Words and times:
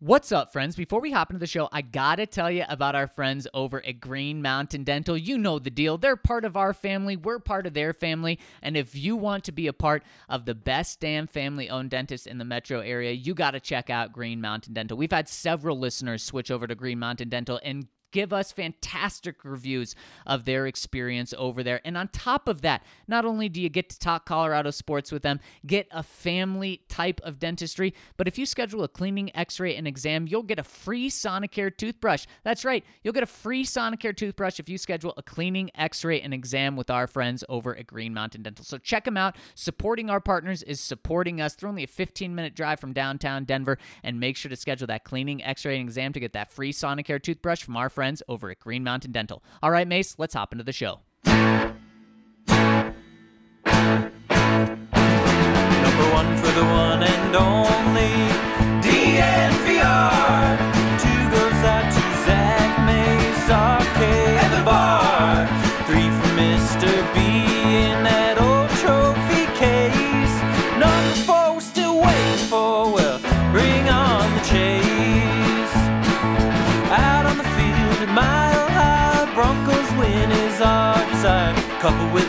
What's 0.00 0.30
up, 0.30 0.52
friends? 0.52 0.76
Before 0.76 1.00
we 1.00 1.10
hop 1.10 1.30
into 1.30 1.40
the 1.40 1.48
show, 1.48 1.68
I 1.72 1.82
gotta 1.82 2.24
tell 2.24 2.52
you 2.52 2.62
about 2.68 2.94
our 2.94 3.08
friends 3.08 3.48
over 3.52 3.84
at 3.84 3.98
Green 3.98 4.40
Mountain 4.40 4.84
Dental. 4.84 5.18
You 5.18 5.36
know 5.36 5.58
the 5.58 5.72
deal. 5.72 5.98
They're 5.98 6.14
part 6.14 6.44
of 6.44 6.56
our 6.56 6.72
family, 6.72 7.16
we're 7.16 7.40
part 7.40 7.66
of 7.66 7.74
their 7.74 7.92
family. 7.92 8.38
And 8.62 8.76
if 8.76 8.94
you 8.94 9.16
want 9.16 9.42
to 9.44 9.52
be 9.52 9.66
a 9.66 9.72
part 9.72 10.04
of 10.28 10.44
the 10.44 10.54
best 10.54 11.00
damn 11.00 11.26
family 11.26 11.68
owned 11.68 11.90
dentist 11.90 12.28
in 12.28 12.38
the 12.38 12.44
metro 12.44 12.78
area, 12.78 13.10
you 13.10 13.34
gotta 13.34 13.58
check 13.58 13.90
out 13.90 14.12
Green 14.12 14.40
Mountain 14.40 14.72
Dental. 14.72 14.96
We've 14.96 15.10
had 15.10 15.28
several 15.28 15.76
listeners 15.76 16.22
switch 16.22 16.52
over 16.52 16.68
to 16.68 16.76
Green 16.76 17.00
Mountain 17.00 17.30
Dental 17.30 17.58
and 17.64 17.88
give 18.10 18.32
us 18.32 18.52
fantastic 18.52 19.44
reviews 19.44 19.94
of 20.26 20.44
their 20.44 20.66
experience 20.66 21.34
over 21.36 21.62
there. 21.62 21.80
And 21.84 21.96
on 21.96 22.08
top 22.08 22.48
of 22.48 22.62
that, 22.62 22.82
not 23.06 23.24
only 23.24 23.48
do 23.48 23.60
you 23.60 23.68
get 23.68 23.88
to 23.90 23.98
talk 23.98 24.26
Colorado 24.26 24.70
sports 24.70 25.12
with 25.12 25.22
them, 25.22 25.40
get 25.66 25.86
a 25.90 26.02
family 26.02 26.82
type 26.88 27.20
of 27.24 27.38
dentistry, 27.38 27.94
but 28.16 28.28
if 28.28 28.38
you 28.38 28.46
schedule 28.46 28.82
a 28.82 28.88
cleaning, 28.88 29.34
x 29.36 29.60
ray, 29.60 29.76
and 29.76 29.86
exam, 29.86 30.26
you'll 30.26 30.42
get 30.42 30.58
a 30.58 30.64
free 30.64 31.10
Sonicare 31.10 31.74
toothbrush. 31.76 32.26
That's 32.44 32.64
right, 32.64 32.84
you'll 33.02 33.14
get 33.14 33.22
a 33.22 33.26
free 33.26 33.64
Sonicare 33.64 34.16
toothbrush 34.16 34.58
if 34.60 34.68
you 34.68 34.78
schedule 34.78 35.14
a 35.16 35.22
cleaning, 35.22 35.70
x 35.74 36.04
ray, 36.04 36.20
and 36.20 36.34
exam 36.34 36.76
with 36.76 36.90
our 36.90 37.06
friends 37.06 37.44
over 37.48 37.76
at 37.76 37.86
Green 37.86 38.14
Mountain 38.14 38.42
Dental. 38.42 38.64
So 38.64 38.78
check 38.78 39.04
them 39.04 39.16
out. 39.16 39.36
Supporting 39.54 40.10
our 40.10 40.20
partners 40.20 40.62
is 40.62 40.80
supporting 40.80 41.40
us. 41.40 41.54
They're 41.54 41.68
only 41.68 41.84
a 41.84 41.88
15 41.88 42.34
minute 42.34 42.54
drive 42.54 42.80
from 42.80 42.92
downtown 42.92 43.44
Denver, 43.44 43.78
and 44.02 44.20
make 44.20 44.36
sure 44.36 44.48
to 44.48 44.56
schedule 44.56 44.86
that 44.86 45.04
cleaning, 45.04 45.42
x 45.44 45.64
ray, 45.64 45.78
and 45.78 45.88
exam 45.88 46.12
to 46.12 46.20
get 46.20 46.32
that 46.32 46.50
free 46.50 46.72
Sonicare 46.72 47.22
toothbrush 47.22 47.62
from 47.62 47.76
our 47.76 47.88
friends 47.98 48.22
over 48.28 48.48
at 48.48 48.60
Green 48.60 48.84
Mountain 48.84 49.10
Dental. 49.10 49.42
All 49.60 49.72
right, 49.72 49.88
Mace, 49.88 50.14
let's 50.18 50.34
hop 50.34 50.52
into 50.52 50.62
the 50.62 50.72
show. 50.72 51.00
Number 51.24 51.66
one 56.12 56.36
for 56.36 56.52
the 56.52 56.62
one 56.62 57.02
and 57.02 57.34
only 57.34 58.47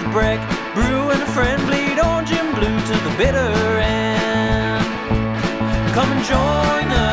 Couple 0.09 0.21
with 0.21 0.39
Breck, 0.39 0.39
Brew, 0.73 1.11
and 1.11 1.21
a 1.21 1.25
friend 1.27 1.61
bleed 1.67 1.99
orange 1.99 2.31
and 2.31 2.55
blue 2.55 2.79
to 2.79 3.03
the 3.03 3.15
bitter 3.17 3.79
end. 3.79 4.85
Come 5.93 6.11
and 6.11 6.25
join 6.25 6.91
us, 6.91 7.08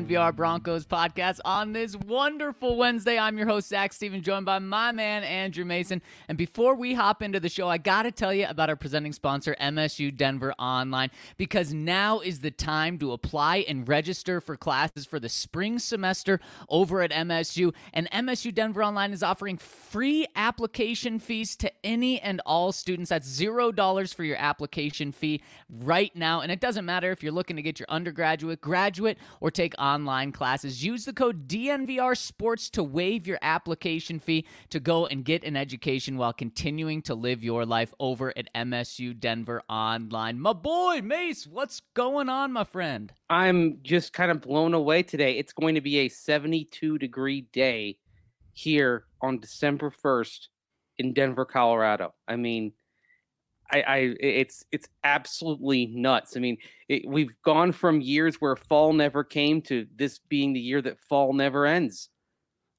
DNVR 0.00 0.34
Broncos 0.34 0.86
podcast 0.86 1.40
on 1.44 1.74
this 1.74 1.94
wonderful 1.94 2.78
Wednesday. 2.78 3.18
I'm 3.18 3.36
your 3.36 3.46
host, 3.46 3.68
Zac 3.68 3.92
Steven, 3.92 4.22
joined 4.22 4.46
by 4.46 4.58
my 4.58 4.92
man, 4.92 5.22
Andrew 5.22 5.66
Mason. 5.66 6.00
And 6.26 6.38
before 6.38 6.74
we 6.74 6.94
hop 6.94 7.22
into 7.22 7.38
the 7.38 7.50
show, 7.50 7.68
I 7.68 7.76
got 7.76 8.04
to 8.04 8.10
tell 8.10 8.32
you 8.32 8.46
about 8.48 8.70
our 8.70 8.76
presenting 8.76 9.12
sponsor, 9.12 9.54
MSU 9.60 10.16
Denver 10.16 10.54
Online, 10.58 11.10
because 11.36 11.74
now 11.74 12.20
is 12.20 12.40
the 12.40 12.50
time 12.50 12.98
to 12.98 13.12
apply 13.12 13.58
and 13.68 13.86
register 13.86 14.40
for 14.40 14.56
classes 14.56 15.04
for 15.04 15.20
the 15.20 15.28
spring 15.28 15.78
semester 15.78 16.40
over 16.70 17.02
at 17.02 17.10
MSU. 17.10 17.74
And 17.92 18.10
MSU 18.10 18.54
Denver 18.54 18.82
Online 18.82 19.12
is 19.12 19.22
offering 19.22 19.58
free 19.58 20.26
application 20.34 21.18
fees 21.18 21.56
to 21.56 21.70
any 21.84 22.20
and 22.22 22.40
all 22.46 22.72
students. 22.72 23.10
That's 23.10 23.28
$0 23.28 24.14
for 24.14 24.24
your 24.24 24.38
application 24.38 25.12
fee 25.12 25.42
right 25.68 26.14
now. 26.16 26.40
And 26.40 26.50
it 26.50 26.60
doesn't 26.60 26.86
matter 26.86 27.10
if 27.10 27.22
you're 27.22 27.32
looking 27.32 27.56
to 27.56 27.62
get 27.62 27.78
your 27.78 27.88
undergraduate, 27.90 28.62
graduate, 28.62 29.18
or 29.40 29.50
take 29.50 29.74
online 29.90 30.30
classes. 30.32 30.84
Use 30.84 31.04
the 31.04 31.12
code 31.12 31.48
DNVR 31.48 32.16
Sports 32.16 32.70
to 32.70 32.82
waive 32.82 33.26
your 33.26 33.38
application 33.42 34.20
fee 34.20 34.46
to 34.70 34.78
go 34.78 35.06
and 35.06 35.24
get 35.24 35.44
an 35.44 35.56
education 35.56 36.16
while 36.16 36.32
continuing 36.32 37.02
to 37.02 37.14
live 37.14 37.42
your 37.42 37.66
life 37.66 37.92
over 37.98 38.32
at 38.36 38.52
MSU 38.54 39.18
Denver 39.18 39.62
Online. 39.68 40.38
My 40.38 40.52
boy, 40.52 41.00
Mace, 41.02 41.46
what's 41.46 41.80
going 41.94 42.28
on, 42.28 42.52
my 42.52 42.64
friend? 42.64 43.12
I'm 43.28 43.78
just 43.82 44.12
kind 44.12 44.30
of 44.30 44.42
blown 44.42 44.74
away 44.74 45.02
today. 45.02 45.38
It's 45.38 45.52
going 45.52 45.74
to 45.74 45.80
be 45.80 45.98
a 45.98 46.08
72 46.08 46.98
degree 46.98 47.42
day 47.52 47.98
here 48.52 49.04
on 49.20 49.40
December 49.40 49.90
1st 49.90 50.48
in 50.98 51.14
Denver, 51.14 51.44
Colorado. 51.44 52.14
I 52.28 52.36
mean, 52.36 52.72
I, 53.72 53.80
I 53.82 53.96
it's 54.20 54.64
it's 54.72 54.88
absolutely 55.04 55.86
nuts. 55.86 56.36
I 56.36 56.40
mean, 56.40 56.58
it, 56.88 57.02
we've 57.06 57.30
gone 57.44 57.72
from 57.72 58.00
years 58.00 58.36
where 58.36 58.56
fall 58.56 58.92
never 58.92 59.24
came 59.24 59.62
to 59.62 59.86
this 59.96 60.18
being 60.28 60.52
the 60.52 60.60
year 60.60 60.82
that 60.82 60.98
fall 61.08 61.32
never 61.32 61.66
ends. 61.66 62.08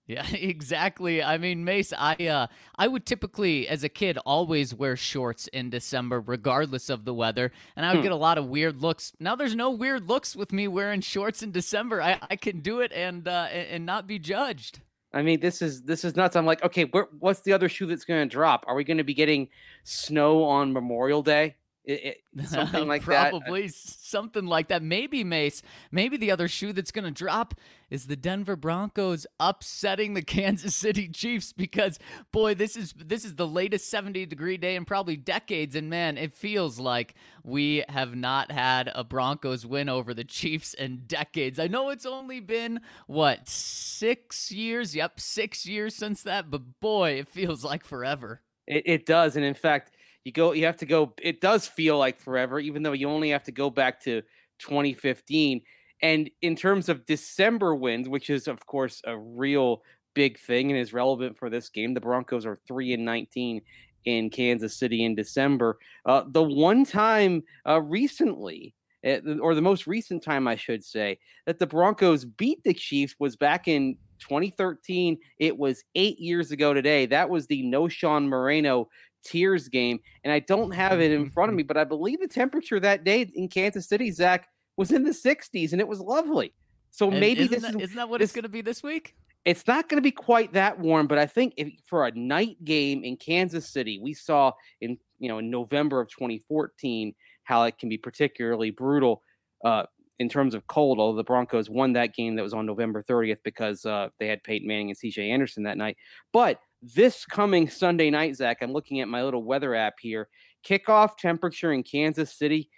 Yeah, 0.07 0.27
exactly. 0.33 1.23
I 1.23 1.37
mean, 1.37 1.63
Mace, 1.63 1.93
I 1.97 2.15
uh 2.15 2.47
I 2.77 2.87
would 2.87 3.05
typically 3.05 3.67
as 3.67 3.83
a 3.83 3.89
kid 3.89 4.17
always 4.25 4.73
wear 4.73 4.95
shorts 4.97 5.47
in 5.47 5.69
December 5.69 6.19
regardless 6.19 6.89
of 6.89 7.05
the 7.05 7.13
weather, 7.13 7.51
and 7.75 7.85
I 7.85 7.93
would 7.93 7.99
Hmm. 7.99 8.03
get 8.03 8.11
a 8.11 8.15
lot 8.15 8.37
of 8.37 8.47
weird 8.47 8.81
looks. 8.81 9.13
Now 9.19 9.35
there's 9.35 9.55
no 9.55 9.69
weird 9.71 10.09
looks 10.09 10.35
with 10.35 10.51
me 10.51 10.67
wearing 10.67 11.01
shorts 11.01 11.43
in 11.43 11.51
December. 11.51 12.01
I, 12.01 12.19
I 12.29 12.35
can 12.35 12.59
do 12.59 12.79
it 12.81 12.91
and 12.91 13.27
uh 13.27 13.47
and, 13.51 13.67
and 13.69 13.85
not 13.85 14.07
be 14.07 14.19
judged. 14.19 14.81
I 15.13 15.21
mean, 15.21 15.39
this 15.39 15.61
is 15.61 15.81
this 15.83 16.05
is 16.05 16.15
nuts. 16.15 16.35
I'm 16.35 16.45
like, 16.45 16.63
okay, 16.63 16.85
where, 16.85 17.07
what's 17.19 17.41
the 17.41 17.53
other 17.53 17.67
shoe 17.67 17.85
that's 17.85 18.05
going 18.05 18.27
to 18.27 18.33
drop? 18.33 18.63
Are 18.67 18.75
we 18.75 18.83
going 18.83 18.97
to 18.97 19.03
be 19.03 19.13
getting 19.13 19.49
snow 19.83 20.43
on 20.43 20.71
Memorial 20.71 21.21
Day? 21.21 21.55
It, 21.83 22.21
it, 22.35 22.47
something 22.47 22.87
like 22.87 23.05
that. 23.05 23.33
Uh, 23.33 23.39
probably 23.39 23.67
something 23.67 24.45
like 24.45 24.67
that. 24.67 24.83
Maybe 24.83 25.23
Mace. 25.23 25.63
Maybe 25.91 26.15
the 26.15 26.31
other 26.31 26.47
shoe 26.47 26.73
that's 26.73 26.91
going 26.91 27.05
to 27.05 27.11
drop 27.11 27.55
is 27.89 28.05
the 28.05 28.15
Denver 28.15 28.55
Broncos 28.55 29.25
upsetting 29.39 30.13
the 30.13 30.21
Kansas 30.21 30.75
City 30.75 31.07
Chiefs 31.07 31.53
because 31.53 31.97
boy, 32.31 32.53
this 32.53 32.75
is 32.75 32.93
this 32.93 33.25
is 33.25 33.35
the 33.35 33.47
latest 33.47 33.89
70 33.89 34.27
degree 34.27 34.57
day 34.57 34.75
in 34.75 34.85
probably 34.85 35.17
decades 35.17 35.75
and 35.75 35.89
man, 35.89 36.17
it 36.17 36.33
feels 36.33 36.79
like 36.79 37.15
we 37.43 37.83
have 37.89 38.15
not 38.15 38.51
had 38.51 38.91
a 38.93 39.03
Broncos 39.03 39.65
win 39.65 39.89
over 39.89 40.13
the 40.13 40.23
Chiefs 40.23 40.75
in 40.75 41.03
decades. 41.07 41.59
I 41.59 41.67
know 41.67 41.89
it's 41.89 42.05
only 42.05 42.39
been 42.39 42.81
what, 43.07 43.49
6 43.49 44.51
years? 44.51 44.95
Yep, 44.95 45.19
6 45.19 45.65
years 45.65 45.95
since 45.95 46.21
that, 46.23 46.51
but 46.51 46.79
boy, 46.79 47.11
it 47.13 47.27
feels 47.27 47.63
like 47.63 47.83
forever. 47.83 48.41
It, 48.67 48.83
it 48.85 49.05
does, 49.05 49.35
and 49.35 49.43
in 49.43 49.55
fact, 49.55 49.91
you 50.23 50.31
go. 50.31 50.51
You 50.53 50.65
have 50.65 50.77
to 50.77 50.85
go. 50.85 51.13
It 51.21 51.41
does 51.41 51.67
feel 51.67 51.97
like 51.97 52.19
forever, 52.19 52.59
even 52.59 52.83
though 52.83 52.91
you 52.93 53.09
only 53.09 53.29
have 53.29 53.43
to 53.43 53.51
go 53.51 53.69
back 53.69 54.01
to 54.03 54.21
2015. 54.59 55.61
And 56.01 56.29
in 56.41 56.55
terms 56.55 56.89
of 56.89 57.05
December 57.05 57.75
wins, 57.75 58.09
which 58.09 58.29
is 58.29 58.47
of 58.47 58.65
course 58.65 59.01
a 59.05 59.17
real 59.17 59.83
big 60.13 60.39
thing 60.39 60.71
and 60.71 60.79
is 60.79 60.93
relevant 60.93 61.37
for 61.37 61.49
this 61.49 61.69
game, 61.69 61.93
the 61.93 62.01
Broncos 62.01 62.45
are 62.45 62.57
three 62.67 62.93
and 62.93 63.05
19 63.05 63.61
in 64.05 64.29
Kansas 64.29 64.77
City 64.77 65.05
in 65.05 65.15
December. 65.15 65.77
Uh, 66.05 66.23
the 66.27 66.41
one 66.43 66.85
time 66.85 67.43
uh, 67.67 67.81
recently. 67.81 68.73
uh, 69.05 69.19
Or 69.41 69.53
the 69.55 69.61
most 69.61 69.85
recent 69.87 70.23
time, 70.23 70.47
I 70.47 70.55
should 70.55 70.83
say, 70.83 71.19
that 71.45 71.59
the 71.59 71.67
Broncos 71.67 72.25
beat 72.25 72.63
the 72.63 72.73
Chiefs 72.73 73.15
was 73.19 73.35
back 73.35 73.67
in 73.67 73.97
2013. 74.19 75.17
It 75.39 75.57
was 75.57 75.83
eight 75.95 76.19
years 76.19 76.51
ago 76.51 76.73
today. 76.73 77.05
That 77.05 77.29
was 77.29 77.47
the 77.47 77.63
Knowshon 77.63 78.27
Moreno 78.27 78.89
Tears 79.23 79.67
game. 79.67 79.99
And 80.23 80.31
I 80.33 80.39
don't 80.39 80.71
have 80.71 80.99
it 81.01 81.11
in 81.11 81.29
front 81.29 81.49
of 81.49 81.55
me, 81.55 81.63
but 81.63 81.77
I 81.77 81.83
believe 81.83 82.19
the 82.19 82.27
temperature 82.27 82.79
that 82.79 83.03
day 83.03 83.29
in 83.35 83.47
Kansas 83.47 83.87
City, 83.87 84.11
Zac, 84.11 84.47
was 84.77 84.91
in 84.91 85.03
the 85.03 85.11
60s 85.11 85.71
and 85.71 85.81
it 85.81 85.87
was 85.87 85.99
lovely. 85.99 86.53
So 86.91 87.09
And 87.09 87.19
maybe 87.19 87.41
isn't 87.41 87.51
this 87.51 87.61
that, 87.63 87.75
is 87.75 87.81
isn't 87.83 87.95
that 87.97 88.09
what 88.09 88.19
this- 88.19 88.29
it's 88.29 88.35
going 88.35 88.43
to 88.43 88.49
be 88.49 88.61
this 88.61 88.83
week? 88.83 89.15
it's 89.43 89.65
not 89.65 89.89
going 89.89 89.97
to 89.97 90.03
be 90.03 90.11
quite 90.11 90.53
that 90.53 90.77
warm, 90.77 91.07
but 91.07 91.17
I 91.17 91.25
think 91.25 91.55
if, 91.57 91.73
for 91.87 92.05
a 92.05 92.11
night 92.11 92.63
game 92.63 93.03
in 93.03 93.17
Kansas 93.17 93.67
City, 93.67 93.99
we 93.99 94.13
saw 94.13 94.51
in 94.81 94.99
you 95.17 95.29
know 95.29 95.39
in 95.39 95.49
November 95.49 95.99
of 95.99 96.09
2014 96.09 97.15
how 97.43 97.63
it 97.63 97.77
can 97.79 97.89
be 97.89 97.97
particularly 97.97 98.69
brutal 98.69 99.23
uh, 99.65 99.83
in 100.19 100.29
terms 100.29 100.53
of 100.53 100.67
cold. 100.67 100.99
Although 100.99 101.17
the 101.17 101.23
Broncos 101.23 101.71
won 101.71 101.93
that 101.93 102.13
game 102.13 102.35
that 102.35 102.43
was 102.43 102.53
on 102.53 102.67
November 102.67 103.01
30th 103.01 103.39
because 103.43 103.83
uh, 103.83 104.09
they 104.19 104.27
had 104.27 104.43
Peyton 104.43 104.67
Manning 104.67 104.89
and 104.91 104.97
C.J. 104.97 105.31
Anderson 105.31 105.63
that 105.63 105.77
night. 105.77 105.97
But 106.31 106.59
this 106.81 107.25
coming 107.25 107.69
Sunday 107.69 108.09
night, 108.09 108.35
Zac, 108.35 108.57
I'm 108.61 108.73
looking 108.73 109.01
at 109.01 109.07
my 109.07 109.23
little 109.23 109.43
weather 109.43 109.75
app 109.75 109.95
here. 109.99 110.27
Kickoff 110.67 111.17
temperature 111.17 111.73
in 111.73 111.83
Kansas 111.83 112.37
City 112.37 112.69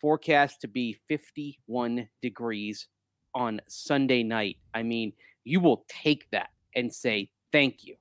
forecast 0.00 0.60
to 0.60 0.68
be 0.68 0.96
51 1.08 2.08
degrees 2.22 2.86
on 3.34 3.60
Sunday 3.68 4.22
night. 4.22 4.56
I 4.74 4.82
mean, 4.82 5.12
you 5.44 5.60
will 5.60 5.84
take 5.88 6.28
that 6.30 6.50
and 6.74 6.92
say 6.92 7.30
thank 7.52 7.84
you 7.84 7.96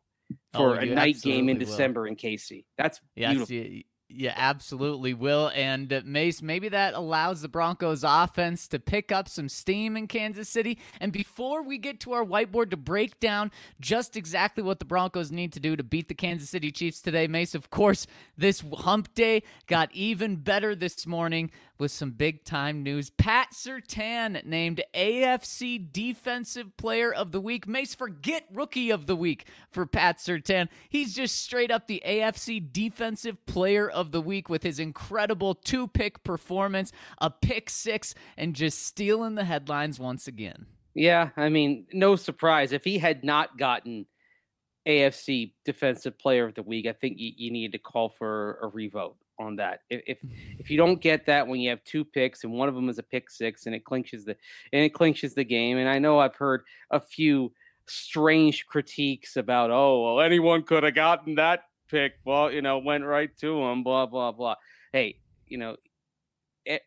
Oh, 0.53 0.59
for 0.59 0.75
a 0.75 0.85
night 0.85 1.21
game 1.21 1.49
in 1.49 1.55
absolutely 1.57 1.65
will. 1.65 1.71
December 1.71 2.07
in 2.07 2.15
KC. 2.15 2.65
That's 2.77 2.99
Yes, 3.15 3.47
beautiful. 3.47 3.81
Yeah, 4.09 4.33
absolutely 4.37 5.13
will. 5.13 5.51
And 5.53 5.91
uh, 5.91 6.01
Mace, 6.05 6.41
maybe 6.41 6.69
that 6.69 6.93
allows 6.93 7.41
the 7.41 7.49
Broncos 7.49 8.05
offense 8.07 8.65
to 8.69 8.79
pick 8.79 9.11
up 9.11 9.27
some 9.27 9.49
steam 9.49 9.97
in 9.97 10.07
Kansas 10.07 10.47
City. 10.47 10.79
And 11.01 11.11
before 11.11 11.61
we 11.61 11.77
get 11.77 11.99
to 12.01 12.13
our 12.13 12.23
whiteboard 12.23 12.69
to 12.71 12.77
break 12.77 13.19
down 13.19 13.51
just 13.81 14.15
exactly 14.15 14.63
what 14.63 14.79
the 14.79 14.85
Broncos 14.85 15.29
need 15.29 15.51
to 15.53 15.59
do 15.59 15.75
to 15.75 15.83
beat 15.83 16.07
the 16.07 16.13
Kansas 16.13 16.49
City 16.49 16.71
Chiefs 16.71 17.01
today, 17.01 17.27
Mace, 17.27 17.53
of 17.53 17.69
course, 17.69 18.07
this 18.37 18.63
hump 18.77 19.13
day 19.13 19.43
got 19.67 19.89
even 19.91 20.37
better 20.37 20.73
this 20.73 21.05
morning 21.05 21.51
with 21.79 21.91
some 21.91 22.11
big 22.11 22.43
time 22.43 22.83
news. 22.83 23.09
Pat 23.09 23.49
Surtain 23.53 24.43
named 24.45 24.81
AFC 24.93 25.91
Defensive 25.91 26.75
Player 26.77 27.13
of 27.13 27.31
the 27.31 27.41
Week. 27.41 27.67
Mace, 27.67 27.93
forget 27.93 28.45
Rookie 28.51 28.89
of 28.89 29.05
the 29.05 29.15
Week 29.15 29.47
for 29.69 29.85
Pat 29.85 30.17
Surtain. 30.17 30.69
He's 30.89 31.13
just 31.13 31.41
straight 31.41 31.71
up 31.71 31.87
the 31.87 32.01
AFC 32.05 32.71
Defensive 32.71 33.45
Player 33.45 33.89
of 33.97 34.11
the 34.11 34.21
Week 34.21 34.47
with 34.47 34.63
his 34.63 34.79
incredible 34.79 35.55
two 35.55 35.87
pick 35.87 36.23
performance, 36.23 36.91
a 37.17 37.29
pick 37.29 37.69
six, 37.69 38.13
and 38.37 38.55
just 38.55 38.85
stealing 38.85 39.35
the 39.35 39.43
headlines 39.43 39.99
once 39.99 40.27
again. 40.27 40.67
Yeah, 40.93 41.29
I 41.35 41.49
mean, 41.49 41.85
no 41.93 42.15
surprise. 42.15 42.71
If 42.71 42.83
he 42.83 42.97
had 42.97 43.23
not 43.23 43.57
gotten 43.57 44.05
AFC 44.87 45.53
Defensive 45.65 46.17
Player 46.17 46.45
of 46.45 46.55
the 46.55 46.63
Week, 46.63 46.87
I 46.87 46.93
think 46.93 47.17
you, 47.17 47.31
you 47.35 47.51
needed 47.51 47.73
to 47.73 47.79
call 47.79 48.09
for 48.09 48.59
a 48.61 48.67
revote 48.67 49.17
on 49.39 49.55
that. 49.57 49.81
If, 49.89 50.01
if 50.07 50.17
if 50.59 50.69
you 50.69 50.77
don't 50.77 51.01
get 51.01 51.25
that 51.25 51.47
when 51.47 51.59
you 51.59 51.69
have 51.71 51.83
two 51.83 52.05
picks 52.05 52.43
and 52.43 52.53
one 52.53 52.69
of 52.69 52.75
them 52.75 52.89
is 52.89 52.99
a 52.99 53.03
pick 53.03 53.29
six 53.29 53.65
and 53.65 53.75
it 53.75 53.83
clinches 53.83 54.25
the 54.25 54.35
and 54.73 54.83
it 54.83 54.93
clinches 54.93 55.33
the 55.33 55.43
game, 55.43 55.77
and 55.77 55.89
I 55.89 55.99
know 55.99 56.19
I've 56.19 56.35
heard 56.35 56.61
a 56.91 56.99
few 56.99 57.51
strange 57.89 58.65
critiques 58.65 59.37
about 59.37 59.71
oh 59.71 60.03
well 60.03 60.19
anyone 60.19 60.61
could 60.61 60.83
have 60.83 60.93
gotten 60.93 61.35
that 61.35 61.61
pick 61.89 62.13
well 62.25 62.51
you 62.51 62.61
know 62.61 62.77
went 62.77 63.03
right 63.03 63.35
to 63.37 63.61
him 63.63 63.83
blah 63.83 64.05
blah 64.05 64.31
blah 64.31 64.55
hey 64.93 65.17
you 65.47 65.57
know 65.57 65.75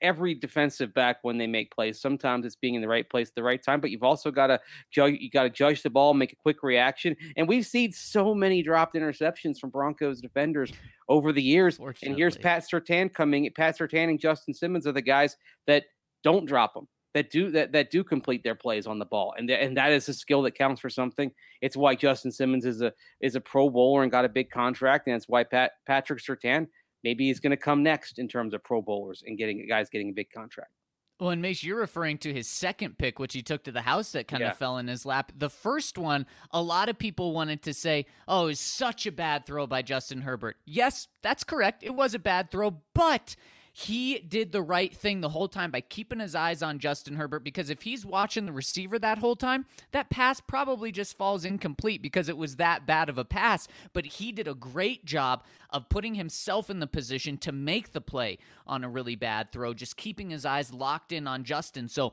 every 0.01 0.35
defensive 0.35 0.93
back 0.95 1.19
when 1.23 1.39
they 1.39 1.47
make 1.47 1.75
plays. 1.75 2.01
Sometimes 2.01 2.45
it's 2.45 2.57
being 2.57 2.75
in 2.75 2.83
the 2.83 2.89
right 2.89 3.09
place 3.09 3.29
at 3.29 3.35
the 3.35 3.43
right 3.43 3.63
time, 3.63 3.81
but 3.81 3.91
you've 3.91 4.03
also 4.03 4.31
got 4.31 4.49
to 4.49 4.61
judge. 4.91 5.17
You 5.19 5.31
got 5.31 5.45
to 5.45 5.51
judge 5.51 5.83
the 5.83 5.91
ball, 5.91 6.15
make 6.15 6.33
a 6.33 6.37
quick 6.37 6.63
reaction. 6.63 7.17
And 7.37 7.49
we've 7.49 7.67
seen 7.67 7.93
so 7.93 8.35
many 8.35 8.63
dropped 8.63 8.95
interceptions 8.95 9.59
from 9.59 9.71
Broncos 9.71 10.21
defenders 10.21 10.73
over 11.09 11.33
the 11.33 11.43
years. 11.43 11.79
And 12.03 12.17
here's 12.17 12.37
Pat 12.37 12.65
Surtain 12.71 13.13
coming. 13.13 13.51
Pat 13.57 13.79
Surtain 13.79 14.11
and 14.11 14.21
Justin 14.21 14.55
Simmons 14.55 14.87
are 14.87 14.93
the 14.93 15.03
guys 15.03 15.37
that 15.67 15.85
don't 16.23 16.47
drop 16.47 16.75
them. 16.75 16.87
That 17.13 17.31
do 17.31 17.51
that 17.51 17.73
that 17.73 17.91
do 17.91 18.05
complete 18.05 18.45
their 18.45 18.55
plays 18.55 18.87
on 18.87 19.01
the 19.01 19.05
ball, 19.05 19.35
and 19.37 19.49
th- 19.49 19.59
and 19.61 19.77
that 19.77 19.91
is 19.91 20.09
a 20.09 20.15
skill 20.15 20.43
that 20.43 20.55
counts 20.55 20.81
for 20.81 20.89
something. 20.89 21.33
It's 21.61 21.77
why 21.77 21.97
Justin 21.97 22.31
Simmons 22.31 22.65
is 22.65 22.83
a 22.83 22.93
is 23.21 23.35
a 23.35 23.41
Pro 23.41 23.69
Bowler 23.69 24.05
and 24.05 24.13
got 24.13 24.25
a 24.25 24.29
big 24.29 24.49
contract, 24.51 25.09
and 25.09 25.17
it's 25.17 25.29
why 25.29 25.43
Pat 25.43 25.73
Patrick 25.87 26.21
Surtain 26.21 26.69
maybe 27.05 27.27
he's 27.27 27.41
going 27.41 27.51
to 27.51 27.57
come 27.57 27.83
next 27.83 28.19
in 28.19 28.29
terms 28.29 28.55
of 28.55 28.63
Pro 28.63 28.83
Bowlers 28.83 29.23
and 29.27 29.39
getting 29.39 29.67
guys 29.69 29.89
getting 29.91 30.11
a 30.11 30.13
big 30.13 30.31
contract. 30.31 30.71
Well, 31.19 31.31
and 31.31 31.43
Mace, 31.43 31.63
you're 31.63 31.79
referring 31.79 32.17
to 32.19 32.33
his 32.33 32.49
second 32.49 32.97
pick, 32.97 33.19
which 33.19 33.35
he 33.35 33.43
took 33.43 33.65
to 33.65 33.73
the 33.73 33.83
house 33.83 34.13
that 34.13 34.27
kind 34.27 34.41
yeah. 34.41 34.53
of 34.53 34.57
fell 34.57 34.79
in 34.79 34.89
his 34.89 35.05
lap. 35.05 35.33
The 35.37 35.51
first 35.51 35.99
one, 35.99 36.25
a 36.51 36.63
lot 36.63 36.89
of 36.89 36.99
people 36.99 37.35
wanted 37.35 37.63
to 37.65 37.75
say, 37.75 38.07
oh, 38.27 38.45
it 38.45 38.47
was 38.47 38.61
such 38.61 39.07
a 39.07 39.13
bad 39.13 39.45
throw 39.45 39.67
by 39.67 39.83
Justin 39.83 40.23
Herbert. 40.23 40.57
Yes, 40.65 41.09
that's 41.23 41.45
correct. 41.45 41.83
It 41.83 41.95
was 41.95 42.15
a 42.15 42.19
bad 42.19 42.51
throw, 42.51 42.75
but 42.95 43.37
he 43.81 44.19
did 44.19 44.53
the 44.53 44.61
right 44.61 44.95
thing 44.95 45.21
the 45.21 45.31
whole 45.31 45.49
time 45.49 45.71
by 45.71 45.81
keeping 45.81 46.21
his 46.21 46.35
eyes 46.35 46.63
on 46.63 46.79
Justin 46.79 47.17
Herbert 47.17 47.43
because 47.43 47.71
if 47.71 47.81
he's 47.81 48.05
watching 48.05 48.45
the 48.45 48.53
receiver 48.53 48.99
that 48.99 49.19
whole 49.19 49.37
time, 49.37 49.65
that 49.93 50.11
pass 50.11 50.39
probably 50.39 50.93
just 50.93 51.17
falls 51.17 51.47
incomplete 51.47 52.03
because 52.03 52.29
it 52.29 52.37
was 52.37 52.57
that 52.57 52.85
bad 52.85 53.09
of 53.09 53.17
a 53.17 53.25
pass. 53.25 53.69
But 53.95 54.05
he 54.05 54.33
did 54.33 54.47
a 54.47 54.55
great 54.55 55.07
job 55.07 55.45
of 55.71 55.89
putting 55.89 56.15
himself 56.15 56.69
in 56.69 56.81
the 56.81 56.87
position 56.87 57.39
to 57.39 57.53
make 57.53 57.93
the 57.93 58.03
play 58.03 58.39
on 58.67 58.85
a 58.85 58.89
really 58.89 59.17
bad 59.17 59.51
throw, 59.51 59.73
just 59.73 59.97
keeping 59.97 60.29
his 60.29 60.45
eyes 60.45 60.75
locked 60.75 61.11
in 61.11 61.27
on 61.27 61.45
Justin. 61.45 61.89
So 61.89 62.13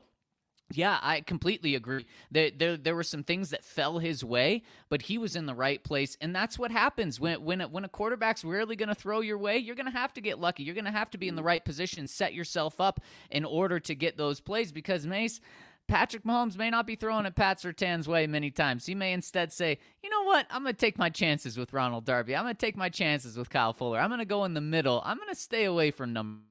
yeah, 0.70 0.98
I 1.00 1.22
completely 1.22 1.74
agree. 1.74 2.04
There, 2.30 2.50
there, 2.50 2.76
there 2.76 2.94
were 2.94 3.02
some 3.02 3.22
things 3.22 3.50
that 3.50 3.64
fell 3.64 3.98
his 3.98 4.22
way, 4.22 4.62
but 4.90 5.02
he 5.02 5.16
was 5.16 5.34
in 5.34 5.46
the 5.46 5.54
right 5.54 5.82
place, 5.82 6.16
and 6.20 6.34
that's 6.34 6.58
what 6.58 6.70
happens 6.70 7.18
when 7.18 7.42
when 7.42 7.60
when 7.60 7.84
a 7.84 7.88
quarterback's 7.88 8.44
rarely 8.44 8.76
going 8.76 8.90
to 8.90 8.94
throw 8.94 9.20
your 9.20 9.38
way. 9.38 9.56
You're 9.56 9.76
going 9.76 9.90
to 9.90 9.98
have 9.98 10.12
to 10.14 10.20
get 10.20 10.38
lucky. 10.38 10.64
You're 10.64 10.74
going 10.74 10.84
to 10.84 10.90
have 10.90 11.10
to 11.10 11.18
be 11.18 11.28
in 11.28 11.36
the 11.36 11.42
right 11.42 11.64
position, 11.64 12.06
set 12.06 12.34
yourself 12.34 12.80
up 12.80 13.00
in 13.30 13.46
order 13.46 13.80
to 13.80 13.94
get 13.94 14.18
those 14.18 14.40
plays. 14.40 14.70
Because 14.70 15.06
Mace, 15.06 15.40
Patrick 15.86 16.24
Mahomes 16.24 16.58
may 16.58 16.68
not 16.68 16.86
be 16.86 16.96
throwing 16.96 17.24
it 17.24 17.34
Pat 17.34 17.60
Surtain's 17.60 18.06
way 18.06 18.26
many 18.26 18.50
times. 18.50 18.84
He 18.84 18.94
may 18.94 19.14
instead 19.14 19.54
say, 19.54 19.78
you 20.02 20.10
know 20.10 20.24
what? 20.24 20.46
I'm 20.50 20.64
going 20.64 20.74
to 20.74 20.78
take 20.78 20.98
my 20.98 21.08
chances 21.08 21.56
with 21.56 21.72
Ronald 21.72 22.04
Darby. 22.04 22.36
I'm 22.36 22.44
going 22.44 22.54
to 22.54 22.66
take 22.66 22.76
my 22.76 22.90
chances 22.90 23.38
with 23.38 23.48
Kyle 23.48 23.72
Fuller. 23.72 23.98
I'm 23.98 24.10
going 24.10 24.18
to 24.18 24.26
go 24.26 24.44
in 24.44 24.52
the 24.52 24.60
middle. 24.60 25.02
I'm 25.06 25.16
going 25.16 25.30
to 25.30 25.34
stay 25.34 25.64
away 25.64 25.90
from 25.90 26.12
number 26.12 26.47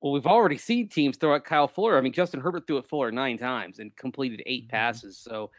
well, 0.00 0.12
we've 0.12 0.26
already 0.26 0.56
seen 0.56 0.88
teams 0.88 1.16
throw 1.16 1.34
at 1.34 1.44
Kyle 1.44 1.68
Fuller. 1.68 1.98
I 1.98 2.00
mean, 2.00 2.12
Justin 2.12 2.40
Herbert 2.40 2.66
threw 2.66 2.78
at 2.78 2.88
Fuller 2.88 3.12
nine 3.12 3.36
times 3.36 3.78
and 3.78 3.94
completed 3.96 4.42
8 4.46 4.62
mm-hmm. 4.62 4.70
passes. 4.70 5.18
So 5.18 5.50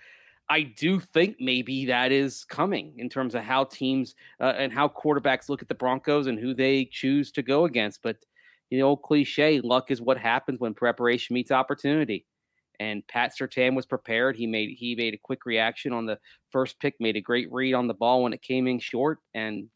I 0.50 0.64
do 0.64 1.00
think 1.00 1.38
maybe 1.40 1.86
that 1.86 2.12
is 2.12 2.44
coming 2.44 2.94
in 2.98 3.08
terms 3.08 3.36
of 3.36 3.44
how 3.44 3.66
teams 3.66 4.16
uh, 4.40 4.54
and 4.58 4.74
how 4.74 4.88
quarterbacks 4.88 5.48
look 5.48 5.62
at 5.62 5.68
the 5.68 5.76
Broncos 5.76 6.28
and 6.28 6.40
who 6.40 6.54
they 6.54 6.86
choose 6.86 7.32
to 7.34 7.44
go 7.44 7.66
against. 7.66 8.02
But 8.02 8.18
you 8.70 8.80
know, 8.80 8.96
cliche, 8.96 9.62
luck 9.62 9.92
is 9.92 10.02
what 10.02 10.18
happens 10.18 10.60
when 10.60 10.74
preparation 10.74 11.34
meets 11.34 11.52
opportunity. 11.52 12.26
And 12.80 13.06
Pat 13.08 13.34
Surtain 13.38 13.76
was 13.76 13.86
prepared. 13.86 14.36
He 14.36 14.48
made 14.48 14.76
he 14.78 14.96
made 14.96 15.14
a 15.14 15.20
quick 15.22 15.46
reaction 15.46 15.94
on 15.94 16.06
the 16.06 16.18
first 16.52 16.80
pick, 16.80 16.96
made 17.00 17.16
a 17.16 17.22
great 17.22 17.52
read 17.52 17.74
on 17.74 17.88
the 17.88 17.94
ball 17.94 18.24
when 18.24 18.34
it 18.34 18.42
came 18.42 18.68
in 18.68 18.80
short, 18.80 19.20
and 19.36 19.70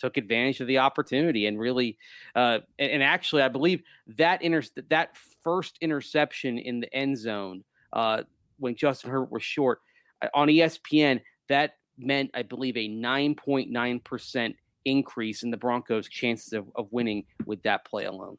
took 0.00 0.16
advantage 0.16 0.60
of 0.60 0.66
the 0.66 0.78
opportunity 0.78 1.46
and 1.46 1.58
really 1.58 1.96
uh, 2.34 2.58
and, 2.78 2.92
and, 2.92 3.02
actually 3.02 3.42
I 3.42 3.48
believe 3.48 3.82
that 4.18 4.42
inter- 4.42 4.62
that 4.88 5.16
first 5.42 5.78
interception 5.80 6.58
in 6.58 6.80
the 6.80 6.92
end 6.94 7.18
zone 7.18 7.62
uh, 7.92 8.22
when 8.58 8.74
Justin 8.74 9.10
Herbert 9.10 9.30
was 9.30 9.42
short 9.42 9.80
uh, 10.22 10.28
on 10.34 10.48
ESPN 10.48 11.20
that 11.48 11.74
meant 11.98 12.30
I 12.34 12.42
believe 12.42 12.76
a 12.76 12.88
9.9% 12.88 14.54
increase 14.84 15.42
in 15.42 15.50
the 15.50 15.56
Broncos 15.56 16.08
chances 16.08 16.52
of, 16.52 16.66
of 16.74 16.88
winning 16.90 17.24
with 17.44 17.62
that 17.62 17.84
play 17.84 18.06
alone. 18.06 18.38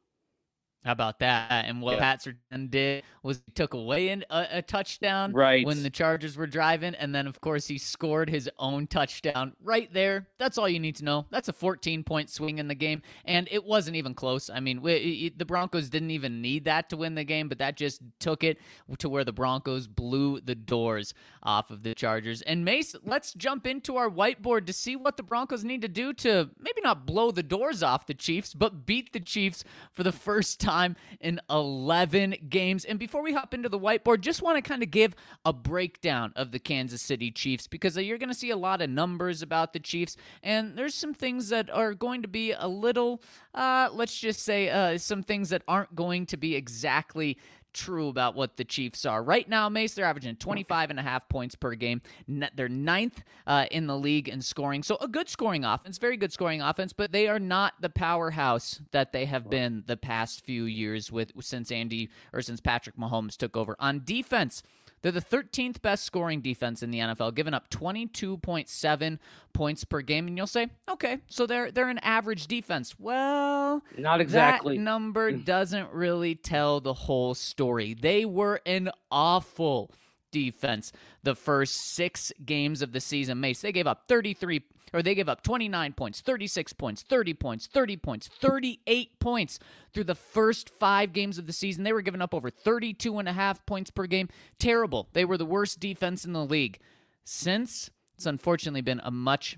How 0.83 0.93
about 0.93 1.19
that? 1.19 1.65
And 1.65 1.79
what 1.79 1.95
yeah. 1.95 1.99
Pat 1.99 2.23
Surtain 2.23 2.71
did 2.71 3.03
was 3.21 3.43
he 3.45 3.51
took 3.51 3.75
away 3.75 4.09
an, 4.09 4.25
a, 4.31 4.47
a, 4.53 4.61
touchdown 4.63 5.31
right. 5.31 5.63
when 5.63 5.83
the 5.83 5.91
Chargers 5.91 6.35
were 6.35 6.47
driving, 6.47 6.95
and 6.95 7.13
then 7.13 7.27
of 7.27 7.39
course 7.39 7.67
he 7.67 7.77
scored 7.77 8.31
his 8.31 8.49
own 8.57 8.87
touchdown 8.87 9.53
right 9.63 9.93
there. 9.93 10.27
That's 10.39 10.57
all 10.57 10.67
you 10.67 10.79
need 10.79 10.95
to 10.95 11.05
know. 11.05 11.27
That's 11.29 11.49
a 11.49 11.53
14 11.53 12.03
point 12.03 12.31
swing 12.31 12.57
in 12.57 12.67
the 12.67 12.73
game, 12.73 13.03
and 13.25 13.47
it 13.51 13.63
wasn't 13.63 13.95
even 13.95 14.15
close. 14.15 14.49
I 14.49 14.59
mean, 14.59 14.81
we, 14.81 14.93
it, 14.93 15.37
the 15.37 15.45
Broncos 15.45 15.87
didn't 15.87 16.09
even 16.09 16.41
need 16.41 16.65
that 16.65 16.89
to 16.89 16.97
win 16.97 17.13
the 17.13 17.23
game, 17.23 17.47
but 17.47 17.59
that 17.59 17.77
just 17.77 18.01
took 18.19 18.43
it 18.43 18.57
to 18.97 19.07
where 19.07 19.23
the 19.23 19.31
Broncos 19.31 19.85
blew 19.85 20.41
the 20.41 20.55
doors 20.55 21.13
off 21.43 21.69
of 21.69 21.83
the 21.83 21.93
Chargers. 21.93 22.41
And 22.41 22.65
Mace, 22.65 22.95
let's 23.03 23.33
jump 23.33 23.67
into 23.67 23.97
our 23.97 24.09
whiteboard 24.09 24.65
to 24.65 24.73
see 24.73 24.95
what 24.95 25.15
the 25.15 25.23
Broncos 25.23 25.63
need 25.63 25.83
to 25.83 25.87
do 25.87 26.11
to 26.13 26.49
maybe 26.59 26.81
not 26.81 27.05
blow 27.05 27.29
the 27.29 27.43
doors 27.43 27.83
off 27.83 28.07
the 28.07 28.15
Chiefs, 28.15 28.55
but 28.55 28.87
beat 28.87 29.13
the 29.13 29.19
Chiefs 29.19 29.63
for 29.93 30.01
the 30.01 30.11
first 30.11 30.59
time 30.59 30.70
time 30.71 30.95
in 31.19 31.39
11 31.49 32.35
games. 32.49 32.85
And 32.85 32.97
before 32.97 33.21
we 33.21 33.33
hop 33.33 33.53
into 33.53 33.69
the 33.69 33.79
whiteboard, 33.79 34.21
just 34.21 34.41
want 34.41 34.57
to 34.57 34.61
kind 34.61 34.81
of 34.81 34.89
give 34.89 35.15
a 35.45 35.51
breakdown 35.51 36.31
of 36.35 36.51
the 36.51 36.59
Kansas 36.59 37.01
City 37.01 37.31
Chiefs 37.31 37.67
because 37.67 37.97
you're 37.97 38.17
going 38.17 38.29
to 38.29 38.35
see 38.35 38.51
a 38.51 38.57
lot 38.57 38.81
of 38.81 38.89
numbers 38.89 39.41
about 39.41 39.73
the 39.73 39.79
Chiefs, 39.79 40.15
and 40.43 40.77
there's 40.77 40.95
some 40.95 41.13
things 41.13 41.49
that 41.49 41.69
are 41.69 41.93
going 41.93 42.21
to 42.21 42.27
be 42.27 42.53
a 42.53 42.67
little, 42.67 43.21
uh, 43.53 43.89
let's 43.91 44.17
just 44.17 44.41
say, 44.43 44.69
uh, 44.69 44.97
some 44.97 45.23
things 45.23 45.49
that 45.49 45.63
aren't 45.67 45.93
going 45.95 46.25
to 46.27 46.37
be 46.37 46.55
exactly 46.55 47.37
true 47.73 48.07
about 48.07 48.35
what 48.35 48.57
the 48.57 48.63
Chiefs 48.63 49.05
are. 49.05 49.23
Right 49.23 49.47
now, 49.47 49.69
Mace, 49.69 49.93
they're 49.93 50.05
averaging 50.05 50.35
25 50.35 50.89
and 50.89 50.99
a 50.99 51.03
half 51.03 51.27
points 51.29 51.55
per 51.55 51.75
game. 51.75 52.01
They're 52.27 52.69
ninth 52.69 53.23
uh, 53.47 53.65
in 53.71 53.87
the 53.87 53.97
league 53.97 54.29
in 54.29 54.41
scoring. 54.41 54.83
So 54.83 54.97
a 55.01 55.07
good 55.07 55.29
scoring 55.29 55.65
offense, 55.65 55.97
very 55.97 56.17
good 56.17 56.31
scoring 56.31 56.61
offense, 56.61 56.93
but 56.93 57.11
they 57.11 57.27
are 57.27 57.39
not 57.39 57.73
the 57.81 57.89
powerhouse 57.89 58.81
that 58.91 59.11
they 59.11 59.25
have 59.25 59.49
been 59.49 59.83
the 59.87 59.97
past 59.97 60.45
few 60.45 60.65
years 60.65 61.11
with 61.11 61.31
since 61.41 61.71
Andy 61.71 62.09
or 62.33 62.41
since 62.41 62.61
Patrick 62.61 62.97
Mahomes 62.97 63.37
took 63.37 63.55
over. 63.57 63.75
On 63.79 64.01
defense, 64.03 64.63
they're 65.01 65.11
the 65.11 65.21
13th 65.21 65.81
best 65.81 66.03
scoring 66.03 66.41
defense 66.41 66.83
in 66.83 66.91
the 66.91 66.99
NFL, 66.99 67.33
giving 67.33 67.53
up 67.53 67.69
22.7 67.69 69.19
points 69.53 69.83
per 69.83 70.01
game. 70.01 70.27
And 70.27 70.37
you'll 70.37 70.47
say, 70.47 70.67
okay, 70.89 71.19
so 71.27 71.45
they're 71.45 71.71
they're 71.71 71.89
an 71.89 71.99
average 71.99 72.47
defense. 72.47 72.95
Well, 72.99 73.81
not 73.97 74.21
exactly. 74.21 74.77
That 74.77 74.83
number 74.83 75.31
doesn't 75.31 75.91
really 75.91 76.35
tell 76.35 76.81
the 76.81 76.93
whole 76.93 77.33
story. 77.33 77.93
They 77.93 78.25
were 78.25 78.61
an 78.65 78.91
awful 79.11 79.91
defense 80.31 80.91
the 81.23 81.35
first 81.35 81.75
six 81.93 82.31
games 82.45 82.81
of 82.81 82.91
the 82.91 83.01
season. 83.01 83.39
Mace, 83.39 83.61
they 83.61 83.71
gave 83.71 83.87
up 83.87 84.07
33 84.07 84.63
or 84.93 85.01
they 85.01 85.15
give 85.15 85.29
up 85.29 85.43
29 85.43 85.93
points, 85.93 86.21
36 86.21 86.73
points, 86.73 87.01
30 87.03 87.33
points, 87.33 87.67
30 87.67 87.97
points, 87.97 88.27
38 88.27 89.19
points 89.19 89.59
through 89.93 90.03
the 90.03 90.15
first 90.15 90.69
five 90.79 91.13
games 91.13 91.37
of 91.37 91.47
the 91.47 91.53
season. 91.53 91.83
They 91.83 91.93
were 91.93 92.01
giving 92.01 92.21
up 92.21 92.33
over 92.33 92.49
32 92.49 93.17
and 93.19 93.27
a 93.27 93.33
half 93.33 93.65
points 93.65 93.91
per 93.91 94.05
game. 94.05 94.29
Terrible. 94.59 95.07
They 95.13 95.25
were 95.25 95.37
the 95.37 95.45
worst 95.45 95.79
defense 95.79 96.25
in 96.25 96.33
the 96.33 96.45
league. 96.45 96.79
Since, 97.23 97.89
it's 98.15 98.25
unfortunately 98.25 98.81
been 98.81 99.01
a 99.03 99.11
much 99.11 99.57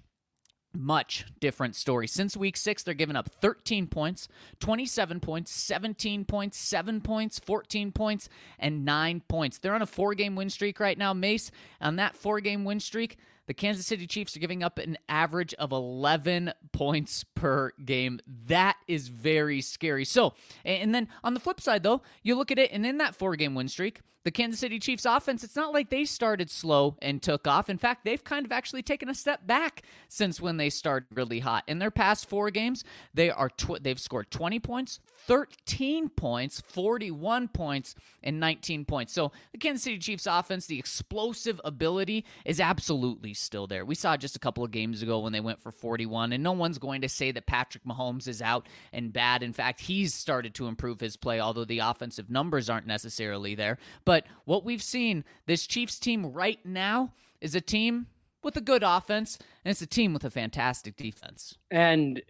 much 0.75 1.25
different 1.39 1.75
story. 1.75 2.07
Since 2.07 2.35
week 2.35 2.57
six, 2.57 2.83
they're 2.83 2.93
giving 2.93 3.15
up 3.15 3.29
13 3.41 3.87
points, 3.87 4.27
27 4.59 5.19
points, 5.19 5.51
17 5.51 6.25
points, 6.25 6.57
7 6.57 7.01
points, 7.01 7.39
14 7.39 7.91
points, 7.91 8.29
and 8.57 8.83
9 8.83 9.21
points. 9.27 9.59
They're 9.59 9.75
on 9.75 9.81
a 9.81 9.87
four 9.87 10.15
game 10.15 10.35
win 10.35 10.49
streak 10.49 10.79
right 10.79 10.97
now, 10.97 11.13
Mace. 11.13 11.51
On 11.79 11.97
that 11.97 12.15
four 12.15 12.39
game 12.39 12.65
win 12.65 12.79
streak, 12.79 13.17
the 13.47 13.53
Kansas 13.53 13.85
City 13.85 14.07
Chiefs 14.07 14.35
are 14.35 14.39
giving 14.39 14.63
up 14.63 14.77
an 14.77 14.97
average 15.09 15.53
of 15.55 15.71
11 15.71 16.53
points 16.71 17.23
per 17.35 17.71
game. 17.83 18.19
That 18.47 18.77
is 18.87 19.07
very 19.09 19.61
scary. 19.61 20.05
So, 20.05 20.33
and 20.63 20.93
then 20.93 21.07
on 21.23 21.33
the 21.33 21.39
flip 21.39 21.59
side, 21.59 21.83
though, 21.83 22.01
you 22.21 22.35
look 22.35 22.51
at 22.51 22.59
it, 22.59 22.71
and 22.71 22.85
in 22.85 22.97
that 22.99 23.15
four 23.15 23.35
game 23.35 23.55
win 23.55 23.67
streak, 23.67 24.01
the 24.23 24.31
Kansas 24.31 24.59
City 24.59 24.79
Chiefs 24.79 25.05
offense, 25.05 25.43
it's 25.43 25.55
not 25.55 25.73
like 25.73 25.89
they 25.89 26.05
started 26.05 26.49
slow 26.49 26.95
and 27.01 27.21
took 27.21 27.47
off. 27.47 27.69
In 27.69 27.77
fact, 27.77 28.05
they've 28.05 28.23
kind 28.23 28.45
of 28.45 28.51
actually 28.51 28.81
taken 28.81 29.09
a 29.09 29.15
step 29.15 29.45
back 29.45 29.83
since 30.07 30.39
when 30.39 30.57
they 30.57 30.69
started 30.69 31.07
really 31.13 31.39
hot. 31.39 31.63
In 31.67 31.79
their 31.79 31.91
past 31.91 32.29
four 32.29 32.49
games, 32.49 32.83
they 33.13 33.29
are 33.29 33.49
tw- 33.49 33.81
they've 33.81 33.99
scored 33.99 34.31
20 34.31 34.59
points, 34.59 34.99
13 35.27 36.09
points, 36.09 36.61
41 36.61 37.47
points, 37.49 37.95
and 38.21 38.39
19 38.39 38.85
points. 38.85 39.13
So 39.13 39.31
the 39.51 39.57
Kansas 39.57 39.83
City 39.83 39.97
Chiefs 39.97 40.25
offense, 40.25 40.65
the 40.67 40.79
explosive 40.79 41.59
ability 41.65 42.25
is 42.45 42.59
absolutely 42.59 43.33
still 43.33 43.67
there. 43.67 43.85
We 43.85 43.95
saw 43.95 44.15
just 44.15 44.35
a 44.35 44.39
couple 44.39 44.63
of 44.63 44.71
games 44.71 45.01
ago 45.01 45.19
when 45.19 45.33
they 45.33 45.39
went 45.41 45.61
for 45.61 45.71
41, 45.71 46.33
and 46.33 46.43
no 46.43 46.53
one's 46.53 46.77
going 46.77 47.01
to 47.01 47.09
say 47.09 47.31
that 47.31 47.45
Patrick 47.45 47.83
Mahomes 47.83 48.27
is 48.27 48.41
out 48.41 48.67
and 48.93 49.11
bad. 49.11 49.43
In 49.43 49.53
fact, 49.53 49.81
he's 49.81 50.13
started 50.13 50.53
to 50.55 50.67
improve 50.67 50.99
his 50.99 51.17
play, 51.17 51.39
although 51.39 51.65
the 51.65 51.79
offensive 51.79 52.29
numbers 52.29 52.69
aren't 52.69 52.87
necessarily 52.87 53.55
there. 53.55 53.77
But 54.05 54.12
what 54.45 54.63
we've 54.63 54.83
seen, 54.83 55.23
this 55.45 55.65
Chiefs 55.67 55.99
team 55.99 56.25
right 56.27 56.59
now 56.65 57.13
is 57.41 57.55
a 57.55 57.61
team 57.61 58.07
with 58.43 58.57
a 58.57 58.61
good 58.61 58.83
offense, 58.83 59.37
and 59.63 59.71
it's 59.71 59.81
a 59.81 59.87
team 59.87 60.13
with 60.13 60.23
a 60.25 60.29
fantastic 60.29 60.95
defense. 60.97 61.57
And 61.71 62.21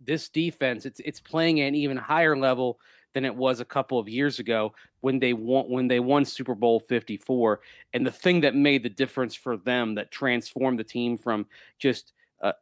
this 0.00 0.28
defense, 0.28 0.86
it's 0.86 1.00
it's 1.00 1.20
playing 1.20 1.60
at 1.60 1.68
an 1.68 1.74
even 1.74 1.96
higher 1.96 2.36
level 2.36 2.78
than 3.14 3.24
it 3.24 3.34
was 3.34 3.60
a 3.60 3.64
couple 3.64 3.98
of 3.98 4.08
years 4.08 4.38
ago 4.38 4.74
when 5.00 5.18
they 5.18 5.32
won 5.32 5.64
when 5.68 5.88
they 5.88 6.00
won 6.00 6.24
Super 6.24 6.54
Bowl 6.54 6.80
54. 6.80 7.60
And 7.94 8.06
the 8.06 8.10
thing 8.10 8.42
that 8.42 8.54
made 8.54 8.82
the 8.82 8.90
difference 8.90 9.34
for 9.34 9.56
them 9.56 9.94
that 9.94 10.10
transformed 10.10 10.78
the 10.78 10.84
team 10.84 11.16
from 11.16 11.46
just 11.78 12.12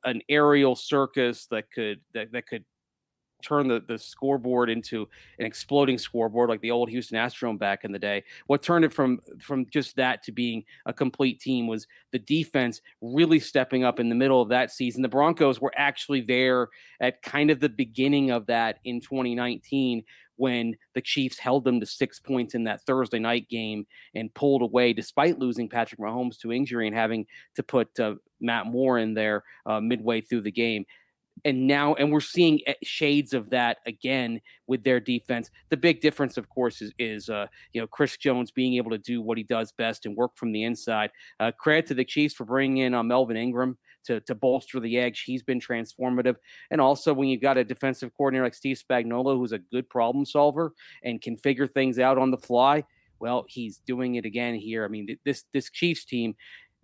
an 0.04 0.22
aerial 0.28 0.76
circus 0.76 1.46
that 1.46 1.70
could 1.70 2.00
that, 2.14 2.32
that 2.32 2.46
could 2.46 2.64
turn 3.44 3.68
the, 3.68 3.82
the 3.86 3.98
scoreboard 3.98 4.70
into 4.70 5.08
an 5.38 5.46
exploding 5.46 5.98
scoreboard 5.98 6.48
like 6.48 6.60
the 6.60 6.70
old 6.70 6.88
Houston 6.88 7.18
Astrodome 7.18 7.58
back 7.58 7.84
in 7.84 7.92
the 7.92 7.98
day. 7.98 8.24
What 8.46 8.62
turned 8.62 8.84
it 8.84 8.92
from 8.92 9.20
from 9.40 9.66
just 9.70 9.96
that 9.96 10.22
to 10.24 10.32
being 10.32 10.64
a 10.86 10.92
complete 10.92 11.40
team 11.40 11.66
was 11.66 11.86
the 12.12 12.18
defense 12.18 12.80
really 13.00 13.38
stepping 13.38 13.84
up 13.84 14.00
in 14.00 14.08
the 14.08 14.14
middle 14.14 14.40
of 14.40 14.48
that 14.48 14.70
season. 14.70 15.02
The 15.02 15.08
Broncos 15.08 15.60
were 15.60 15.72
actually 15.76 16.22
there 16.22 16.68
at 17.00 17.22
kind 17.22 17.50
of 17.50 17.60
the 17.60 17.68
beginning 17.68 18.30
of 18.30 18.46
that 18.46 18.78
in 18.84 19.00
2019 19.00 20.04
when 20.36 20.76
the 20.94 21.00
Chiefs 21.00 21.38
held 21.38 21.64
them 21.64 21.80
to 21.80 21.86
six 21.86 22.18
points 22.18 22.54
in 22.54 22.64
that 22.64 22.82
Thursday 22.82 23.18
night 23.18 23.48
game 23.48 23.86
and 24.14 24.32
pulled 24.34 24.62
away 24.62 24.92
despite 24.92 25.38
losing 25.38 25.68
Patrick 25.68 26.00
Mahomes 26.00 26.38
to 26.40 26.52
injury 26.52 26.86
and 26.86 26.96
having 26.96 27.26
to 27.54 27.62
put 27.62 27.98
uh, 28.00 28.14
Matt 28.40 28.66
Moore 28.66 28.98
in 28.98 29.14
there 29.14 29.44
uh, 29.66 29.80
midway 29.80 30.20
through 30.20 30.42
the 30.42 30.50
game 30.50 30.84
and 31.44 31.66
now 31.66 31.94
and 31.94 32.12
we're 32.12 32.20
seeing 32.20 32.60
eh, 32.66 32.74
shades 32.82 33.32
of 33.34 33.50
that 33.50 33.78
again 33.86 34.40
with 34.66 34.84
their 34.84 35.00
defense. 35.00 35.50
The 35.70 35.76
big 35.76 36.00
difference 36.00 36.36
of 36.36 36.48
course 36.48 36.80
is 36.80 36.92
is 36.98 37.28
uh, 37.28 37.46
you 37.72 37.80
know 37.80 37.86
chris 37.86 38.16
jones 38.16 38.50
being 38.50 38.74
able 38.74 38.90
to 38.90 38.98
do 38.98 39.20
what 39.20 39.38
he 39.38 39.44
does 39.44 39.72
best 39.72 40.06
and 40.06 40.16
work 40.16 40.36
from 40.36 40.52
the 40.52 40.64
inside. 40.64 41.10
Uh, 41.40 41.52
credit 41.52 41.86
to 41.86 41.94
the 41.94 42.04
chiefs 42.04 42.34
for 42.34 42.44
bringing 42.44 42.78
in 42.78 42.94
uh, 42.94 43.02
melvin 43.02 43.36
ingram 43.36 43.76
to, 44.04 44.20
to 44.20 44.34
bolster 44.34 44.80
the 44.80 44.98
edge. 44.98 45.22
He's 45.22 45.42
been 45.42 45.60
transformative. 45.60 46.36
And 46.70 46.78
also 46.78 47.14
when 47.14 47.28
you've 47.28 47.40
got 47.40 47.56
a 47.56 47.64
defensive 47.64 48.10
coordinator 48.16 48.44
like 48.44 48.54
steve 48.54 48.78
spagnuolo 48.78 49.36
who's 49.36 49.52
a 49.52 49.58
good 49.58 49.88
problem 49.88 50.24
solver 50.24 50.72
and 51.02 51.20
can 51.20 51.36
figure 51.36 51.66
things 51.66 51.98
out 51.98 52.18
on 52.18 52.30
the 52.30 52.38
fly 52.38 52.84
well 53.20 53.44
he's 53.48 53.78
doing 53.86 54.16
it 54.16 54.24
again 54.24 54.54
here. 54.54 54.84
I 54.84 54.88
mean 54.88 55.16
this 55.24 55.44
this 55.52 55.70
chiefs 55.70 56.04
team 56.04 56.34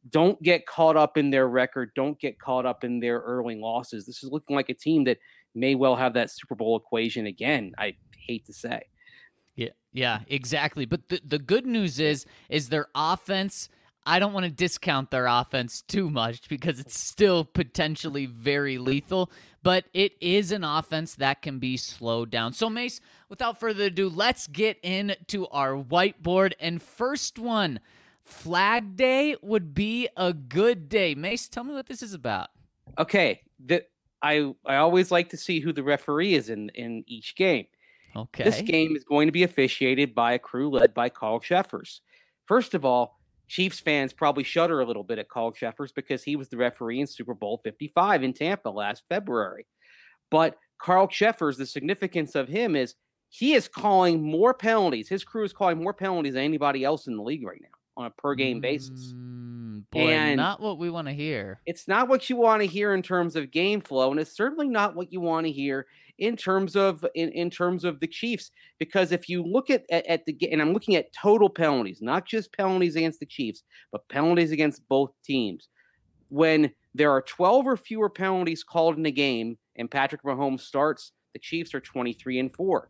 don't 0.08 0.42
get 0.42 0.66
caught 0.66 0.96
up 0.96 1.16
in 1.16 1.30
their 1.30 1.48
record. 1.48 1.90
Don't 1.94 2.18
get 2.18 2.38
caught 2.38 2.64
up 2.64 2.84
in 2.84 3.00
their 3.00 3.18
early 3.20 3.56
losses. 3.56 4.06
This 4.06 4.22
is 4.22 4.30
looking 4.30 4.56
like 4.56 4.70
a 4.70 4.74
team 4.74 5.04
that 5.04 5.18
may 5.54 5.74
well 5.74 5.96
have 5.96 6.14
that 6.14 6.30
Super 6.30 6.54
Bowl 6.54 6.76
equation 6.76 7.26
again. 7.26 7.72
I 7.78 7.96
hate 8.16 8.46
to 8.46 8.52
say. 8.52 8.82
Yeah, 9.56 9.68
yeah, 9.92 10.20
exactly. 10.28 10.86
But 10.86 11.08
the 11.08 11.20
the 11.24 11.38
good 11.38 11.66
news 11.66 12.00
is 12.00 12.24
is 12.48 12.68
their 12.68 12.86
offense. 12.94 13.68
I 14.06 14.18
don't 14.18 14.32
want 14.32 14.44
to 14.44 14.50
discount 14.50 15.10
their 15.10 15.26
offense 15.26 15.82
too 15.82 16.08
much 16.08 16.48
because 16.48 16.80
it's 16.80 16.98
still 17.08 17.44
potentially 17.44 18.24
very 18.24 18.78
lethal, 18.78 19.30
but 19.62 19.84
it 19.92 20.12
is 20.20 20.52
an 20.52 20.64
offense 20.64 21.16
that 21.16 21.42
can 21.42 21.58
be 21.58 21.76
slowed 21.76 22.30
down. 22.30 22.54
So, 22.54 22.70
Mace, 22.70 23.00
without 23.28 23.60
further 23.60 23.84
ado, 23.84 24.08
let's 24.08 24.46
get 24.46 24.78
into 24.82 25.46
our 25.48 25.74
whiteboard. 25.74 26.54
And 26.58 26.80
first 26.80 27.38
one, 27.38 27.80
Flag 28.24 28.96
Day 28.96 29.36
would 29.42 29.74
be 29.74 30.08
a 30.16 30.32
good 30.32 30.88
day. 30.88 31.14
Mace, 31.14 31.48
tell 31.48 31.64
me 31.64 31.74
what 31.74 31.86
this 31.86 32.02
is 32.02 32.14
about. 32.14 32.48
Okay, 32.98 33.42
the, 33.64 33.84
I 34.22 34.52
I 34.66 34.76
always 34.76 35.10
like 35.10 35.30
to 35.30 35.36
see 35.36 35.60
who 35.60 35.72
the 35.72 35.82
referee 35.82 36.34
is 36.34 36.50
in 36.50 36.70
in 36.70 37.04
each 37.06 37.36
game. 37.36 37.66
Okay. 38.16 38.44
This 38.44 38.60
game 38.62 38.96
is 38.96 39.04
going 39.04 39.28
to 39.28 39.32
be 39.32 39.44
officiated 39.44 40.14
by 40.14 40.32
a 40.32 40.38
crew 40.38 40.70
led 40.70 40.94
by 40.94 41.08
Carl 41.08 41.38
Cheffers. 41.38 42.00
First 42.46 42.74
of 42.74 42.84
all, 42.84 43.20
Chiefs 43.46 43.78
fans 43.78 44.12
probably 44.12 44.42
shudder 44.42 44.80
a 44.80 44.84
little 44.84 45.04
bit 45.04 45.18
at 45.18 45.28
Carl 45.28 45.52
Cheffers 45.52 45.92
because 45.92 46.22
he 46.22 46.34
was 46.36 46.48
the 46.48 46.56
referee 46.56 47.00
in 47.00 47.06
Super 47.06 47.34
Bowl 47.34 47.60
55 47.62 48.22
in 48.24 48.32
Tampa 48.32 48.68
last 48.68 49.04
February. 49.08 49.66
But 50.30 50.56
Carl 50.78 51.06
Cheffers, 51.06 51.56
the 51.56 51.66
significance 51.66 52.34
of 52.34 52.48
him 52.48 52.74
is 52.74 52.94
he 53.28 53.54
is 53.54 53.68
calling 53.68 54.22
more 54.22 54.54
penalties. 54.54 55.08
His 55.08 55.24
crew 55.24 55.44
is 55.44 55.52
calling 55.52 55.82
more 55.82 55.94
penalties 55.94 56.34
than 56.34 56.42
anybody 56.42 56.84
else 56.84 57.06
in 57.06 57.16
the 57.16 57.22
league 57.22 57.44
right 57.44 57.60
now 57.62 57.79
on 57.96 58.06
a 58.06 58.10
per 58.10 58.34
game 58.34 58.60
basis. 58.60 59.12
Mm, 59.14 59.84
boy, 59.90 60.10
And- 60.10 60.36
not 60.36 60.60
what 60.60 60.78
we 60.78 60.90
want 60.90 61.08
to 61.08 61.14
hear. 61.14 61.60
It's 61.66 61.88
not 61.88 62.08
what 62.08 62.30
you 62.30 62.36
want 62.36 62.62
to 62.62 62.66
hear 62.66 62.94
in 62.94 63.02
terms 63.02 63.36
of 63.36 63.50
game 63.50 63.80
flow, 63.80 64.10
and 64.10 64.20
it's 64.20 64.34
certainly 64.36 64.68
not 64.68 64.94
what 64.94 65.12
you 65.12 65.20
want 65.20 65.46
to 65.46 65.52
hear 65.52 65.86
in 66.18 66.36
terms 66.36 66.76
of 66.76 67.04
in, 67.14 67.30
in 67.30 67.50
terms 67.50 67.84
of 67.84 68.00
the 68.00 68.06
Chiefs. 68.06 68.50
Because 68.78 69.12
if 69.12 69.28
you 69.28 69.42
look 69.42 69.70
at, 69.70 69.84
at, 69.90 70.06
at 70.06 70.26
the 70.26 70.36
and 70.50 70.60
I'm 70.60 70.72
looking 70.72 70.96
at 70.96 71.12
total 71.12 71.48
penalties, 71.48 72.00
not 72.00 72.26
just 72.26 72.52
penalties 72.52 72.96
against 72.96 73.20
the 73.20 73.26
Chiefs, 73.26 73.62
but 73.90 74.08
penalties 74.08 74.52
against 74.52 74.86
both 74.88 75.12
teams. 75.24 75.68
When 76.28 76.72
there 76.94 77.10
are 77.10 77.22
12 77.22 77.66
or 77.66 77.76
fewer 77.76 78.08
penalties 78.08 78.62
called 78.62 78.96
in 78.98 79.06
a 79.06 79.10
game 79.10 79.58
and 79.76 79.90
Patrick 79.90 80.22
Mahomes 80.22 80.60
starts, 80.60 81.12
the 81.32 81.38
Chiefs 81.38 81.74
are 81.74 81.80
23 81.80 82.38
and 82.38 82.54
4. 82.54 82.88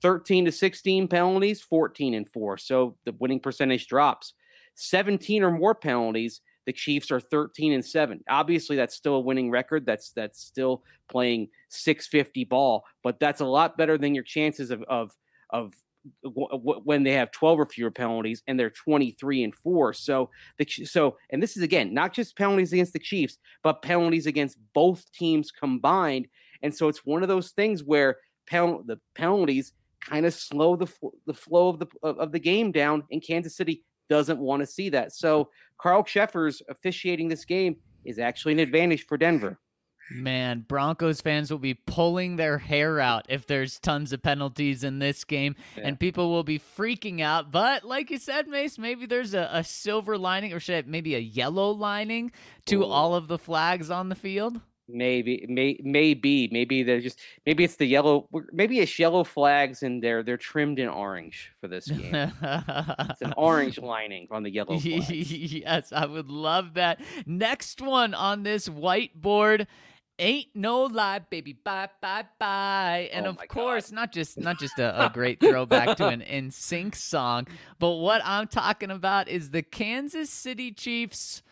13 0.00 0.44
to 0.44 0.52
16 0.52 1.08
penalties, 1.08 1.60
14 1.60 2.14
and 2.14 2.28
4. 2.28 2.58
So 2.58 2.96
the 3.04 3.12
winning 3.18 3.40
percentage 3.40 3.88
drops. 3.88 4.34
17 4.78 5.42
or 5.42 5.50
more 5.50 5.74
penalties, 5.74 6.40
the 6.64 6.72
Chiefs 6.72 7.10
are 7.10 7.20
13 7.20 7.72
and 7.72 7.84
7. 7.84 8.22
Obviously, 8.28 8.76
that's 8.76 8.94
still 8.94 9.14
a 9.14 9.20
winning 9.20 9.50
record. 9.50 9.84
That's 9.84 10.10
that's 10.10 10.40
still 10.40 10.82
playing 11.08 11.48
650 11.70 12.44
ball, 12.44 12.84
but 13.02 13.18
that's 13.18 13.40
a 13.40 13.46
lot 13.46 13.76
better 13.76 13.98
than 13.98 14.14
your 14.14 14.24
chances 14.24 14.70
of 14.70 14.82
of 14.88 15.16
of 15.50 15.74
when 16.22 17.02
they 17.02 17.12
have 17.12 17.30
12 17.32 17.60
or 17.60 17.66
fewer 17.66 17.90
penalties 17.90 18.42
and 18.46 18.58
they're 18.58 18.70
23 18.70 19.44
and 19.44 19.54
4. 19.54 19.92
So 19.94 20.30
the 20.58 20.66
so 20.84 21.16
and 21.30 21.42
this 21.42 21.56
is 21.56 21.62
again 21.62 21.92
not 21.92 22.12
just 22.12 22.36
penalties 22.36 22.72
against 22.72 22.92
the 22.92 22.98
Chiefs, 22.98 23.38
but 23.62 23.82
penalties 23.82 24.26
against 24.26 24.58
both 24.74 25.10
teams 25.12 25.50
combined. 25.50 26.28
And 26.62 26.74
so 26.74 26.88
it's 26.88 27.04
one 27.04 27.22
of 27.22 27.28
those 27.28 27.50
things 27.50 27.82
where 27.82 28.18
pen- 28.46 28.84
the 28.86 29.00
penalties 29.14 29.72
kind 30.00 30.26
of 30.26 30.34
slow 30.34 30.76
the 30.76 30.86
the 31.26 31.34
flow 31.34 31.68
of 31.68 31.78
the 31.78 31.86
of, 32.02 32.30
the 32.32 32.38
game 32.38 32.72
down 32.72 33.02
and 33.10 33.24
Kansas 33.26 33.56
City 33.56 33.84
doesn't 34.08 34.38
want 34.38 34.60
to 34.60 34.66
see 34.66 34.88
that. 34.90 35.12
So 35.12 35.50
Carl 35.78 36.02
Cheffers 36.02 36.62
officiating 36.68 37.28
this 37.28 37.44
game 37.44 37.76
is 38.04 38.18
actually 38.18 38.52
an 38.52 38.58
advantage 38.60 39.06
for 39.06 39.16
Denver. 39.16 39.58
Man, 40.10 40.64
Broncos 40.66 41.20
fans 41.20 41.50
will 41.50 41.58
be 41.58 41.74
pulling 41.74 42.36
their 42.36 42.56
hair 42.56 42.98
out 42.98 43.26
if 43.28 43.46
there's 43.46 43.78
tons 43.78 44.10
of 44.14 44.22
penalties 44.22 44.82
in 44.82 45.00
this 45.00 45.22
game, 45.22 45.54
Yeah. 45.76 45.88
and 45.88 46.00
people 46.00 46.30
will 46.30 46.44
be 46.44 46.58
freaking 46.58 47.20
out. 47.20 47.52
But 47.52 47.84
like 47.84 48.10
you 48.10 48.16
said, 48.16 48.48
Mace, 48.48 48.78
maybe 48.78 49.04
there's 49.04 49.34
a, 49.34 49.50
a 49.52 49.62
silver 49.62 50.16
lining, 50.16 50.54
or 50.54 50.60
should 50.60 50.86
I, 50.86 50.88
maybe 50.88 51.14
a 51.14 51.18
yellow 51.18 51.70
lining 51.72 52.32
to 52.66 52.76
Ooh. 52.76 52.86
all 52.86 53.14
of 53.14 53.28
the 53.28 53.36
flags 53.38 53.90
on 53.90 54.08
the 54.08 54.14
field. 54.14 54.62
Maybe, 54.88 55.44
may, 55.48 55.78
maybe, 55.82 56.48
maybe 56.50 56.82
they're 56.82 57.00
just 57.00 57.20
maybe 57.44 57.64
it's 57.64 57.76
the 57.76 57.84
yellow. 57.86 58.28
Maybe 58.52 58.80
it's 58.80 58.98
yellow 58.98 59.22
flags 59.24 59.82
and 59.82 60.02
they're 60.02 60.22
they're 60.22 60.36
trimmed 60.38 60.78
in 60.78 60.88
orange 60.88 61.52
for 61.60 61.68
this 61.68 61.88
game. 61.88 62.14
it's 62.42 63.20
an 63.20 63.34
orange 63.36 63.78
lining 63.94 64.28
on 64.30 64.42
the 64.42 64.50
yellow 64.50 64.78
flags. 64.78 65.10
yes, 65.10 65.92
I 65.92 66.06
would 66.06 66.30
love 66.30 66.74
that. 66.74 67.00
Next 67.26 67.80
one 67.82 68.14
on 68.14 68.42
this 68.42 68.68
whiteboard. 68.68 69.66
Ain't 70.20 70.48
no 70.52 70.82
lie, 70.82 71.20
baby. 71.20 71.52
Bye, 71.52 71.90
bye, 72.02 72.24
bye. 72.40 73.08
And 73.12 73.26
Oh 73.26 73.30
of 73.30 73.36
my 73.36 73.42
God. 73.46 73.48
course, 73.54 73.92
not 73.92 74.10
just 74.10 74.36
not 74.36 74.58
just 74.58 74.78
a, 74.80 75.06
a 75.06 75.10
great 75.14 75.38
throwback 75.38 75.96
to 75.98 76.08
an 76.08 76.22
NSYNC 76.22 76.96
song, 76.96 77.46
but 77.78 77.90
what 77.92 78.20
I'm 78.24 78.48
talking 78.48 78.90
about 78.90 79.28
is 79.28 79.50
the 79.50 79.62
Kansas 79.62 80.28
City 80.28 80.72
Chiefs 80.72 81.42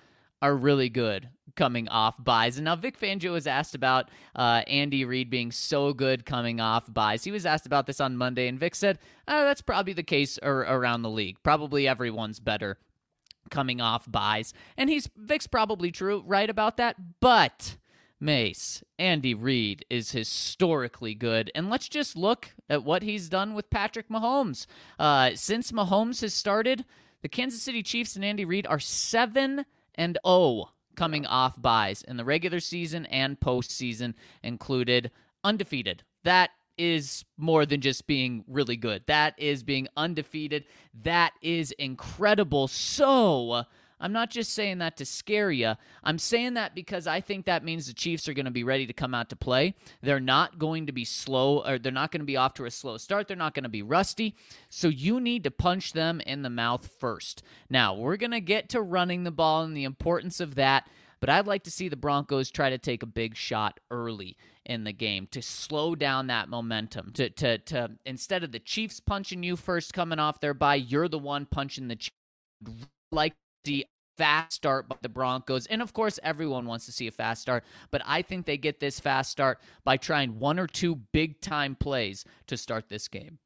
are 0.43 0.57
really 0.57 0.89
good. 0.89 1.29
Coming 1.57 1.89
off 1.89 2.23
byes. 2.23 2.57
And 2.59 2.67
now 2.67 2.77
Vic 2.77 3.01
Fangio 3.01 3.33
was 3.33 3.47
asked 3.47 3.75
about 3.75 4.11
uh, 4.35 4.63
Andy 4.67 5.05
Reid 5.05 5.31
being 5.31 5.51
so 5.51 5.93
good 5.93 6.25
coming 6.25 6.61
off 6.61 6.93
byes. 6.93 7.25
He 7.25 7.33
was 7.33 7.47
asked 7.47 7.67
about 7.67 7.87
this 7.87 8.01
on 8.01 8.17
Monday, 8.17 8.47
and 8.47 8.61
Vic 8.61 8.75
said 8.75 8.99
oh, 9.29 9.45
that's 9.45 9.63
probably 9.63 9.93
the 9.93 10.03
case 10.03 10.39
ar- 10.39 10.61
around 10.61 11.03
the 11.03 11.11
league. 11.11 11.39
Probably 11.43 11.89
everyone's 11.89 12.41
better 12.41 12.79
coming 13.51 13.81
off 13.81 14.11
byes. 14.11 14.53
And 14.77 14.91
he's 14.91 15.09
Vic's 15.17 15.47
probably 15.47 15.91
true, 15.91 16.23
right 16.27 16.49
about 16.49 16.77
that. 16.77 16.97
But 17.21 17.77
Mace, 18.21 18.83
Andy 18.99 19.35
Reid 19.35 19.85
is 19.91 20.13
historically 20.13 21.15
good. 21.15 21.51
And 21.55 21.71
let's 21.71 21.89
just 21.89 22.17
look 22.17 22.55
at 22.69 22.85
what 22.85 23.03
he's 23.03 23.29
done 23.29 23.55
with 23.55 23.71
Patrick 23.71 24.09
Mahomes. 24.09 24.67
Uh, 24.99 25.31
since 25.35 25.73
Mahomes 25.73 26.21
has 26.23 26.35
started, 26.35 26.85
the 27.23 27.29
Kansas 27.29 27.63
City 27.63 27.83
Chiefs 27.83 28.17
and 28.17 28.25
Andy 28.25 28.45
Reid 28.45 28.67
are 28.67 28.81
7 28.81 29.65
and 29.95 30.19
0 30.27 30.71
coming 30.97 31.27
off 31.27 31.61
byes 31.61 32.03
in 32.03 32.17
the 32.17 32.25
regular 32.25 32.61
season 32.61 33.07
and 33.07 33.39
postseason 33.39 34.15
included 34.43 35.11
undefeated. 35.45 36.03
That 36.25 36.51
is 36.79 37.25
more 37.37 37.65
than 37.65 37.81
just 37.81 38.07
being 38.07 38.45
really 38.49 38.77
good. 38.77 39.03
That 39.07 39.35
is 39.39 39.63
being 39.63 39.89
undefeated. 39.97 40.65
That 41.03 41.33
is 41.41 41.73
incredible. 41.73 42.69
So, 42.69 43.65
I'm 43.99 44.13
not 44.13 44.31
just 44.31 44.53
saying 44.53 44.79
that 44.79 44.97
to 44.99 45.07
scare 45.07 45.51
you. 45.51 45.75
I'm 46.05 46.19
saying 46.19 46.55
that 46.55 46.75
because 46.75 47.07
I 47.07 47.21
think 47.21 47.47
that 47.47 47.65
means 47.65 47.87
the 47.87 47.95
Chiefs 47.95 48.29
are 48.29 48.35
going 48.35 48.45
to 48.45 48.51
be 48.51 48.65
ready 48.65 48.87
to 48.87 48.93
come 48.93 49.15
out 49.15 49.31
to 49.31 49.37
play. 49.37 49.75
They're 50.03 50.21
not 50.21 50.59
going 50.59 50.87
to 50.87 50.93
be 50.93 51.05
slow, 51.05 51.65
or 51.67 51.79
they're 51.79 51.93
not 51.93 52.13
going 52.13 52.21
to 52.21 52.27
be 52.27 52.37
off 52.37 52.55
to 52.55 52.67
a 52.67 52.71
slow 52.71 52.99
start. 52.99 53.27
They're 53.27 53.37
not 53.37 53.55
going 53.55 53.63
to 53.63 53.69
be 53.71 53.83
rusty. 53.83 54.35
So 54.69 54.89
you 54.89 55.21
need 55.21 55.45
to 55.45 55.51
punch 55.51 55.93
them 55.95 56.21
in 56.21 56.43
the 56.43 56.51
mouth 56.51 56.91
first. 56.99 57.43
Now, 57.71 57.95
we're 57.95 58.17
going 58.19 58.33
to 58.33 58.41
get 58.41 58.69
to 58.71 58.83
running 58.83 59.25
the 59.25 59.31
ball 59.31 59.63
and 59.63 59.77
the 59.77 59.85
importance 59.85 60.41
of 60.41 60.57
that, 60.57 60.89
but 61.21 61.31
I'd 61.31 61.47
like 61.47 61.65
to 61.65 61.71
see 61.71 61.89
the 61.89 61.97
Broncos 61.97 62.51
try 62.51 62.71
to 62.71 62.79
take 62.79 63.03
a 63.03 63.07
big 63.07 63.35
shot 63.35 63.81
early 63.91 64.37
in 64.67 64.85
the 64.85 64.93
game 64.93 65.29
to 65.31 65.41
slow 65.41 65.95
down 65.95 66.27
that 66.27 66.49
momentum. 66.49 67.13
To 67.15 67.31
to 67.31 67.59
to 67.59 67.93
instead 68.05 68.45
of 68.45 68.53
the 68.53 68.59
Chiefs 68.59 69.01
punching 69.01 69.43
you 69.43 69.57
first 69.57 69.95
coming 69.95 70.19
off 70.19 70.41
their 70.41 70.55
bye, 70.55 70.75
you're 70.75 71.09
the 71.09 71.19
one 71.19 71.47
punching 71.47 71.89
the 71.89 71.97
Chiefs. 71.97 72.17
Like 73.13 73.35
the 73.67 73.87
fast 74.17 74.53
start 74.53 74.89
by 74.89 74.97
the 75.03 75.09
Broncos. 75.09 75.67
And 75.67 75.83
of 75.83 75.93
course, 75.93 76.19
everyone 76.23 76.67
wants 76.67 76.87
to 76.87 76.93
see 76.93 77.07
a 77.07 77.13
fast 77.13 77.43
start, 77.43 77.65
but 77.91 78.01
I 78.07 78.23
think 78.23 78.47
they 78.47 78.57
get 78.57 78.81
this 78.81 78.99
fast 78.99 79.31
start 79.31 79.61
by 79.85 79.99
trying 79.99 80.39
one 80.39 80.59
or 80.59 80.67
two 80.67 80.97
big 81.13 81.41
time 81.41 81.75
plays 81.75 82.25
to 82.47 82.57
start 82.57 82.89
this 82.89 83.09
game. 83.09 83.39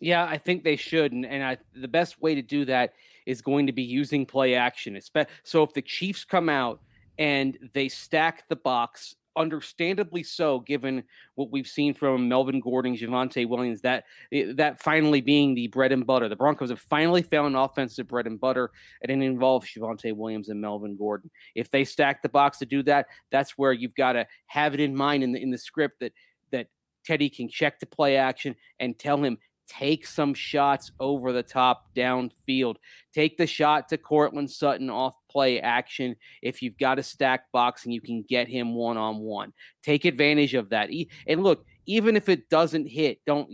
Yeah, 0.00 0.24
I 0.24 0.38
think 0.38 0.64
they 0.64 0.76
should, 0.76 1.12
and, 1.12 1.24
and 1.24 1.42
I, 1.42 1.58
the 1.74 1.88
best 1.88 2.20
way 2.20 2.34
to 2.34 2.42
do 2.42 2.64
that 2.66 2.92
is 3.24 3.40
going 3.40 3.66
to 3.66 3.72
be 3.72 3.82
using 3.82 4.26
play 4.26 4.54
action. 4.54 4.98
So 5.42 5.62
if 5.62 5.72
the 5.72 5.82
Chiefs 5.82 6.24
come 6.24 6.48
out 6.48 6.80
and 7.18 7.58
they 7.72 7.88
stack 7.88 8.48
the 8.48 8.56
box 8.56 9.14
understandably 9.36 10.22
so, 10.22 10.60
given 10.60 11.04
what 11.34 11.50
we've 11.50 11.66
seen 11.66 11.94
from 11.94 12.28
Melvin 12.28 12.60
Gordon, 12.60 12.96
Javonte 12.96 13.48
Williams, 13.48 13.80
that 13.82 14.04
eh, 14.32 14.52
that 14.54 14.82
finally 14.82 15.20
being 15.20 15.54
the 15.54 15.68
bread 15.68 15.92
and 15.92 16.06
butter. 16.06 16.28
The 16.28 16.36
Broncos 16.36 16.70
have 16.70 16.80
finally 16.80 17.22
found 17.22 17.56
offensive 17.56 18.08
bread 18.08 18.26
and 18.26 18.40
butter, 18.40 18.70
and 19.02 19.10
it 19.10 19.24
involves 19.24 19.68
Javonte 19.68 20.14
Williams 20.14 20.48
and 20.48 20.60
Melvin 20.60 20.96
Gordon. 20.96 21.30
If 21.54 21.70
they 21.70 21.84
stack 21.84 22.22
the 22.22 22.28
box 22.28 22.58
to 22.58 22.66
do 22.66 22.82
that, 22.84 23.06
that's 23.30 23.52
where 23.52 23.72
you've 23.72 23.94
got 23.94 24.12
to 24.12 24.26
have 24.46 24.74
it 24.74 24.80
in 24.80 24.94
mind 24.94 25.22
in 25.22 25.32
the 25.32 25.42
in 25.42 25.50
the 25.50 25.58
script 25.58 26.00
that 26.00 26.12
that 26.52 26.68
Teddy 27.04 27.28
can 27.28 27.48
check 27.48 27.78
the 27.78 27.86
play 27.86 28.16
action 28.16 28.56
and 28.80 28.98
tell 28.98 29.22
him 29.22 29.38
take 29.66 30.06
some 30.06 30.34
shots 30.34 30.92
over 31.00 31.32
the 31.32 31.42
top 31.42 31.86
downfield. 31.94 32.76
Take 33.12 33.36
the 33.36 33.46
shot 33.46 33.88
to 33.88 33.98
Courtland 33.98 34.50
Sutton 34.50 34.90
off 34.90 35.14
play 35.30 35.60
action 35.60 36.16
if 36.42 36.62
you've 36.62 36.78
got 36.78 36.98
a 36.98 37.02
stack 37.02 37.50
box 37.52 37.84
and 37.84 37.92
you 37.92 38.00
can 38.00 38.24
get 38.28 38.48
him 38.48 38.74
one 38.74 38.96
on 38.96 39.18
one. 39.18 39.52
Take 39.82 40.04
advantage 40.04 40.54
of 40.54 40.70
that. 40.70 40.90
And 41.26 41.42
look, 41.42 41.64
even 41.86 42.16
if 42.16 42.28
it 42.28 42.48
doesn't 42.48 42.86
hit, 42.86 43.20
don't 43.26 43.50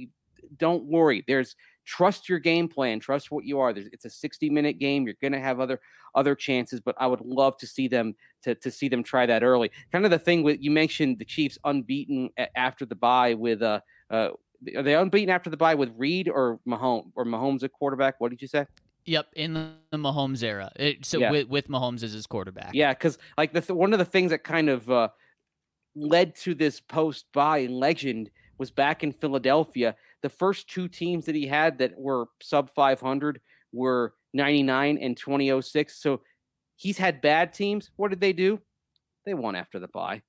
don't 0.59 0.85
worry. 0.85 1.25
There's 1.27 1.57
trust 1.85 2.29
your 2.29 2.39
game 2.39 2.69
plan, 2.69 3.01
trust 3.01 3.31
what 3.31 3.45
you 3.45 3.59
are. 3.59 3.73
There's, 3.73 3.89
it's 3.93 4.05
a 4.05 4.11
60 4.11 4.51
minute 4.51 4.79
game. 4.79 5.05
You're 5.05 5.17
going 5.21 5.33
to 5.33 5.41
have 5.41 5.61
other 5.61 5.81
other 6.15 6.35
chances, 6.35 6.81
but 6.81 6.95
I 6.99 7.07
would 7.07 7.23
love 7.23 7.57
to 7.59 7.67
see 7.67 7.89
them 7.89 8.15
to, 8.43 8.55
to 8.57 8.71
see 8.71 8.89
them 8.89 9.03
try 9.03 9.25
that 9.27 9.43
early. 9.43 9.71
Kind 9.91 10.05
of 10.05 10.11
the 10.11 10.19
thing 10.19 10.43
with 10.43 10.61
you 10.61 10.71
mentioned 10.71 11.19
the 11.19 11.25
Chiefs 11.25 11.59
unbeaten 11.65 12.31
after 12.55 12.85
the 12.85 12.95
bye 12.95 13.35
with 13.35 13.63
uh, 13.63 13.81
uh 14.11 14.31
are 14.77 14.83
they 14.83 14.95
unbeaten 14.95 15.31
after 15.31 15.51
the 15.51 15.57
bye 15.57 15.75
with 15.75 15.93
Reid 15.97 16.29
or 16.29 16.61
Mahomes 16.67 17.11
or 17.15 17.25
Mahomes 17.25 17.63
at 17.63 17.73
quarterback? 17.73 18.17
What 18.19 18.31
did 18.31 18.43
you 18.43 18.49
say? 18.49 18.67
Yep, 19.05 19.27
in 19.35 19.55
the, 19.55 19.99
Mahomes 19.99 20.43
era. 20.43 20.71
It, 20.77 21.05
so 21.05 21.19
yeah. 21.19 21.31
with, 21.31 21.49
with 21.49 21.69
Mahomes 21.69 22.03
as 22.03 22.13
his 22.13 22.27
quarterback. 22.27 22.71
Yeah, 22.73 22.93
because 22.93 23.19
like 23.37 23.53
the 23.53 23.61
th- 23.61 23.77
one 23.77 23.93
of 23.93 23.99
the 23.99 24.05
things 24.05 24.31
that 24.31 24.45
kind 24.45 24.69
of 24.69 24.89
uh, 24.91 25.09
led 25.97 26.37
to 26.37 26.55
this 26.55 26.81
post 26.81 27.27
bye 27.33 27.67
legend 27.67 28.31
was 28.59 28.71
back 28.71 29.03
in 29.03 29.13
Philadelphia. 29.13 29.97
The 30.23 30.29
first 30.29 30.69
two 30.69 30.87
teams 30.87 31.27
that 31.27 31.35
he 31.35 31.47
had 31.47 31.79
that 31.79 31.99
were 31.99 32.27
sub 32.41 32.71
500 32.71 33.41
were 33.73 34.15
99 34.35 34.99
and 34.99 35.17
2006. 35.17 36.01
So 36.01 36.21
he's 36.77 36.99
had 36.99 37.21
bad 37.21 37.53
teams. 37.53 37.91
What 37.97 38.11
did 38.11 38.21
they 38.21 38.33
do? 38.33 38.61
They 39.27 39.35
won 39.35 39.57
after 39.57 39.81
the 39.81 39.89
bye. 39.89 40.23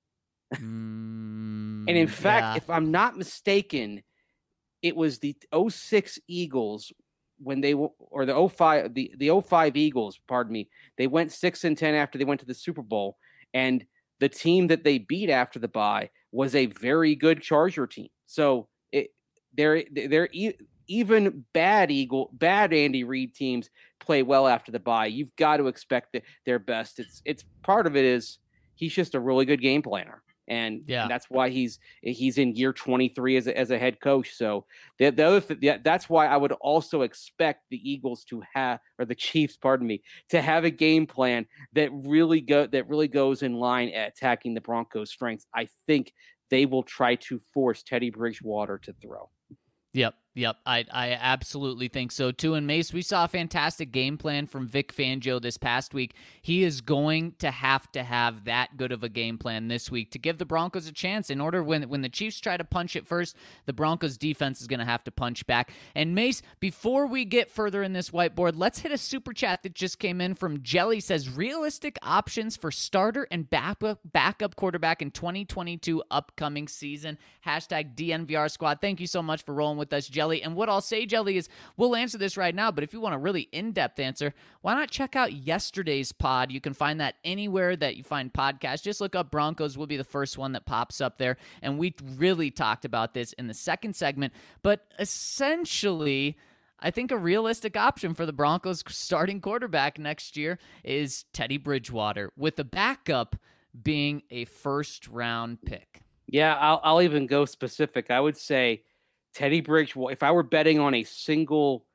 mm, 0.55 0.59
and 1.87 1.89
in 1.89 2.07
fact, 2.07 2.43
yeah. 2.43 2.55
if 2.57 2.69
I'm 2.69 2.89
not 2.91 3.17
mistaken, 3.17 4.01
it 4.83 4.95
was 4.95 5.19
the 5.19 5.35
06 5.69 6.19
Eagles 6.27 6.91
when 7.39 7.61
they 7.61 7.73
or 7.73 8.25
the 8.25 8.49
05 8.49 8.93
the 8.93 9.11
the 9.17 9.41
05 9.41 9.75
Eagles, 9.75 10.19
pardon 10.27 10.53
me, 10.53 10.69
they 10.97 11.07
went 11.07 11.31
6 11.31 11.63
and 11.63 11.77
10 11.77 11.95
after 11.95 12.17
they 12.17 12.25
went 12.25 12.41
to 12.41 12.45
the 12.45 12.53
Super 12.53 12.83
Bowl 12.83 13.17
and 13.53 13.85
the 14.19 14.29
team 14.29 14.67
that 14.67 14.83
they 14.83 14.99
beat 14.99 15.29
after 15.29 15.59
the 15.59 15.67
bye 15.67 16.09
was 16.31 16.53
a 16.55 16.67
very 16.67 17.15
good 17.15 17.41
Charger 17.41 17.87
team. 17.87 18.09
So 18.27 18.67
it 18.91 19.09
they're 19.55 19.83
they're 19.91 20.29
even 20.87 21.45
bad 21.53 21.91
Eagle 21.91 22.29
bad 22.33 22.73
Andy 22.73 23.03
Reid 23.03 23.33
teams 23.33 23.69
play 23.99 24.21
well 24.21 24.47
after 24.47 24.71
the 24.71 24.79
bye. 24.79 25.07
You've 25.07 25.35
got 25.37 25.57
to 25.57 25.67
expect 25.67 26.17
their 26.45 26.59
best. 26.59 26.99
It's 26.99 27.21
it's 27.25 27.43
part 27.63 27.87
of 27.87 27.95
it 27.95 28.05
is 28.05 28.37
he's 28.75 28.93
just 28.93 29.15
a 29.15 29.19
really 29.19 29.45
good 29.45 29.61
game 29.61 29.81
planner 29.81 30.21
and 30.47 30.81
yeah. 30.87 31.07
that's 31.07 31.29
why 31.29 31.49
he's 31.49 31.79
he's 32.01 32.37
in 32.37 32.55
year 32.55 32.73
23 32.73 33.37
as 33.37 33.47
a, 33.47 33.57
as 33.57 33.71
a 33.71 33.79
head 33.79 33.99
coach. 33.99 34.33
So 34.35 34.65
the, 34.99 35.09
the 35.09 35.23
other 35.23 35.41
th- 35.41 35.81
that's 35.83 36.09
why 36.09 36.27
I 36.27 36.37
would 36.37 36.51
also 36.53 37.01
expect 37.01 37.63
the 37.69 37.89
Eagles 37.89 38.23
to 38.25 38.41
have 38.53 38.79
or 38.99 39.05
the 39.05 39.15
Chiefs, 39.15 39.57
pardon 39.57 39.87
me, 39.87 40.03
to 40.29 40.41
have 40.41 40.63
a 40.63 40.69
game 40.69 41.07
plan 41.07 41.45
that 41.73 41.89
really 41.93 42.41
go 42.41 42.67
that 42.67 42.87
really 42.89 43.07
goes 43.07 43.43
in 43.43 43.53
line 43.53 43.89
at 43.89 44.09
attacking 44.09 44.53
the 44.53 44.61
Broncos' 44.61 45.11
strengths. 45.11 45.45
I 45.55 45.67
think 45.87 46.13
they 46.49 46.65
will 46.65 46.83
try 46.83 47.15
to 47.15 47.39
force 47.53 47.83
Teddy 47.83 48.09
Bridgewater 48.09 48.77
to 48.79 48.93
throw. 48.93 49.29
Yep. 49.93 50.15
Yep, 50.35 50.57
I 50.65 50.83
I 50.91 51.11
absolutely 51.11 51.89
think 51.89 52.11
so 52.11 52.31
too. 52.31 52.55
And 52.55 52.65
Mace, 52.65 52.91
we 52.91 53.03
saw 53.03 53.25
a 53.25 53.27
fantastic 53.27 53.91
game 53.91 54.17
plan 54.17 54.47
from 54.47 54.67
Vic 54.67 54.91
Fangio 54.91 55.39
this 55.39 55.57
past 55.57 55.93
week. 55.93 56.15
He 56.41 56.63
is 56.63 56.81
going 56.81 57.33
to 57.37 57.51
have 57.51 57.91
to 57.91 58.01
have 58.01 58.45
that 58.45 58.75
good 58.75 58.91
of 58.91 59.03
a 59.03 59.09
game 59.09 59.37
plan 59.37 59.67
this 59.67 59.91
week 59.91 60.09
to 60.11 60.17
give 60.17 60.39
the 60.39 60.45
Broncos 60.45 60.87
a 60.87 60.91
chance. 60.91 61.29
In 61.29 61.39
order 61.39 61.61
when 61.61 61.83
when 61.87 62.01
the 62.01 62.09
Chiefs 62.09 62.39
try 62.39 62.57
to 62.57 62.63
punch 62.63 62.95
it 62.95 63.05
first, 63.05 63.35
the 63.67 63.73
Broncos 63.73 64.17
defense 64.17 64.59
is 64.59 64.65
going 64.65 64.79
to 64.79 64.85
have 64.85 65.03
to 65.03 65.11
punch 65.11 65.45
back. 65.45 65.71
And 65.93 66.15
Mace, 66.15 66.41
before 66.59 67.05
we 67.05 67.25
get 67.25 67.51
further 67.51 67.83
in 67.83 67.93
this 67.93 68.09
whiteboard, 68.09 68.53
let's 68.55 68.79
hit 68.79 68.91
a 68.91 68.97
super 68.97 69.33
chat 69.33 69.61
that 69.61 69.75
just 69.75 69.99
came 69.99 70.19
in 70.19 70.33
from 70.33 70.63
Jelly. 70.63 70.99
Says 70.99 71.29
realistic 71.29 71.99
options 72.01 72.57
for 72.57 72.71
starter 72.71 73.27
and 73.29 73.47
backup 73.47 73.99
backup 74.03 74.55
quarterback 74.55 75.03
in 75.03 75.11
2022 75.11 76.01
upcoming 76.09 76.67
season. 76.67 77.19
Hashtag 77.45 77.93
DNVR 77.93 78.49
squad. 78.49 78.79
Thank 78.81 78.99
you 78.99 79.07
so 79.07 79.21
much 79.21 79.43
for 79.43 79.53
rolling 79.53 79.77
with 79.77 79.93
us, 79.93 80.07
Jelly. 80.07 80.22
Jelly. 80.23 80.41
And 80.41 80.55
what 80.55 80.69
I'll 80.69 80.79
say, 80.79 81.05
Jelly, 81.05 81.35
is 81.35 81.49
we'll 81.75 81.97
answer 81.97 82.17
this 82.17 82.37
right 82.37 82.55
now, 82.55 82.71
but 82.71 82.85
if 82.85 82.93
you 82.93 83.01
want 83.01 83.13
a 83.13 83.17
really 83.17 83.49
in 83.51 83.73
depth 83.73 83.99
answer, 83.99 84.33
why 84.61 84.73
not 84.73 84.89
check 84.89 85.17
out 85.17 85.33
yesterday's 85.33 86.13
pod? 86.13 86.49
You 86.49 86.61
can 86.61 86.73
find 86.73 87.01
that 87.01 87.15
anywhere 87.25 87.75
that 87.75 87.97
you 87.97 88.03
find 88.03 88.31
podcasts. 88.31 88.83
Just 88.83 89.01
look 89.01 89.15
up 89.15 89.29
Broncos, 89.29 89.77
will 89.77 89.85
be 89.85 89.97
the 89.97 90.03
first 90.05 90.37
one 90.37 90.53
that 90.53 90.65
pops 90.65 91.01
up 91.01 91.17
there. 91.17 91.35
And 91.61 91.77
we 91.77 91.93
really 92.15 92.51
talked 92.51 92.85
about 92.85 93.13
this 93.13 93.33
in 93.33 93.47
the 93.47 93.53
second 93.53 93.97
segment, 93.97 94.31
but 94.61 94.85
essentially, 94.97 96.37
I 96.79 96.89
think 96.89 97.11
a 97.11 97.17
realistic 97.17 97.75
option 97.75 98.13
for 98.13 98.25
the 98.25 98.31
Broncos 98.31 98.81
starting 98.87 99.41
quarterback 99.41 99.99
next 99.99 100.37
year 100.37 100.57
is 100.85 101.25
Teddy 101.33 101.57
Bridgewater, 101.57 102.31
with 102.37 102.55
the 102.55 102.63
backup 102.63 103.35
being 103.81 104.23
a 104.31 104.45
first 104.45 105.09
round 105.09 105.61
pick. 105.65 106.01
Yeah, 106.27 106.55
I'll, 106.55 106.79
I'll 106.81 107.01
even 107.01 107.27
go 107.27 107.43
specific. 107.43 108.09
I 108.09 108.21
would 108.21 108.37
say 108.37 108.83
Teddy 109.33 109.61
Bridgewater, 109.61 110.13
if 110.13 110.23
I 110.23 110.31
were 110.31 110.43
betting 110.43 110.79
on 110.79 110.93
a 110.93 111.03
single 111.03 111.85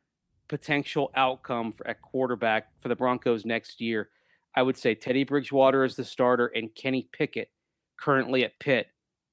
potential 0.49 1.11
outcome 1.15 1.73
for, 1.73 1.87
at 1.87 2.03
quarterback 2.03 2.69
for 2.81 2.89
the 2.89 2.97
Broncos 2.97 3.45
next 3.45 3.81
year, 3.81 4.09
I 4.55 4.63
would 4.63 4.77
say 4.77 4.95
Teddy 4.95 5.25
Bridgewater 5.25 5.85
is 5.85 5.95
the 5.95 6.05
starter 6.05 6.47
and 6.47 6.75
Kenny 6.75 7.09
Pickett, 7.13 7.51
currently 7.99 8.45
at 8.45 8.59
Pitt, 8.59 8.89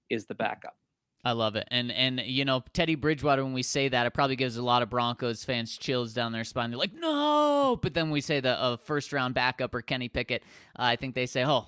is 0.09 0.25
the 0.25 0.35
backup. 0.35 0.75
I 1.23 1.31
love 1.31 1.55
it. 1.55 1.67
And 1.71 1.91
and 1.91 2.21
you 2.23 2.45
know, 2.45 2.63
Teddy 2.73 2.93
Bridgewater 2.93 3.43
when 3.43 3.53
we 3.53 3.63
say 3.63 3.89
that, 3.89 4.05
it 4.05 4.11
probably 4.11 4.35
gives 4.35 4.57
a 4.57 4.61
lot 4.61 4.83
of 4.83 4.91
Broncos 4.91 5.43
fans 5.43 5.75
chills 5.75 6.13
down 6.13 6.31
their 6.31 6.43
spine. 6.43 6.69
They're 6.69 6.77
like, 6.77 6.93
"No!" 6.93 7.79
But 7.81 7.95
then 7.95 8.11
we 8.11 8.21
say 8.21 8.39
the 8.39 8.51
uh, 8.61 8.77
first 8.77 9.11
round 9.11 9.33
backup 9.33 9.73
or 9.73 9.81
Kenny 9.81 10.07
Pickett, 10.07 10.43
uh, 10.77 10.83
I 10.83 10.95
think 10.95 11.15
they 11.15 11.25
say, 11.25 11.43
"Oh, 11.43 11.65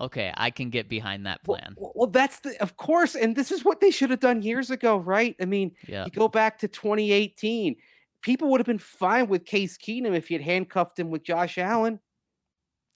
okay, 0.00 0.32
I 0.36 0.50
can 0.50 0.70
get 0.70 0.88
behind 0.88 1.26
that 1.26 1.42
plan. 1.44 1.74
Well, 1.76 1.92
well, 1.94 2.10
that's 2.10 2.40
the, 2.40 2.60
of 2.62 2.76
course, 2.76 3.14
and 3.14 3.36
this 3.36 3.52
is 3.52 3.64
what 3.64 3.80
they 3.80 3.90
should 3.90 4.10
have 4.10 4.20
done 4.20 4.42
years 4.42 4.70
ago, 4.70 4.96
right? 4.96 5.36
I 5.40 5.44
mean, 5.44 5.72
yeah. 5.86 6.04
you 6.04 6.10
go 6.10 6.28
back 6.28 6.58
to 6.60 6.68
2018, 6.68 7.76
people 8.22 8.50
would 8.50 8.60
have 8.60 8.66
been 8.66 8.78
fine 8.78 9.28
with 9.28 9.44
Case 9.44 9.78
Keenum 9.78 10.14
if 10.14 10.30
you 10.30 10.38
had 10.38 10.44
handcuffed 10.44 10.98
him 10.98 11.10
with 11.10 11.22
Josh 11.22 11.58
Allen. 11.58 12.00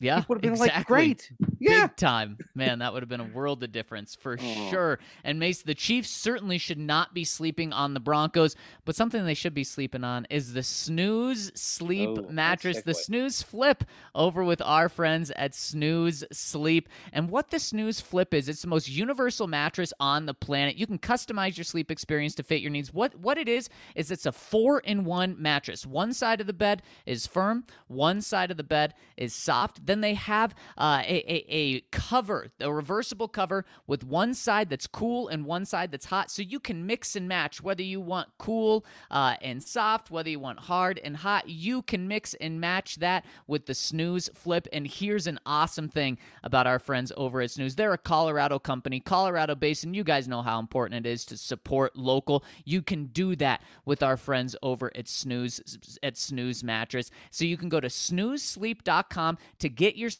Yeah, 0.04 0.22
would 0.28 0.36
have 0.36 0.42
been 0.42 0.52
exactly. 0.52 0.78
like 0.80 0.86
great. 0.86 1.32
Yeah, 1.58 1.86
big 1.86 1.96
time, 1.96 2.38
man. 2.54 2.80
That 2.80 2.92
would 2.92 3.02
have 3.02 3.08
been 3.08 3.20
a 3.20 3.24
world 3.24 3.62
of 3.64 3.72
difference 3.72 4.14
for 4.14 4.36
Oh. 4.42 4.70
sure. 4.70 4.98
And 5.24 5.38
Mace, 5.38 5.62
the 5.62 5.74
Chiefs 5.74 6.10
certainly 6.10 6.58
should 6.58 6.78
not 6.78 7.14
be 7.14 7.24
sleeping 7.24 7.72
on 7.72 7.94
the 7.94 8.00
Broncos, 8.00 8.54
but 8.84 8.94
something 8.94 9.24
they 9.24 9.34
should 9.34 9.54
be 9.54 9.64
sleeping 9.64 10.04
on 10.04 10.26
is 10.30 10.52
the 10.52 10.62
snooze 10.62 11.50
sleep 11.54 12.10
Oh, 12.18 12.26
mattress, 12.30 12.82
the 12.82 12.94
snooze 12.94 13.42
flip 13.42 13.84
over 14.14 14.44
with 14.44 14.60
our 14.62 14.88
friends 14.88 15.30
at 15.32 15.54
Snooze 15.54 16.22
Sleep. 16.32 16.88
And 17.12 17.30
what 17.30 17.50
the 17.50 17.58
snooze 17.58 18.00
flip 18.00 18.34
is, 18.34 18.48
it's 18.48 18.62
the 18.62 18.68
most 18.68 18.88
universal 18.88 19.46
mattress 19.46 19.92
on 19.98 20.26
the 20.26 20.34
planet. 20.34 20.76
You 20.76 20.86
can 20.86 20.98
customize 20.98 21.56
your 21.56 21.64
sleep 21.64 21.90
experience 21.90 22.34
to 22.34 22.42
fit 22.42 22.60
your 22.60 22.70
needs. 22.70 22.92
What 22.92 23.14
what 23.18 23.38
it 23.38 23.48
is 23.48 23.68
is 23.94 24.10
it's 24.10 24.26
a 24.26 24.32
four 24.32 24.80
in 24.80 25.04
one 25.04 25.36
mattress. 25.38 25.86
One 25.86 26.12
side 26.12 26.40
of 26.40 26.46
the 26.46 26.52
bed 26.52 26.82
is 27.06 27.26
firm, 27.26 27.64
one 27.88 28.20
side 28.20 28.50
of 28.50 28.56
the 28.56 28.62
bed 28.64 28.94
is 29.16 29.34
soft. 29.34 29.86
Then 29.86 29.93
they 30.00 30.14
have 30.14 30.54
uh, 30.78 31.02
a, 31.04 31.33
a 31.33 31.44
a 31.48 31.80
cover, 31.92 32.48
a 32.61 32.72
reversible 32.72 33.28
cover 33.28 33.64
with 33.87 34.04
one 34.04 34.35
side 34.35 34.70
that's 34.70 34.87
cool 34.87 35.28
and 35.28 35.44
one 35.44 35.64
side 35.64 35.90
that's 35.90 36.07
hot, 36.07 36.30
so 36.30 36.42
you 36.42 36.61
can 36.61 36.87
mix 36.87 37.16
and 37.16 37.28
match 37.28 37.62
whether 37.62 37.83
you 37.83 38.00
want 38.00 38.28
cool 38.38 38.85
uh, 39.11 39.37
and 39.42 39.62
soft, 39.62 40.11
whether 40.11 40.30
you 40.30 40.40
want 40.40 40.59
hard 40.61 41.00
and 41.04 41.16
hot. 41.16 41.48
You 41.48 41.83
can 41.83 42.09
mix 42.09 42.35
and 42.35 42.61
match 42.61 42.96
that 42.96 43.24
with 43.46 43.66
the 43.66 43.74
Snooze 43.74 44.28
Flip. 44.35 44.66
And 44.72 44.87
here's 44.87 45.26
an 45.26 45.38
awesome 45.46 45.88
thing 45.88 46.18
about 46.42 46.66
our 46.66 46.78
friends 46.78 47.12
over 47.16 47.40
at 47.40 47.50
Snooze. 47.50 47.76
They're 47.76 47.92
a 47.92 47.98
Colorado 47.98 48.59
company, 48.59 49.00
Colorado 49.00 49.54
based, 49.54 49.85
and 49.85 49.94
you 49.94 50.04
guys 50.04 50.28
know 50.28 50.42
how 50.42 50.59
important 50.59 51.07
it 51.07 51.11
is 51.11 51.24
to 51.26 51.37
support 51.37 51.96
local. 51.96 52.44
You 52.64 52.83
can 52.83 53.07
do 53.07 53.37
that 53.37 53.62
with 53.85 54.02
our 54.02 54.16
friends 54.16 54.57
over 54.62 54.90
at 54.96 55.09
Snooze 55.09 55.78
at 56.02 56.16
Snooze 56.16 56.64
Mattress. 56.64 57.11
So 57.30 57.44
you 57.44 57.57
can 57.57 57.68
go 57.68 57.80
to 57.80 57.88
snoozesleep.com 57.88 59.38
to 59.59 59.68
get 59.74 59.96
your 59.96 60.10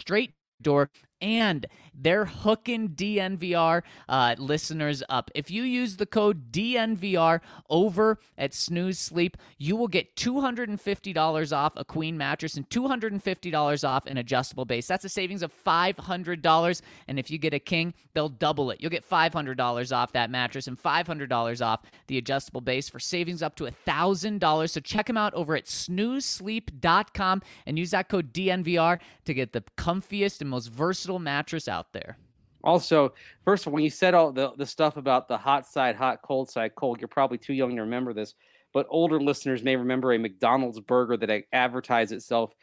straight 0.00 0.32
door 0.60 0.90
and 1.22 1.66
they're 1.94 2.24
hooking 2.24 2.90
DNVR 2.90 3.82
uh, 4.08 4.34
listeners 4.38 5.02
up. 5.08 5.30
If 5.34 5.50
you 5.50 5.62
use 5.62 5.96
the 5.96 6.06
code 6.06 6.50
DNVR 6.50 7.40
over 7.70 8.18
at 8.36 8.54
Snooze 8.54 8.98
Sleep, 8.98 9.36
you 9.58 9.76
will 9.76 9.88
get 9.88 10.16
$250 10.16 11.56
off 11.56 11.72
a 11.76 11.84
queen 11.84 12.18
mattress 12.18 12.56
and 12.56 12.68
$250 12.68 13.88
off 13.88 14.06
an 14.06 14.16
adjustable 14.16 14.64
base. 14.64 14.86
That's 14.86 15.04
a 15.04 15.08
savings 15.08 15.42
of 15.42 15.52
$500. 15.64 16.82
And 17.08 17.18
if 17.18 17.30
you 17.30 17.38
get 17.38 17.54
a 17.54 17.60
king, 17.60 17.94
they'll 18.14 18.28
double 18.28 18.70
it. 18.70 18.80
You'll 18.80 18.90
get 18.90 19.08
$500 19.08 19.96
off 19.96 20.12
that 20.12 20.30
mattress 20.30 20.66
and 20.66 20.82
$500 20.82 21.64
off 21.64 21.82
the 22.08 22.18
adjustable 22.18 22.60
base 22.60 22.88
for 22.88 22.98
savings 22.98 23.42
up 23.42 23.54
to 23.56 23.64
$1,000. 23.64 24.70
So 24.70 24.80
check 24.80 25.06
them 25.06 25.16
out 25.16 25.34
over 25.34 25.54
at 25.54 25.66
snoozesleep.com 25.66 27.42
and 27.66 27.78
use 27.78 27.90
that 27.92 28.08
code 28.08 28.32
DNVR 28.32 28.98
to 29.24 29.34
get 29.34 29.52
the 29.52 29.62
comfiest 29.76 30.40
and 30.40 30.50
most 30.50 30.68
versatile 30.68 31.11
mattress 31.18 31.68
out 31.68 31.92
there. 31.92 32.18
Also, 32.64 33.12
first 33.44 33.64
of 33.66 33.68
all, 33.68 33.74
when 33.74 33.84
you 33.84 33.90
said 33.90 34.14
all 34.14 34.32
the, 34.32 34.52
the 34.56 34.66
stuff 34.66 34.96
about 34.96 35.26
the 35.26 35.36
hot 35.36 35.66
side, 35.66 35.96
hot, 35.96 36.20
cold 36.22 36.48
side, 36.48 36.74
cold, 36.76 37.00
you're 37.00 37.08
probably 37.08 37.38
too 37.38 37.54
young 37.54 37.74
to 37.74 37.82
remember 37.82 38.12
this, 38.12 38.34
but 38.72 38.86
older 38.88 39.20
listeners 39.20 39.62
may 39.62 39.74
remember 39.76 40.12
a 40.12 40.18
McDonald's 40.18 40.78
burger 40.80 41.16
that 41.16 41.44
advertised 41.52 42.12
itself 42.12 42.54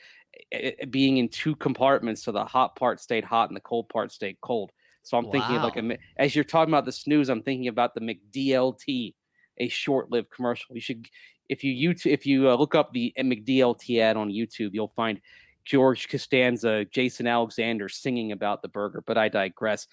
eh, 0.52 0.72
eh, 0.80 0.86
being 0.86 1.18
in 1.18 1.28
two 1.28 1.56
compartments, 1.56 2.24
so 2.24 2.32
the 2.32 2.46
hot 2.46 2.76
part 2.76 3.02
stayed 3.02 3.26
hot 3.26 3.50
and 3.50 3.58
the 3.58 3.62
cold 3.62 3.90
part 3.90 4.12
stayed 4.12 4.38
cold. 4.42 4.72
So 5.04 5.18
I'm 5.18 5.32
thinking 5.32 5.56
of 5.56 5.64
like 5.64 5.78
a 5.78 5.98
as 6.18 6.36
you're 6.36 6.44
talking 6.44 6.74
about 6.74 6.86
the 6.86 6.92
snooze, 6.92 7.30
I'm 7.30 7.42
thinking 7.42 7.68
about 7.68 7.96
the 7.96 8.02
McDLT, 8.02 9.16
a 9.58 9.68
short-lived 9.68 10.30
commercial. 10.30 10.76
You 10.76 10.82
should, 10.82 11.08
if 11.48 11.64
you 11.64 11.90
YouTube, 11.90 12.12
if 12.12 12.26
you 12.26 12.50
uh, 12.50 12.56
look 12.56 12.76
up 12.76 12.94
the 12.94 13.14
McDLT 13.18 14.00
ad 14.02 14.18
on 14.18 14.30
YouTube, 14.30 14.70
you'll 14.74 14.94
find 14.96 15.20
George 15.70 16.10
Costanza, 16.10 16.84
Jason 16.86 17.28
Alexander 17.28 17.88
singing 17.90 18.32
about 18.32 18.64
the 18.64 18.68
burger. 18.68 19.04
But 19.06 19.20
I 19.20 19.30
digress. 19.30 19.86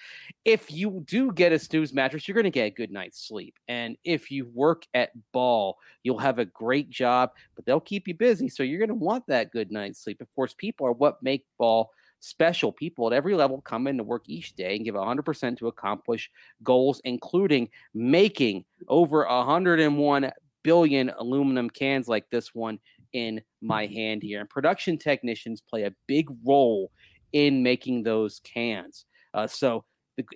If 0.46 0.72
you 0.72 1.04
do 1.06 1.30
get 1.32 1.52
a 1.52 1.58
snooze 1.58 1.92
mattress, 1.92 2.26
you're 2.26 2.34
going 2.34 2.44
to 2.44 2.50
get 2.50 2.68
a 2.68 2.70
good 2.70 2.90
night's 2.90 3.28
sleep. 3.28 3.58
And 3.68 3.98
if 4.02 4.30
you 4.30 4.50
work 4.54 4.86
at 4.94 5.10
Ball, 5.32 5.76
you'll 6.02 6.16
have 6.18 6.38
a 6.38 6.46
great 6.46 6.88
job, 6.88 7.32
but 7.54 7.66
they'll 7.66 7.78
keep 7.78 8.08
you 8.08 8.14
busy. 8.14 8.48
So 8.48 8.62
you're 8.62 8.78
going 8.78 8.88
to 8.88 8.94
want 8.94 9.26
that 9.26 9.52
good 9.52 9.70
night's 9.70 10.02
sleep. 10.02 10.22
Of 10.22 10.34
course, 10.34 10.54
people 10.54 10.86
are 10.86 10.92
what 10.92 11.22
make 11.22 11.44
Ball 11.58 11.90
special. 12.20 12.72
People 12.72 13.06
at 13.06 13.12
every 13.12 13.34
level 13.34 13.60
come 13.60 13.86
in 13.86 13.98
to 13.98 14.02
work 14.02 14.24
each 14.28 14.54
day 14.54 14.76
and 14.76 14.84
give 14.84 14.94
100% 14.94 15.58
to 15.58 15.68
accomplish 15.68 16.30
goals, 16.62 17.02
including 17.04 17.68
making 17.92 18.64
over 18.88 19.26
101 19.26 20.32
billion 20.62 21.12
aluminum 21.18 21.70
cans 21.70 22.08
like 22.08 22.28
this 22.30 22.52
one 22.52 22.78
in 23.16 23.40
my 23.62 23.86
hand 23.86 24.22
here. 24.22 24.40
And 24.40 24.50
production 24.50 24.98
technicians 24.98 25.62
play 25.62 25.84
a 25.84 25.94
big 26.06 26.28
role 26.44 26.92
in 27.32 27.62
making 27.62 28.02
those 28.02 28.40
cans. 28.40 29.06
Uh, 29.32 29.46
so 29.46 29.84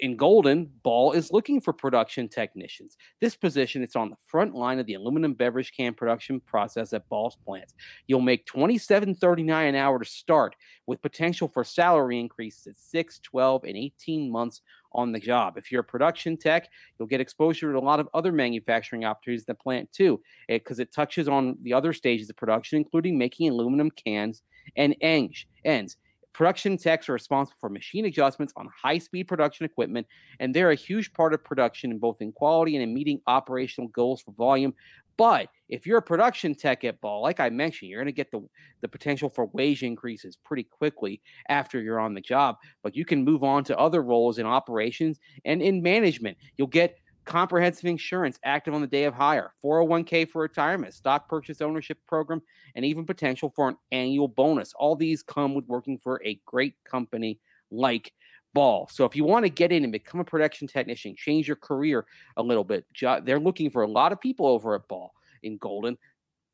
in 0.00 0.16
Golden, 0.16 0.70
Ball 0.82 1.12
is 1.12 1.30
looking 1.30 1.60
for 1.60 1.72
production 1.72 2.28
technicians. 2.28 2.96
This 3.20 3.36
position 3.36 3.82
is 3.82 3.96
on 3.96 4.10
the 4.10 4.16
front 4.26 4.54
line 4.54 4.78
of 4.78 4.86
the 4.86 4.94
aluminum 4.94 5.34
beverage 5.34 5.72
can 5.74 5.94
production 5.94 6.40
process 6.40 6.92
at 6.92 7.08
Ball's 7.08 7.36
plants. 7.44 7.74
You'll 8.06 8.20
make 8.20 8.46
$27.39 8.46 9.68
an 9.68 9.74
hour 9.74 9.98
to 9.98 10.04
start, 10.04 10.56
with 10.86 11.02
potential 11.02 11.48
for 11.48 11.64
salary 11.64 12.18
increases 12.18 12.66
at 12.66 12.76
6, 12.76 13.20
12, 13.20 13.64
and 13.64 13.76
18 13.76 14.30
months 14.30 14.60
on 14.92 15.12
the 15.12 15.20
job. 15.20 15.56
If 15.56 15.70
you're 15.70 15.82
a 15.82 15.84
production 15.84 16.36
tech, 16.36 16.68
you'll 16.98 17.08
get 17.08 17.20
exposure 17.20 17.72
to 17.72 17.78
a 17.78 17.80
lot 17.80 18.00
of 18.00 18.08
other 18.14 18.32
manufacturing 18.32 19.04
opportunities 19.04 19.42
in 19.42 19.46
the 19.48 19.54
plant 19.54 19.92
too, 19.92 20.20
eh, 20.48 20.58
because 20.58 20.78
it 20.78 20.92
touches 20.92 21.28
on 21.28 21.56
the 21.62 21.72
other 21.72 21.92
stages 21.92 22.30
of 22.30 22.36
production, 22.36 22.78
including 22.78 23.18
making 23.18 23.48
aluminum 23.50 23.90
cans 23.90 24.42
and 24.76 24.94
ends. 25.00 25.46
ends. 25.64 25.96
Production 26.32 26.76
techs 26.76 27.08
are 27.08 27.12
responsible 27.12 27.56
for 27.60 27.68
machine 27.68 28.04
adjustments 28.04 28.52
on 28.56 28.68
high 28.82 28.98
speed 28.98 29.24
production 29.24 29.66
equipment, 29.66 30.06
and 30.38 30.54
they're 30.54 30.70
a 30.70 30.76
huge 30.76 31.12
part 31.12 31.34
of 31.34 31.42
production 31.42 31.90
in 31.90 31.98
both 31.98 32.20
in 32.20 32.30
quality 32.30 32.76
and 32.76 32.82
in 32.82 32.94
meeting 32.94 33.20
operational 33.26 33.88
goals 33.88 34.22
for 34.22 34.32
volume. 34.32 34.72
But 35.16 35.48
if 35.68 35.86
you're 35.86 35.98
a 35.98 36.02
production 36.02 36.54
tech 36.54 36.84
at 36.84 37.00
Ball, 37.00 37.22
like 37.22 37.40
I 37.40 37.50
mentioned, 37.50 37.90
you're 37.90 38.00
going 38.00 38.06
to 38.06 38.12
get 38.12 38.30
the, 38.30 38.40
the 38.80 38.88
potential 38.88 39.28
for 39.28 39.46
wage 39.46 39.82
increases 39.82 40.36
pretty 40.36 40.64
quickly 40.64 41.20
after 41.48 41.80
you're 41.80 42.00
on 42.00 42.14
the 42.14 42.20
job. 42.20 42.56
But 42.82 42.96
you 42.96 43.04
can 43.04 43.24
move 43.24 43.44
on 43.44 43.64
to 43.64 43.78
other 43.78 44.02
roles 44.02 44.38
in 44.38 44.46
operations 44.46 45.20
and 45.44 45.62
in 45.62 45.82
management. 45.82 46.38
You'll 46.56 46.68
get 46.68 46.98
comprehensive 47.24 47.84
insurance 47.84 48.38
active 48.44 48.74
on 48.74 48.80
the 48.80 48.86
day 48.86 49.04
of 49.04 49.14
hire, 49.14 49.52
401k 49.64 50.28
for 50.28 50.42
retirement, 50.42 50.94
stock 50.94 51.28
purchase 51.28 51.60
ownership 51.60 51.98
program, 52.08 52.42
and 52.74 52.84
even 52.84 53.04
potential 53.04 53.52
for 53.54 53.68
an 53.68 53.76
annual 53.92 54.28
bonus. 54.28 54.72
All 54.74 54.96
these 54.96 55.22
come 55.22 55.54
with 55.54 55.66
working 55.66 55.98
for 55.98 56.20
a 56.24 56.40
great 56.46 56.74
company 56.84 57.38
like 57.70 58.12
Ball. 58.52 58.88
So 58.90 59.04
if 59.04 59.14
you 59.14 59.24
want 59.24 59.44
to 59.44 59.50
get 59.50 59.72
in 59.72 59.84
and 59.84 59.92
become 59.92 60.20
a 60.20 60.24
production 60.24 60.66
technician, 60.66 61.14
change 61.16 61.46
your 61.46 61.56
career 61.56 62.06
a 62.36 62.42
little 62.42 62.64
bit, 62.64 62.84
they're 63.00 63.40
looking 63.40 63.70
for 63.70 63.82
a 63.82 63.90
lot 63.90 64.12
of 64.12 64.20
people 64.20 64.46
over 64.46 64.74
at 64.74 64.88
Ball 64.88 65.12
in 65.42 65.56
Golden. 65.58 65.96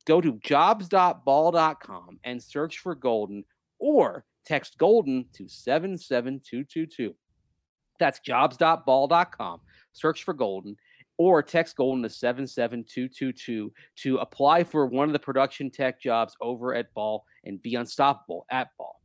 Go 0.07 0.21
to 0.21 0.39
jobs.ball.com 0.43 2.21
and 2.25 2.43
search 2.43 2.79
for 2.79 2.95
Golden 2.95 3.45
or 3.79 4.25
text 4.45 4.79
Golden 4.79 5.27
to 5.33 5.49
77222. 5.49 7.15
That's 7.99 8.21
jobs.ball.com. 8.21 9.61
Search 9.93 10.25
for 10.25 10.35
Golden 10.35 10.77
or 11.19 11.43
text 11.43 11.77
Golden 11.77 12.03
to 12.03 12.11
77222 12.11 13.73
to 13.97 14.17
apply 14.19 14.65
for 14.65 14.87
one 14.87 15.09
of 15.09 15.13
the 15.13 15.19
production 15.19 15.71
tech 15.71 16.01
jobs 16.01 16.37
over 16.41 16.75
at 16.75 16.93
Ball 16.95 17.25
and 17.45 17.61
be 17.63 17.75
unstoppable 17.75 18.47
at 18.51 18.69
Ball. 18.79 19.01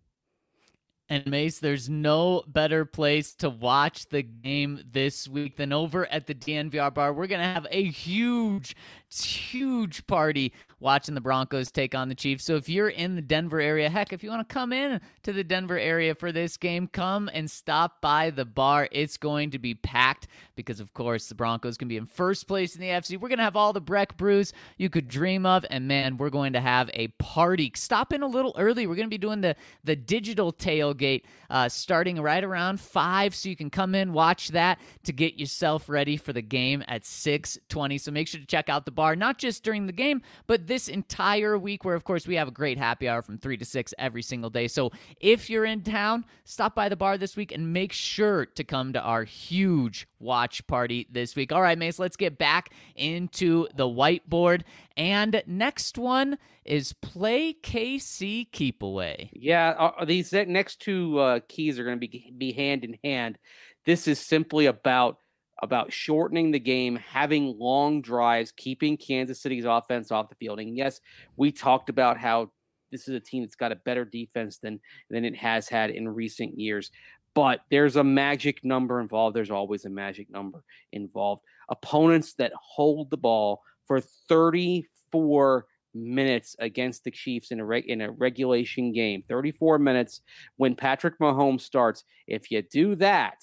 And 1.11 1.27
Mace, 1.27 1.59
there's 1.59 1.89
no 1.89 2.41
better 2.47 2.85
place 2.85 3.33
to 3.33 3.49
watch 3.49 4.07
the 4.07 4.21
game 4.21 4.81
this 4.93 5.27
week 5.27 5.57
than 5.57 5.73
over 5.73 6.05
at 6.05 6.25
the 6.25 6.33
DNVR 6.33 6.93
bar. 6.93 7.11
We're 7.11 7.27
going 7.27 7.41
to 7.41 7.47
have 7.47 7.67
a 7.69 7.83
huge, 7.83 8.77
huge 9.13 10.07
party 10.07 10.53
watching 10.81 11.15
the 11.15 11.21
Broncos 11.21 11.71
take 11.71 11.95
on 11.95 12.09
the 12.09 12.15
Chiefs. 12.15 12.43
So 12.43 12.55
if 12.55 12.67
you're 12.67 12.89
in 12.89 13.15
the 13.15 13.21
Denver 13.21 13.61
area, 13.61 13.89
heck, 13.89 14.11
if 14.11 14.23
you 14.23 14.29
want 14.29 14.47
to 14.47 14.53
come 14.53 14.73
in 14.73 14.99
to 15.23 15.31
the 15.31 15.43
Denver 15.43 15.77
area 15.77 16.15
for 16.15 16.31
this 16.31 16.57
game, 16.57 16.87
come 16.87 17.29
and 17.33 17.49
stop 17.49 18.01
by 18.01 18.31
the 18.31 18.43
bar. 18.43 18.89
It's 18.91 19.17
going 19.17 19.51
to 19.51 19.59
be 19.59 19.75
packed 19.75 20.27
because, 20.55 20.79
of 20.79 20.93
course, 20.93 21.27
the 21.27 21.35
Broncos 21.35 21.77
can 21.77 21.87
be 21.87 21.97
in 21.97 22.05
first 22.05 22.47
place 22.47 22.75
in 22.75 22.81
the 22.81 22.87
FC. 22.87 23.19
We're 23.19 23.29
going 23.29 23.37
to 23.37 23.43
have 23.43 23.55
all 23.55 23.71
the 23.71 23.79
Breck 23.79 24.17
brews 24.17 24.53
you 24.77 24.89
could 24.89 25.07
dream 25.07 25.45
of. 25.45 25.65
And 25.69 25.87
man, 25.87 26.17
we're 26.17 26.29
going 26.29 26.53
to 26.53 26.61
have 26.61 26.89
a 26.93 27.07
party. 27.19 27.71
Stop 27.75 28.11
in 28.11 28.23
a 28.23 28.27
little 28.27 28.53
early. 28.57 28.87
We're 28.87 28.95
going 28.95 29.07
to 29.07 29.09
be 29.09 29.17
doing 29.17 29.41
the, 29.41 29.55
the 29.83 29.95
digital 29.95 30.51
tailgate 30.51 31.23
uh, 31.49 31.69
starting 31.69 32.21
right 32.21 32.43
around 32.43 32.79
5 32.79 33.35
so 33.35 33.49
you 33.49 33.55
can 33.55 33.69
come 33.69 33.93
in 33.93 34.13
watch 34.13 34.49
that 34.49 34.79
to 35.03 35.11
get 35.11 35.37
yourself 35.37 35.89
ready 35.89 36.15
for 36.15 36.31
the 36.31 36.41
game 36.41 36.83
at 36.87 37.03
6.20 37.03 37.99
so 37.99 38.11
make 38.11 38.27
sure 38.27 38.39
to 38.39 38.45
check 38.45 38.69
out 38.69 38.85
the 38.85 38.91
bar 38.91 39.15
not 39.15 39.37
just 39.37 39.63
during 39.63 39.85
the 39.85 39.93
game 39.93 40.21
but 40.47 40.67
this 40.71 40.87
entire 40.87 41.57
week, 41.57 41.83
where 41.83 41.95
of 41.95 42.05
course 42.05 42.25
we 42.25 42.35
have 42.35 42.47
a 42.47 42.51
great 42.51 42.77
happy 42.77 43.09
hour 43.09 43.21
from 43.21 43.37
3 43.37 43.57
to 43.57 43.65
6 43.65 43.93
every 43.99 44.21
single 44.21 44.49
day. 44.49 44.69
So 44.69 44.93
if 45.19 45.49
you're 45.49 45.65
in 45.65 45.81
town, 45.81 46.23
stop 46.45 46.75
by 46.75 46.87
the 46.87 46.95
bar 46.95 47.17
this 47.17 47.35
week 47.35 47.51
and 47.51 47.73
make 47.73 47.91
sure 47.91 48.45
to 48.45 48.63
come 48.63 48.93
to 48.93 49.01
our 49.01 49.25
huge 49.25 50.07
watch 50.19 50.65
party 50.67 51.07
this 51.11 51.35
week. 51.35 51.51
All 51.51 51.61
right, 51.61 51.77
Mace, 51.77 51.99
let's 51.99 52.15
get 52.15 52.37
back 52.37 52.69
into 52.95 53.67
the 53.75 53.83
whiteboard. 53.83 54.61
And 54.95 55.43
next 55.45 55.97
one 55.97 56.37
is 56.63 56.93
play 56.93 57.53
KC 57.53 58.49
keep 58.53 58.81
away. 58.81 59.29
Yeah, 59.33 59.71
uh, 59.71 60.05
these 60.05 60.31
next 60.31 60.79
two 60.79 61.19
uh, 61.19 61.39
keys 61.49 61.79
are 61.79 61.83
going 61.83 61.99
to 61.99 62.07
be 62.07 62.33
be 62.37 62.53
hand 62.53 62.85
in 62.85 62.97
hand. 63.03 63.37
This 63.85 64.07
is 64.07 64.19
simply 64.19 64.67
about 64.67 65.17
about 65.61 65.93
shortening 65.93 66.51
the 66.51 66.59
game, 66.59 66.95
having 66.95 67.57
long 67.59 68.01
drives, 68.01 68.51
keeping 68.51 68.97
Kansas 68.97 69.41
City's 69.41 69.65
offense 69.65 70.11
off 70.11 70.29
the 70.29 70.35
field. 70.35 70.59
And 70.59 70.75
yes, 70.75 70.99
we 71.37 71.51
talked 71.51 71.89
about 71.89 72.17
how 72.17 72.51
this 72.91 73.07
is 73.07 73.15
a 73.15 73.19
team 73.19 73.43
that's 73.43 73.55
got 73.55 73.71
a 73.71 73.77
better 73.77 74.03
defense 74.03 74.57
than 74.57 74.79
than 75.09 75.23
it 75.23 75.35
has 75.35 75.69
had 75.69 75.91
in 75.91 76.09
recent 76.09 76.59
years. 76.59 76.91
But 77.33 77.61
there's 77.69 77.95
a 77.95 78.03
magic 78.03 78.65
number 78.65 78.99
involved. 78.99 79.35
There's 79.35 79.51
always 79.51 79.85
a 79.85 79.89
magic 79.89 80.29
number 80.29 80.63
involved. 80.91 81.43
Opponents 81.69 82.33
that 82.33 82.51
hold 82.55 83.09
the 83.09 83.17
ball 83.17 83.61
for 83.87 84.01
34 84.01 85.65
minutes 85.93 86.55
against 86.59 87.03
the 87.03 87.11
Chiefs 87.11 87.51
in 87.51 87.61
a 87.61 87.69
in 87.77 88.01
a 88.01 88.11
regulation 88.11 88.91
game. 88.91 89.23
34 89.29 89.79
minutes 89.79 90.21
when 90.57 90.75
Patrick 90.75 91.19
Mahomes 91.19 91.61
starts. 91.61 92.03
If 92.27 92.51
you 92.51 92.61
do 92.61 92.95
that, 92.95 93.37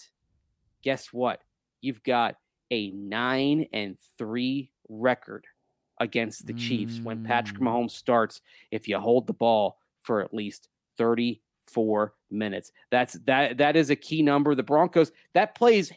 guess 0.83 1.09
what? 1.13 1.41
You've 1.81 2.03
got 2.03 2.37
a 2.71 2.91
9 2.91 3.67
and 3.73 3.97
3 4.19 4.71
record 4.89 5.47
against 6.01 6.47
the 6.47 6.53
Chiefs 6.53 7.01
when 7.01 7.25
Patrick 7.25 7.59
Mm. 7.59 7.65
Mahomes 7.67 7.91
starts 7.91 8.41
if 8.71 8.87
you 8.87 8.99
hold 8.99 9.27
the 9.27 9.33
ball 9.33 9.79
for 10.03 10.21
at 10.21 10.33
least 10.33 10.69
34 10.97 12.15
minutes. 12.31 12.73
That's 12.91 13.15
that 13.25 13.59
that 13.59 13.77
is 13.77 13.91
a 13.91 13.97
key 13.97 14.23
number. 14.23 14.55
The 14.55 14.63
Broncos 14.63 15.13
that 15.35 15.55
plays 15.55 15.93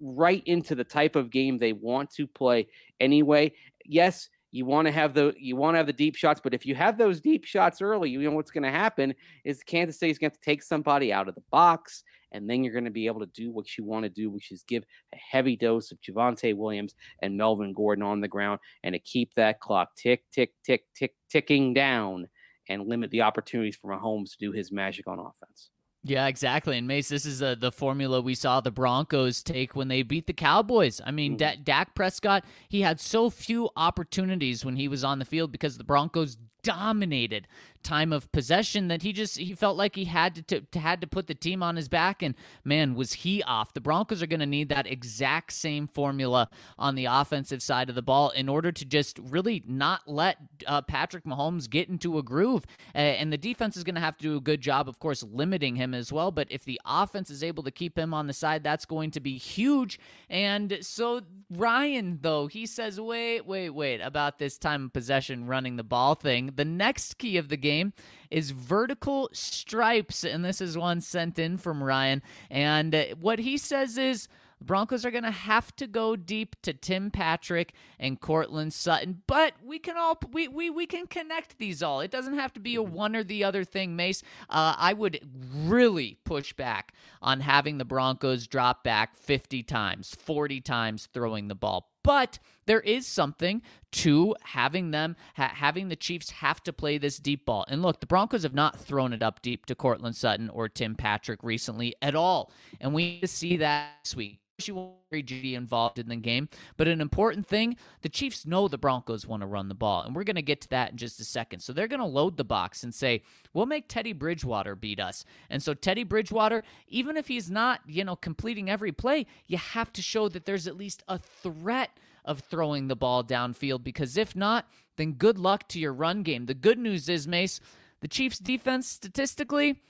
right 0.00 0.42
into 0.46 0.74
the 0.74 0.84
type 0.84 1.16
of 1.16 1.30
game 1.30 1.58
they 1.58 1.72
want 1.72 2.10
to 2.12 2.26
play 2.26 2.68
anyway. 3.00 3.52
Yes, 3.84 4.28
you 4.52 4.64
want 4.66 4.86
to 4.86 4.92
have 4.92 5.14
the 5.14 5.32
you 5.38 5.56
want 5.56 5.74
to 5.74 5.78
have 5.78 5.86
the 5.86 5.92
deep 5.92 6.16
shots, 6.16 6.40
but 6.42 6.54
if 6.54 6.66
you 6.66 6.74
have 6.74 6.98
those 6.98 7.20
deep 7.20 7.44
shots 7.44 7.80
early, 7.80 8.10
you 8.10 8.20
know 8.22 8.32
what's 8.32 8.50
going 8.50 8.64
to 8.64 8.70
happen 8.70 9.14
is 9.44 9.62
Kansas 9.62 9.98
City's 9.98 10.18
going 10.18 10.30
to 10.30 10.34
have 10.34 10.40
to 10.40 10.44
take 10.44 10.62
somebody 10.62 11.12
out 11.12 11.28
of 11.28 11.34
the 11.34 11.42
box, 11.50 12.02
and 12.32 12.48
then 12.48 12.64
you're 12.64 12.72
going 12.72 12.84
to 12.84 12.90
be 12.90 13.06
able 13.06 13.20
to 13.20 13.26
do 13.26 13.50
what 13.50 13.78
you 13.78 13.84
want 13.84 14.04
to 14.04 14.08
do, 14.08 14.30
which 14.30 14.50
is 14.50 14.64
give 14.64 14.84
a 15.14 15.16
heavy 15.16 15.56
dose 15.56 15.92
of 15.92 16.00
Javonte 16.00 16.56
Williams 16.56 16.94
and 17.22 17.36
Melvin 17.36 17.72
Gordon 17.72 18.02
on 18.02 18.20
the 18.20 18.28
ground, 18.28 18.60
and 18.82 18.92
to 18.94 18.98
keep 18.98 19.34
that 19.34 19.60
clock 19.60 19.94
tick 19.96 20.24
tick 20.32 20.52
tick 20.64 20.84
tick 20.94 21.14
ticking 21.30 21.72
down, 21.72 22.28
and 22.68 22.86
limit 22.86 23.10
the 23.10 23.22
opportunities 23.22 23.76
for 23.76 23.92
Mahomes 23.92 24.30
to 24.32 24.36
do 24.38 24.52
his 24.52 24.72
magic 24.72 25.06
on 25.06 25.18
offense. 25.18 25.70
Yeah, 26.02 26.28
exactly. 26.28 26.78
And 26.78 26.88
Mace, 26.88 27.08
this 27.10 27.26
is 27.26 27.42
uh, 27.42 27.56
the 27.56 27.70
formula 27.70 28.22
we 28.22 28.34
saw 28.34 28.60
the 28.60 28.70
Broncos 28.70 29.42
take 29.42 29.76
when 29.76 29.88
they 29.88 30.02
beat 30.02 30.26
the 30.26 30.32
Cowboys. 30.32 30.98
I 31.04 31.10
mean, 31.10 31.34
Mhm. 31.34 31.38
da- 31.38 31.56
Dak 31.62 31.94
Prescott, 31.94 32.44
he 32.70 32.80
had 32.80 32.98
so 33.00 33.28
few 33.28 33.68
opportunities 33.76 34.64
when 34.64 34.76
he 34.76 34.88
was 34.88 35.04
on 35.04 35.18
the 35.18 35.26
field 35.26 35.52
because 35.52 35.76
the 35.76 35.84
Broncos 35.84 36.38
dominated 36.62 37.46
time 37.82 38.12
of 38.12 38.30
possession 38.32 38.88
that 38.88 39.02
he 39.02 39.12
just 39.12 39.38
he 39.38 39.54
felt 39.54 39.76
like 39.76 39.94
he 39.94 40.04
had 40.04 40.34
to, 40.34 40.42
to, 40.42 40.60
to 40.60 40.78
had 40.78 41.00
to 41.00 41.06
put 41.06 41.26
the 41.26 41.34
team 41.34 41.62
on 41.62 41.76
his 41.76 41.88
back. 41.88 42.22
And 42.22 42.34
man 42.64 42.94
was 42.94 43.12
he 43.12 43.42
off. 43.42 43.72
The 43.72 43.80
broncos 43.80 44.22
are 44.22 44.26
going 44.26 44.40
to 44.40 44.46
need 44.46 44.68
that 44.68 44.86
exact 44.86 45.52
same 45.52 45.86
formula 45.86 46.48
on 46.78 46.94
the 46.94 47.06
offensive 47.06 47.62
side 47.62 47.88
of 47.88 47.94
the 47.94 48.02
ball 48.02 48.30
in 48.30 48.48
order 48.48 48.72
to 48.72 48.84
just 48.84 49.18
really 49.18 49.62
not 49.66 50.02
let 50.06 50.36
uh, 50.66 50.82
patrick 50.82 51.24
mahomes 51.24 51.68
get 51.68 51.88
into 51.88 52.18
a 52.18 52.22
groove. 52.22 52.64
Uh, 52.94 52.98
and 52.98 53.32
the 53.32 53.38
defense 53.38 53.76
is 53.76 53.84
going 53.84 53.94
to 53.94 54.00
have 54.00 54.16
to 54.18 54.22
do 54.22 54.36
a 54.36 54.40
good 54.40 54.60
job 54.60 54.88
of 54.88 54.98
course 54.98 55.22
limiting 55.22 55.76
him 55.76 55.94
as 55.94 56.12
well. 56.12 56.30
But 56.30 56.48
if 56.50 56.64
the 56.64 56.80
offense 56.84 57.30
is 57.30 57.42
able 57.42 57.62
to 57.64 57.70
keep 57.70 57.98
him 57.98 58.12
on 58.12 58.26
the 58.26 58.32
side 58.32 58.62
that's 58.62 58.84
going 58.84 59.10
to 59.12 59.20
be 59.20 59.38
huge. 59.38 59.98
And 60.28 60.78
so 60.82 61.22
ryan 61.50 62.18
though 62.22 62.46
he 62.46 62.66
says 62.66 63.00
wait 63.00 63.46
wait 63.46 63.70
wait 63.70 64.00
about 64.00 64.38
this 64.38 64.58
time 64.58 64.86
of 64.86 64.92
possession 64.92 65.46
running 65.46 65.76
the 65.76 65.84
ball 65.84 66.14
thing 66.14 66.49
the 66.50 66.64
next 66.64 67.18
key 67.18 67.36
of 67.36 67.48
the 67.48 67.56
game 67.56 67.92
is 68.30 68.50
vertical 68.50 69.28
stripes. 69.32 70.24
And 70.24 70.44
this 70.44 70.60
is 70.60 70.76
one 70.76 71.00
sent 71.00 71.38
in 71.38 71.56
from 71.56 71.82
Ryan. 71.82 72.22
And 72.50 72.94
uh, 72.94 73.04
what 73.20 73.38
he 73.40 73.56
says 73.58 73.98
is 73.98 74.28
Broncos 74.62 75.06
are 75.06 75.10
going 75.10 75.24
to 75.24 75.30
have 75.30 75.74
to 75.76 75.86
go 75.86 76.16
deep 76.16 76.54
to 76.62 76.74
Tim 76.74 77.10
Patrick 77.10 77.72
and 77.98 78.20
Courtland 78.20 78.74
Sutton, 78.74 79.22
but 79.26 79.54
we 79.64 79.78
can 79.78 79.96
all 79.96 80.18
we, 80.32 80.48
we 80.48 80.68
we 80.68 80.86
can 80.86 81.06
connect 81.06 81.58
these 81.58 81.82
all. 81.82 82.00
It 82.00 82.10
doesn't 82.10 82.34
have 82.34 82.52
to 82.54 82.60
be 82.60 82.74
a 82.74 82.82
one 82.82 83.16
or 83.16 83.24
the 83.24 83.42
other 83.42 83.64
thing, 83.64 83.96
Mace. 83.96 84.22
Uh, 84.50 84.74
I 84.76 84.92
would 84.92 85.20
really 85.54 86.18
push 86.24 86.52
back 86.52 86.92
on 87.22 87.40
having 87.40 87.78
the 87.78 87.86
Broncos 87.86 88.46
drop 88.46 88.84
back 88.84 89.16
50 89.16 89.62
times, 89.62 90.14
40 90.14 90.60
times 90.60 91.08
throwing 91.12 91.48
the 91.48 91.54
ball. 91.54 91.89
But 92.02 92.38
there 92.66 92.80
is 92.80 93.06
something 93.06 93.62
to 93.92 94.34
having 94.42 94.90
them 94.90 95.16
ha- 95.36 95.52
having 95.54 95.88
the 95.88 95.96
Chiefs 95.96 96.30
have 96.30 96.62
to 96.64 96.72
play 96.72 96.98
this 96.98 97.18
deep 97.18 97.46
ball. 97.46 97.64
And 97.68 97.82
look, 97.82 98.00
the 98.00 98.06
Broncos 98.06 98.42
have 98.42 98.54
not 98.54 98.78
thrown 98.78 99.12
it 99.12 99.22
up 99.22 99.42
deep 99.42 99.66
to 99.66 99.74
Courtland 99.74 100.16
Sutton 100.16 100.48
or 100.50 100.68
Tim 100.68 100.94
Patrick 100.94 101.42
recently 101.42 101.94
at 102.00 102.14
all, 102.14 102.52
and 102.80 102.94
we 102.94 103.04
need 103.04 103.20
to 103.20 103.26
see 103.28 103.56
that 103.58 103.90
this 104.04 104.16
week. 104.16 104.39
You 104.68 104.74
want 104.74 104.96
Jeudy 105.12 105.54
involved 105.54 105.98
in 105.98 106.08
the 106.08 106.16
game, 106.16 106.48
but 106.76 106.88
an 106.88 107.00
important 107.00 107.46
thing: 107.46 107.76
the 108.02 108.08
Chiefs 108.08 108.46
know 108.46 108.68
the 108.68 108.78
Broncos 108.78 109.26
want 109.26 109.42
to 109.42 109.46
run 109.46 109.68
the 109.68 109.74
ball, 109.74 110.02
and 110.02 110.14
we're 110.14 110.24
going 110.24 110.36
to 110.36 110.42
get 110.42 110.60
to 110.62 110.68
that 110.68 110.92
in 110.92 110.96
just 110.96 111.20
a 111.20 111.24
second. 111.24 111.60
So 111.60 111.72
they're 111.72 111.88
going 111.88 112.00
to 112.00 112.06
load 112.06 112.36
the 112.36 112.44
box 112.44 112.82
and 112.82 112.94
say, 112.94 113.22
"We'll 113.52 113.66
make 113.66 113.88
Teddy 113.88 114.12
Bridgewater 114.12 114.74
beat 114.74 115.00
us." 115.00 115.24
And 115.48 115.62
so 115.62 115.74
Teddy 115.74 116.04
Bridgewater, 116.04 116.62
even 116.88 117.16
if 117.16 117.28
he's 117.28 117.50
not, 117.50 117.80
you 117.86 118.04
know, 118.04 118.16
completing 118.16 118.70
every 118.70 118.92
play, 118.92 119.26
you 119.46 119.58
have 119.58 119.92
to 119.94 120.02
show 120.02 120.28
that 120.28 120.44
there's 120.44 120.66
at 120.66 120.76
least 120.76 121.02
a 121.08 121.18
threat 121.18 121.90
of 122.24 122.40
throwing 122.40 122.88
the 122.88 122.96
ball 122.96 123.24
downfield 123.24 123.82
because 123.82 124.16
if 124.16 124.36
not, 124.36 124.68
then 124.96 125.12
good 125.12 125.38
luck 125.38 125.68
to 125.68 125.78
your 125.78 125.92
run 125.92 126.22
game. 126.22 126.46
The 126.46 126.54
good 126.54 126.78
news 126.78 127.08
is, 127.08 127.26
Mace, 127.26 127.60
the 128.00 128.08
Chiefs 128.08 128.38
defense 128.38 128.86
statistically 128.88 129.80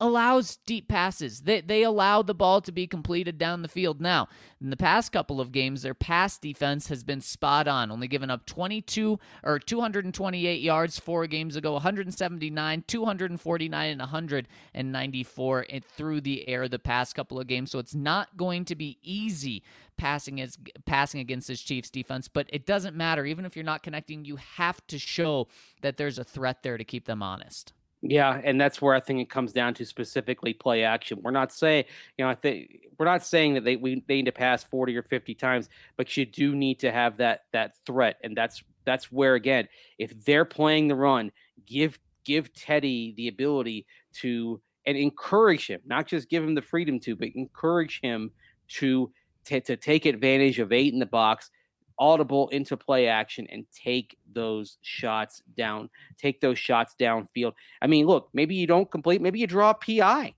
allows 0.00 0.56
deep 0.66 0.88
passes. 0.88 1.42
They 1.42 1.60
they 1.60 1.82
allow 1.82 2.22
the 2.22 2.34
ball 2.34 2.60
to 2.62 2.72
be 2.72 2.86
completed 2.86 3.38
down 3.38 3.62
the 3.62 3.68
field. 3.68 4.00
Now, 4.00 4.28
in 4.60 4.70
the 4.70 4.76
past 4.76 5.12
couple 5.12 5.40
of 5.40 5.52
games, 5.52 5.82
their 5.82 5.94
pass 5.94 6.38
defense 6.38 6.88
has 6.88 7.04
been 7.04 7.20
spot 7.20 7.68
on, 7.68 7.90
only 7.90 8.08
giving 8.08 8.30
up 8.30 8.46
22 8.46 9.18
or 9.42 9.58
228 9.58 10.60
yards 10.60 10.98
four 10.98 11.26
games 11.26 11.56
ago, 11.56 11.72
179, 11.74 12.84
249 12.86 13.90
and 13.90 14.00
194 14.00 15.62
in- 15.62 15.82
through 15.82 16.20
the 16.20 16.48
air 16.48 16.68
the 16.68 16.78
past 16.78 17.14
couple 17.14 17.38
of 17.38 17.46
games. 17.46 17.70
So 17.70 17.78
it's 17.78 17.94
not 17.94 18.36
going 18.36 18.64
to 18.66 18.74
be 18.74 18.98
easy 19.02 19.62
passing 19.96 20.40
as 20.40 20.58
passing 20.86 21.20
against 21.20 21.48
this 21.48 21.60
Chiefs 21.60 21.90
defense, 21.90 22.26
but 22.26 22.48
it 22.52 22.66
doesn't 22.66 22.96
matter 22.96 23.24
even 23.24 23.44
if 23.44 23.54
you're 23.54 23.64
not 23.64 23.82
connecting, 23.82 24.24
you 24.24 24.36
have 24.36 24.84
to 24.88 24.98
show 24.98 25.46
that 25.82 25.96
there's 25.96 26.18
a 26.18 26.24
threat 26.24 26.62
there 26.62 26.76
to 26.76 26.84
keep 26.84 27.04
them 27.04 27.22
honest. 27.22 27.72
Yeah, 28.06 28.38
and 28.44 28.60
that's 28.60 28.82
where 28.82 28.94
I 28.94 29.00
think 29.00 29.20
it 29.20 29.30
comes 29.30 29.54
down 29.54 29.72
to 29.74 29.86
specifically 29.86 30.52
play 30.52 30.84
action. 30.84 31.20
We're 31.22 31.30
not 31.30 31.50
saying, 31.52 31.84
you 32.18 32.24
know, 32.24 32.30
I 32.30 32.34
think 32.34 32.80
we're 32.98 33.06
not 33.06 33.24
saying 33.24 33.54
that 33.54 33.64
they 33.64 33.76
we 33.76 34.04
they 34.06 34.16
need 34.16 34.26
to 34.26 34.32
pass 34.32 34.62
40 34.62 34.94
or 34.94 35.02
50 35.02 35.34
times, 35.34 35.70
but 35.96 36.14
you 36.14 36.26
do 36.26 36.54
need 36.54 36.78
to 36.80 36.92
have 36.92 37.16
that 37.16 37.44
that 37.52 37.76
threat. 37.86 38.18
And 38.22 38.36
that's 38.36 38.62
that's 38.84 39.10
where 39.10 39.36
again, 39.36 39.68
if 39.98 40.22
they're 40.26 40.44
playing 40.44 40.88
the 40.88 40.94
run, 40.94 41.32
give 41.64 41.98
give 42.26 42.52
Teddy 42.52 43.14
the 43.16 43.28
ability 43.28 43.86
to 44.20 44.60
and 44.84 44.98
encourage 44.98 45.66
him, 45.66 45.80
not 45.86 46.06
just 46.06 46.28
give 46.28 46.44
him 46.44 46.54
the 46.54 46.60
freedom 46.60 47.00
to, 47.00 47.16
but 47.16 47.28
encourage 47.34 48.00
him 48.02 48.30
to 48.68 49.10
to, 49.46 49.60
to 49.62 49.76
take 49.76 50.04
advantage 50.04 50.58
of 50.58 50.72
eight 50.72 50.92
in 50.92 50.98
the 50.98 51.06
box, 51.06 51.50
audible 51.98 52.48
into 52.48 52.76
play 52.76 53.06
action 53.08 53.46
and 53.50 53.64
take 53.72 54.16
those 54.32 54.78
shots 54.82 55.42
down, 55.56 55.88
take 56.18 56.40
those 56.40 56.58
shots 56.58 56.94
downfield. 56.98 57.52
I 57.82 57.86
mean, 57.86 58.06
look, 58.06 58.28
maybe 58.32 58.54
you 58.54 58.66
don't 58.66 58.90
complete, 58.90 59.20
maybe 59.22 59.38
you 59.38 59.46
draw 59.46 59.70
a 59.70 59.74
PI. 59.74 60.34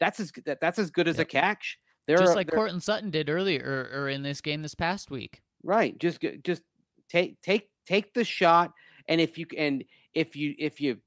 That's 0.00 0.20
as 0.20 0.32
that, 0.46 0.60
that's 0.60 0.78
as 0.78 0.90
good 0.90 1.08
as 1.08 1.18
a 1.18 1.24
catch. 1.24 1.78
There 2.06 2.18
Just 2.18 2.32
are- 2.32 2.36
like 2.36 2.50
Courtland 2.50 2.82
Sutton 2.82 3.10
did 3.10 3.30
earlier 3.30 3.88
or, 3.92 4.02
or 4.02 4.08
in 4.08 4.22
this 4.22 4.40
game 4.40 4.62
this 4.62 4.74
past 4.74 5.10
week. 5.10 5.40
right. 5.62 5.96
Just 5.98 6.22
just 6.44 6.62
take 7.08 7.40
take 7.40 7.70
take 7.86 8.12
the 8.14 8.24
shot, 8.24 8.72
and 9.08 9.20
if 9.20 9.38
you 9.38 9.46
and 9.56 9.84
if 10.12 10.36
you 10.36 10.54
if 10.58 10.80
you 10.80 10.98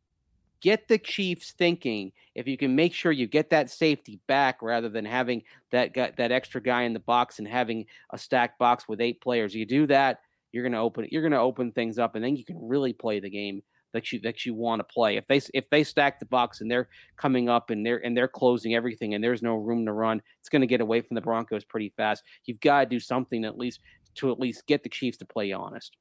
get 0.61 0.87
the 0.87 0.97
Chiefs 0.97 1.51
thinking, 1.51 2.11
if 2.35 2.47
you 2.47 2.57
can 2.57 2.75
make 2.75 2.93
sure 2.93 3.11
you 3.11 3.27
get 3.27 3.49
that 3.49 3.69
safety 3.69 4.19
back 4.27 4.61
rather 4.61 4.89
than 4.89 5.05
having 5.05 5.43
that 5.71 5.93
guy, 5.93 6.11
that 6.17 6.31
extra 6.31 6.61
guy 6.61 6.83
in 6.83 6.93
the 6.93 6.99
box 6.99 7.39
and 7.39 7.47
having 7.47 7.85
a 8.11 8.17
stacked 8.17 8.59
box 8.59 8.87
with 8.87 9.01
eight 9.01 9.21
players, 9.21 9.55
you 9.55 9.65
do 9.65 9.87
that, 9.87 10.21
you're 10.51 10.63
gonna 10.63 10.81
open 10.81 11.07
you're 11.11 11.23
gonna 11.23 11.41
open 11.41 11.71
things 11.71 11.99
up, 11.99 12.15
and 12.15 12.23
then 12.23 12.35
you 12.35 12.45
can 12.45 12.57
really 12.61 12.93
play 12.93 13.19
the 13.19 13.29
game 13.29 13.61
that 13.93 14.11
you 14.11 14.19
that 14.19 14.45
you 14.45 14.53
want 14.53 14.79
to 14.79 14.83
play. 14.83 15.17
If 15.17 15.27
they 15.27 15.41
if 15.53 15.69
they 15.69 15.83
stack 15.83 16.19
the 16.19 16.25
box 16.25 16.61
and 16.61 16.69
they're 16.69 16.89
coming 17.15 17.49
up 17.49 17.69
and 17.69 17.85
they're 17.85 18.03
and 18.05 18.15
they're 18.15 18.27
closing 18.27 18.75
everything 18.75 19.13
and 19.13 19.23
there's 19.23 19.41
no 19.41 19.55
room 19.55 19.85
to 19.85 19.93
run, 19.93 20.21
it's 20.39 20.49
going 20.49 20.61
to 20.61 20.67
get 20.67 20.81
away 20.81 21.01
from 21.01 21.15
the 21.15 21.21
Broncos 21.21 21.63
pretty 21.63 21.93
fast. 21.95 22.23
You've 22.45 22.59
got 22.59 22.81
to 22.81 22.85
do 22.85 22.99
something 22.99 23.45
at 23.45 23.57
least 23.57 23.79
to 24.15 24.31
at 24.31 24.39
least 24.39 24.67
get 24.67 24.83
the 24.83 24.89
Chiefs 24.89 25.17
to 25.17 25.25
play 25.25 25.51
honest. 25.51 25.95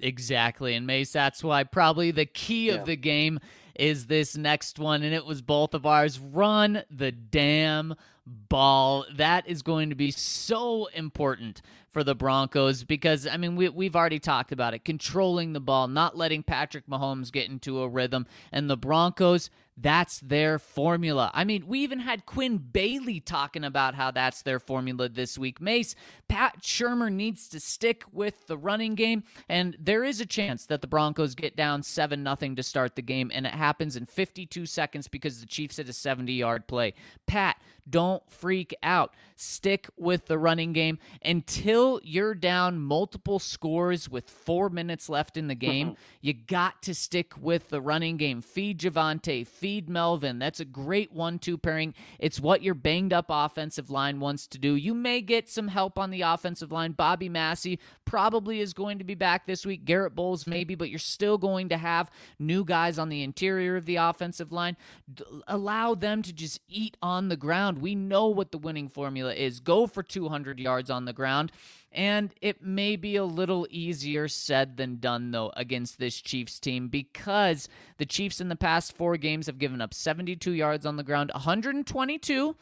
Exactly. 0.00 0.74
And 0.74 0.86
Mace, 0.86 1.12
that's 1.12 1.42
why 1.44 1.64
probably 1.64 2.10
the 2.10 2.26
key 2.26 2.68
Yeah. 2.68 2.74
of 2.74 2.86
the 2.86 2.96
game 2.96 3.38
is 3.74 4.06
this 4.06 4.36
next 4.36 4.78
one. 4.78 5.02
And 5.02 5.14
it 5.14 5.26
was 5.26 5.42
both 5.42 5.74
of 5.74 5.86
ours. 5.86 6.18
Run 6.18 6.82
the 6.90 7.12
damn 7.12 7.94
ball. 8.26 9.04
That 9.16 9.48
is 9.48 9.62
going 9.62 9.90
to 9.90 9.94
be 9.94 10.10
so 10.10 10.86
important 10.94 11.62
for 11.90 12.02
the 12.02 12.14
Broncos 12.14 12.84
because, 12.84 13.26
I 13.26 13.36
mean, 13.36 13.54
we, 13.54 13.68
we've 13.68 13.94
already 13.96 14.18
talked 14.18 14.52
about 14.52 14.74
it 14.74 14.84
controlling 14.84 15.52
the 15.52 15.60
ball, 15.60 15.88
not 15.88 16.16
letting 16.16 16.42
Patrick 16.42 16.86
Mahomes 16.86 17.30
get 17.30 17.50
into 17.50 17.82
a 17.82 17.88
rhythm. 17.88 18.26
And 18.50 18.68
the 18.68 18.78
Broncos, 18.78 19.50
that's 19.76 20.20
their 20.20 20.58
formula. 20.58 21.30
I 21.34 21.44
mean, 21.44 21.66
we 21.66 21.80
even 21.80 21.98
had 21.98 22.26
Quinn 22.26 22.58
Bailey 22.58 23.20
talking 23.20 23.64
about 23.64 23.94
how 23.94 24.10
that's 24.10 24.42
their 24.42 24.58
formula 24.58 25.08
this 25.08 25.38
week. 25.38 25.60
Mace, 25.60 25.94
Pat 26.28 26.62
Shurmur 26.62 27.12
needs 27.12 27.48
to 27.48 27.60
stick 27.60 28.04
with 28.12 28.46
the 28.46 28.56
running 28.56 28.94
game, 28.94 29.24
and 29.48 29.76
there 29.80 30.04
is 30.04 30.20
a 30.20 30.26
chance 30.26 30.66
that 30.66 30.82
the 30.82 30.86
Broncos 30.86 31.34
get 31.34 31.56
down 31.56 31.82
7 31.82 32.22
0 32.22 32.54
to 32.54 32.62
start 32.62 32.96
the 32.96 33.02
game, 33.02 33.30
and 33.32 33.46
it 33.46 33.54
happens 33.54 33.96
in 33.96 34.06
52 34.06 34.66
seconds 34.66 35.08
because 35.08 35.40
the 35.40 35.46
Chiefs 35.46 35.78
hit 35.78 35.88
a 35.88 35.92
70 35.92 36.32
yard 36.32 36.66
play. 36.66 36.92
Pat, 37.26 37.56
don't 37.88 38.22
freak 38.30 38.74
out. 38.82 39.14
Stick 39.36 39.88
with 39.96 40.26
the 40.26 40.38
running 40.38 40.72
game 40.72 40.98
until 41.24 42.00
you're 42.04 42.34
down 42.34 42.78
multiple 42.78 43.38
scores 43.38 44.08
with 44.08 44.30
four 44.30 44.68
minutes 44.70 45.08
left 45.08 45.36
in 45.36 45.48
the 45.48 45.54
game. 45.62 45.96
you 46.20 46.32
got 46.32 46.82
to 46.82 46.94
stick 46.94 47.32
with 47.40 47.68
the 47.68 47.80
running 47.80 48.16
game. 48.16 48.40
Feed 48.40 48.78
Javonte, 48.78 49.46
feed 49.46 49.88
Melvin. 49.88 50.38
That's 50.38 50.60
a 50.60 50.64
great 50.64 51.12
one 51.12 51.38
two 51.38 51.58
pairing. 51.58 51.94
It's 52.18 52.38
what 52.40 52.62
your 52.62 52.74
banged 52.74 53.12
up 53.12 53.26
offensive 53.28 53.90
line 53.90 54.20
wants 54.20 54.46
to 54.48 54.58
do. 54.58 54.76
You 54.76 54.94
may 54.94 55.20
get 55.20 55.48
some 55.48 55.68
help 55.68 55.98
on 55.98 56.10
the 56.10 56.22
offensive 56.22 56.70
line. 56.70 56.92
Bobby 56.92 57.28
Massie 57.28 57.80
probably 58.04 58.60
is 58.60 58.72
going 58.72 58.98
to 58.98 59.04
be 59.04 59.14
back 59.14 59.46
this 59.46 59.66
week. 59.66 59.84
Garett 59.84 60.14
Bolles, 60.14 60.46
maybe, 60.46 60.74
but 60.74 60.88
you're 60.90 60.98
still 60.98 61.38
going 61.38 61.68
to 61.70 61.76
have 61.76 62.10
new 62.38 62.64
guys 62.64 62.98
on 62.98 63.08
the 63.08 63.22
interior 63.22 63.76
of 63.76 63.86
the 63.86 63.96
offensive 63.96 64.52
line. 64.52 64.76
D- 65.12 65.24
allow 65.48 65.94
them 65.94 66.22
to 66.22 66.32
just 66.32 66.60
eat 66.68 66.96
on 67.02 67.28
the 67.28 67.36
ground. 67.36 67.71
We 67.80 67.94
know 67.94 68.26
what 68.28 68.52
the 68.52 68.58
winning 68.58 68.88
formula 68.88 69.34
is. 69.34 69.60
Go 69.60 69.86
for 69.86 70.02
200 70.02 70.58
yards 70.58 70.90
on 70.90 71.04
the 71.04 71.12
ground. 71.12 71.52
And 71.90 72.34
it 72.40 72.62
may 72.62 72.96
be 72.96 73.16
a 73.16 73.24
little 73.24 73.66
easier 73.70 74.26
said 74.28 74.76
than 74.76 74.96
done, 74.96 75.30
though, 75.30 75.52
against 75.56 75.98
this 75.98 76.20
Chiefs 76.20 76.58
team 76.58 76.88
because 76.88 77.68
the 77.98 78.06
Chiefs 78.06 78.40
in 78.40 78.48
the 78.48 78.56
past 78.56 78.96
four 78.96 79.16
games 79.16 79.46
have 79.46 79.58
given 79.58 79.80
up 79.80 79.92
72 79.92 80.52
yards 80.52 80.86
on 80.86 80.96
the 80.96 81.02
ground, 81.02 81.30
122 81.34 82.56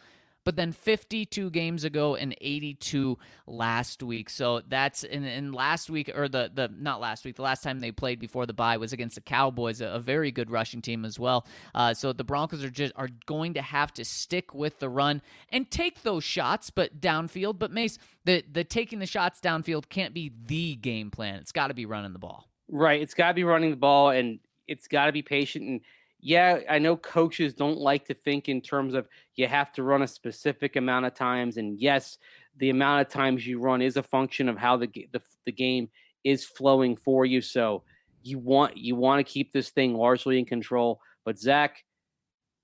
but 0.44 0.56
then 0.56 0.72
52 0.72 1.50
games 1.50 1.84
ago 1.84 2.16
and 2.16 2.34
82 2.40 3.18
last 3.46 4.02
week. 4.02 4.30
So 4.30 4.62
that's 4.66 5.04
in, 5.04 5.24
in 5.24 5.52
last 5.52 5.90
week 5.90 6.10
or 6.14 6.28
the 6.28 6.50
the 6.52 6.70
not 6.76 7.00
last 7.00 7.24
week, 7.24 7.36
the 7.36 7.42
last 7.42 7.62
time 7.62 7.80
they 7.80 7.92
played 7.92 8.18
before 8.18 8.46
the 8.46 8.52
bye 8.52 8.76
was 8.76 8.92
against 8.92 9.14
the 9.14 9.20
Cowboys, 9.20 9.80
a, 9.80 9.86
a 9.86 9.98
very 9.98 10.30
good 10.30 10.50
rushing 10.50 10.82
team 10.82 11.04
as 11.04 11.18
well. 11.18 11.46
Uh, 11.74 11.94
so 11.94 12.12
the 12.12 12.24
Broncos 12.24 12.64
are 12.64 12.70
just 12.70 12.92
are 12.96 13.08
going 13.26 13.54
to 13.54 13.62
have 13.62 13.92
to 13.94 14.04
stick 14.04 14.54
with 14.54 14.78
the 14.78 14.88
run 14.88 15.22
and 15.50 15.70
take 15.70 16.02
those 16.02 16.24
shots, 16.24 16.70
but 16.70 17.00
downfield. 17.00 17.58
But 17.58 17.70
Mace, 17.70 17.98
the 18.24 18.44
the 18.50 18.64
taking 18.64 18.98
the 18.98 19.06
shots 19.06 19.40
downfield 19.40 19.88
can't 19.88 20.14
be 20.14 20.32
the 20.46 20.76
game 20.76 21.10
plan. 21.10 21.36
It's 21.36 21.52
got 21.52 21.68
to 21.68 21.74
be 21.74 21.86
running 21.86 22.12
the 22.12 22.18
ball. 22.18 22.48
Right. 22.70 23.00
It's 23.02 23.14
got 23.14 23.28
to 23.28 23.34
be 23.34 23.44
running 23.44 23.70
the 23.70 23.76
ball 23.76 24.10
and 24.10 24.38
it's 24.68 24.86
got 24.86 25.06
to 25.06 25.12
be 25.12 25.22
patient. 25.22 25.66
And 25.66 25.80
yeah, 26.20 26.60
I 26.68 26.78
know 26.78 26.96
coaches 26.96 27.54
don't 27.54 27.78
like 27.78 28.06
to 28.06 28.14
think 28.14 28.48
in 28.48 28.60
terms 28.60 28.94
of 28.94 29.08
you 29.36 29.46
have 29.46 29.72
to 29.72 29.82
run 29.82 30.02
a 30.02 30.06
specific 30.06 30.76
amount 30.76 31.06
of 31.06 31.14
times. 31.14 31.56
And 31.56 31.78
yes, 31.78 32.18
the 32.58 32.70
amount 32.70 33.00
of 33.00 33.08
times 33.08 33.46
you 33.46 33.58
run 33.58 33.80
is 33.80 33.96
a 33.96 34.02
function 34.02 34.48
of 34.48 34.58
how 34.58 34.76
the 34.76 34.88
the, 35.12 35.22
the 35.46 35.52
game 35.52 35.88
is 36.24 36.44
flowing 36.44 36.96
for 36.96 37.24
you. 37.24 37.40
So 37.40 37.84
you 38.22 38.38
want 38.38 38.76
you 38.76 38.96
want 38.96 39.26
to 39.26 39.32
keep 39.32 39.52
this 39.52 39.70
thing 39.70 39.94
largely 39.94 40.38
in 40.38 40.44
control. 40.44 41.00
But 41.24 41.38
Zac, 41.38 41.84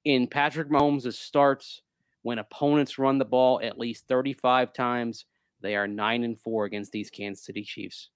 in 0.04 0.26
Patrick 0.26 0.68
Mahomes' 0.68 1.14
starts, 1.14 1.82
when 2.22 2.38
opponents 2.38 2.98
run 2.98 3.18
the 3.18 3.24
ball 3.24 3.60
at 3.62 3.78
least 3.78 4.06
35 4.08 4.72
times, 4.72 5.24
they 5.62 5.76
are 5.76 5.88
nine 5.88 6.24
and 6.24 6.38
four 6.38 6.64
against 6.64 6.92
these 6.92 7.10
Kansas 7.10 7.44
City 7.44 7.62
Chiefs. 7.62 8.10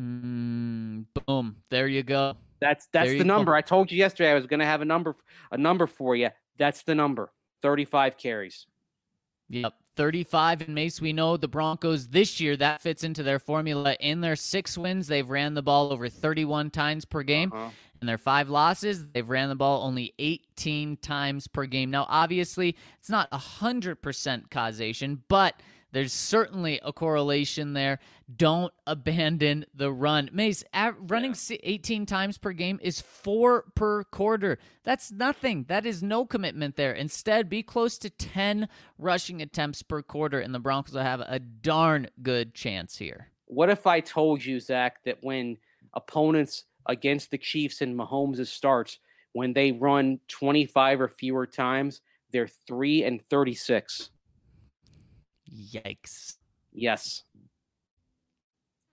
Mm, 0.00 1.04
boom, 1.26 1.56
there 1.70 1.88
you 1.88 2.02
go. 2.02 2.34
That's 2.60 2.86
that's 2.92 3.06
There 3.08 3.12
the 3.14 3.18
you 3.18 3.24
go. 3.24 3.36
number. 3.36 3.54
I 3.54 3.60
told 3.60 3.90
you 3.90 3.98
yesterday 3.98 4.30
I 4.30 4.34
was 4.34 4.46
going 4.46 4.60
to 4.60 4.66
have 4.66 4.80
a 4.80 4.84
number 4.84 5.16
a 5.50 5.58
number 5.58 5.86
for 5.86 6.14
you. 6.16 6.30
That's 6.58 6.82
the 6.82 6.94
number. 6.94 7.32
35 7.62 8.16
carries. 8.16 8.66
Yep. 9.48 9.74
35 9.96 10.62
and 10.62 10.74
Mace, 10.74 11.00
we 11.00 11.12
know 11.12 11.36
the 11.36 11.48
Broncos 11.48 12.08
this 12.08 12.40
year, 12.40 12.56
that 12.56 12.80
fits 12.80 13.04
into 13.04 13.22
their 13.22 13.38
formula. 13.38 13.94
In 14.00 14.22
their 14.22 14.36
six 14.36 14.78
wins, 14.78 15.06
they've 15.06 15.28
ran 15.28 15.52
the 15.54 15.62
ball 15.62 15.92
over 15.92 16.08
31 16.08 16.70
times 16.70 17.04
per 17.04 17.22
game. 17.22 17.52
Uh-huh. 17.52 17.68
In 18.00 18.06
their 18.06 18.18
five 18.18 18.48
losses, 18.48 19.06
they've 19.12 19.28
ran 19.28 19.48
the 19.48 19.54
ball 19.54 19.82
only 19.84 20.14
18 20.18 20.96
times 20.96 21.46
per 21.46 21.66
game. 21.66 21.90
Now, 21.90 22.06
obviously, 22.08 22.74
it's 22.98 23.10
not 23.10 23.30
100% 23.30 24.50
causation, 24.50 25.22
but 25.28 25.54
there's 25.92 26.12
certainly 26.12 26.80
a 26.82 26.92
correlation 26.92 27.74
there. 27.74 27.98
Don't 28.34 28.72
abandon 28.86 29.66
the 29.74 29.92
run. 29.92 30.30
Mace, 30.32 30.64
running 30.98 31.34
si 31.34 31.60
18 31.62 32.06
times 32.06 32.38
per 32.38 32.52
game 32.52 32.80
is 32.82 33.00
four 33.00 33.66
per 33.74 34.04
quarter. 34.04 34.58
That's 34.84 35.12
nothing. 35.12 35.66
That 35.68 35.84
is 35.84 36.02
no 36.02 36.24
commitment 36.24 36.76
there. 36.76 36.92
Instead, 36.92 37.50
be 37.50 37.62
close 37.62 37.98
to 37.98 38.10
10 38.10 38.68
rushing 38.98 39.42
attempts 39.42 39.82
per 39.82 40.02
quarter, 40.02 40.40
and 40.40 40.54
the 40.54 40.58
Broncos 40.58 40.94
will 40.94 41.02
have 41.02 41.20
a 41.20 41.38
darn 41.38 42.08
good 42.22 42.54
chance 42.54 42.96
here. 42.96 43.28
What 43.46 43.68
if 43.68 43.86
I 43.86 44.00
told 44.00 44.42
you, 44.42 44.60
Zac, 44.60 45.04
that 45.04 45.18
when 45.20 45.58
opponents 45.92 46.64
against 46.86 47.30
the 47.30 47.38
Chiefs 47.38 47.82
and 47.82 47.94
Mahomes' 47.94 48.46
starts, 48.46 48.98
when 49.32 49.52
they 49.52 49.72
run 49.72 50.20
25 50.28 51.02
or 51.02 51.08
fewer 51.08 51.46
times, 51.46 52.00
they're 52.32 52.48
3 52.66 53.04
and 53.04 53.20
36. 53.28 54.08
Yikes. 55.52 56.36
Yes. 56.72 57.24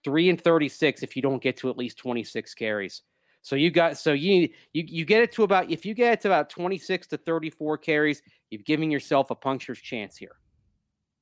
3 0.04 0.30
and 0.30 0.41
36 0.41 1.04
if 1.04 1.15
you 1.15 1.22
don't 1.22 1.41
get 1.41 1.58
to 1.58 1.69
at 1.69 1.78
least 1.78 1.98
26 1.98 2.54
carries. 2.54 3.04
So 3.41 3.56
you 3.56 3.72
got 3.72 3.98
so 3.98 4.12
you 4.13 4.50
you 4.74 4.84
you 4.86 5.06
get 5.06 5.22
it 5.22 5.32
to 5.34 5.43
about 5.43 5.72
if 5.72 5.86
you 5.86 5.93
get 5.93 6.13
it 6.13 6.22
to 6.22 6.28
about 6.28 6.50
26 6.50 7.08
to 7.08 7.17
34 7.17 7.78
carries, 7.78 8.22
you've 8.50 8.65
given 8.65 8.91
yourself 8.91 9.32
a 9.32 9.36
puncture's 9.36 9.80
chance 9.80 10.17
here. 10.17 10.36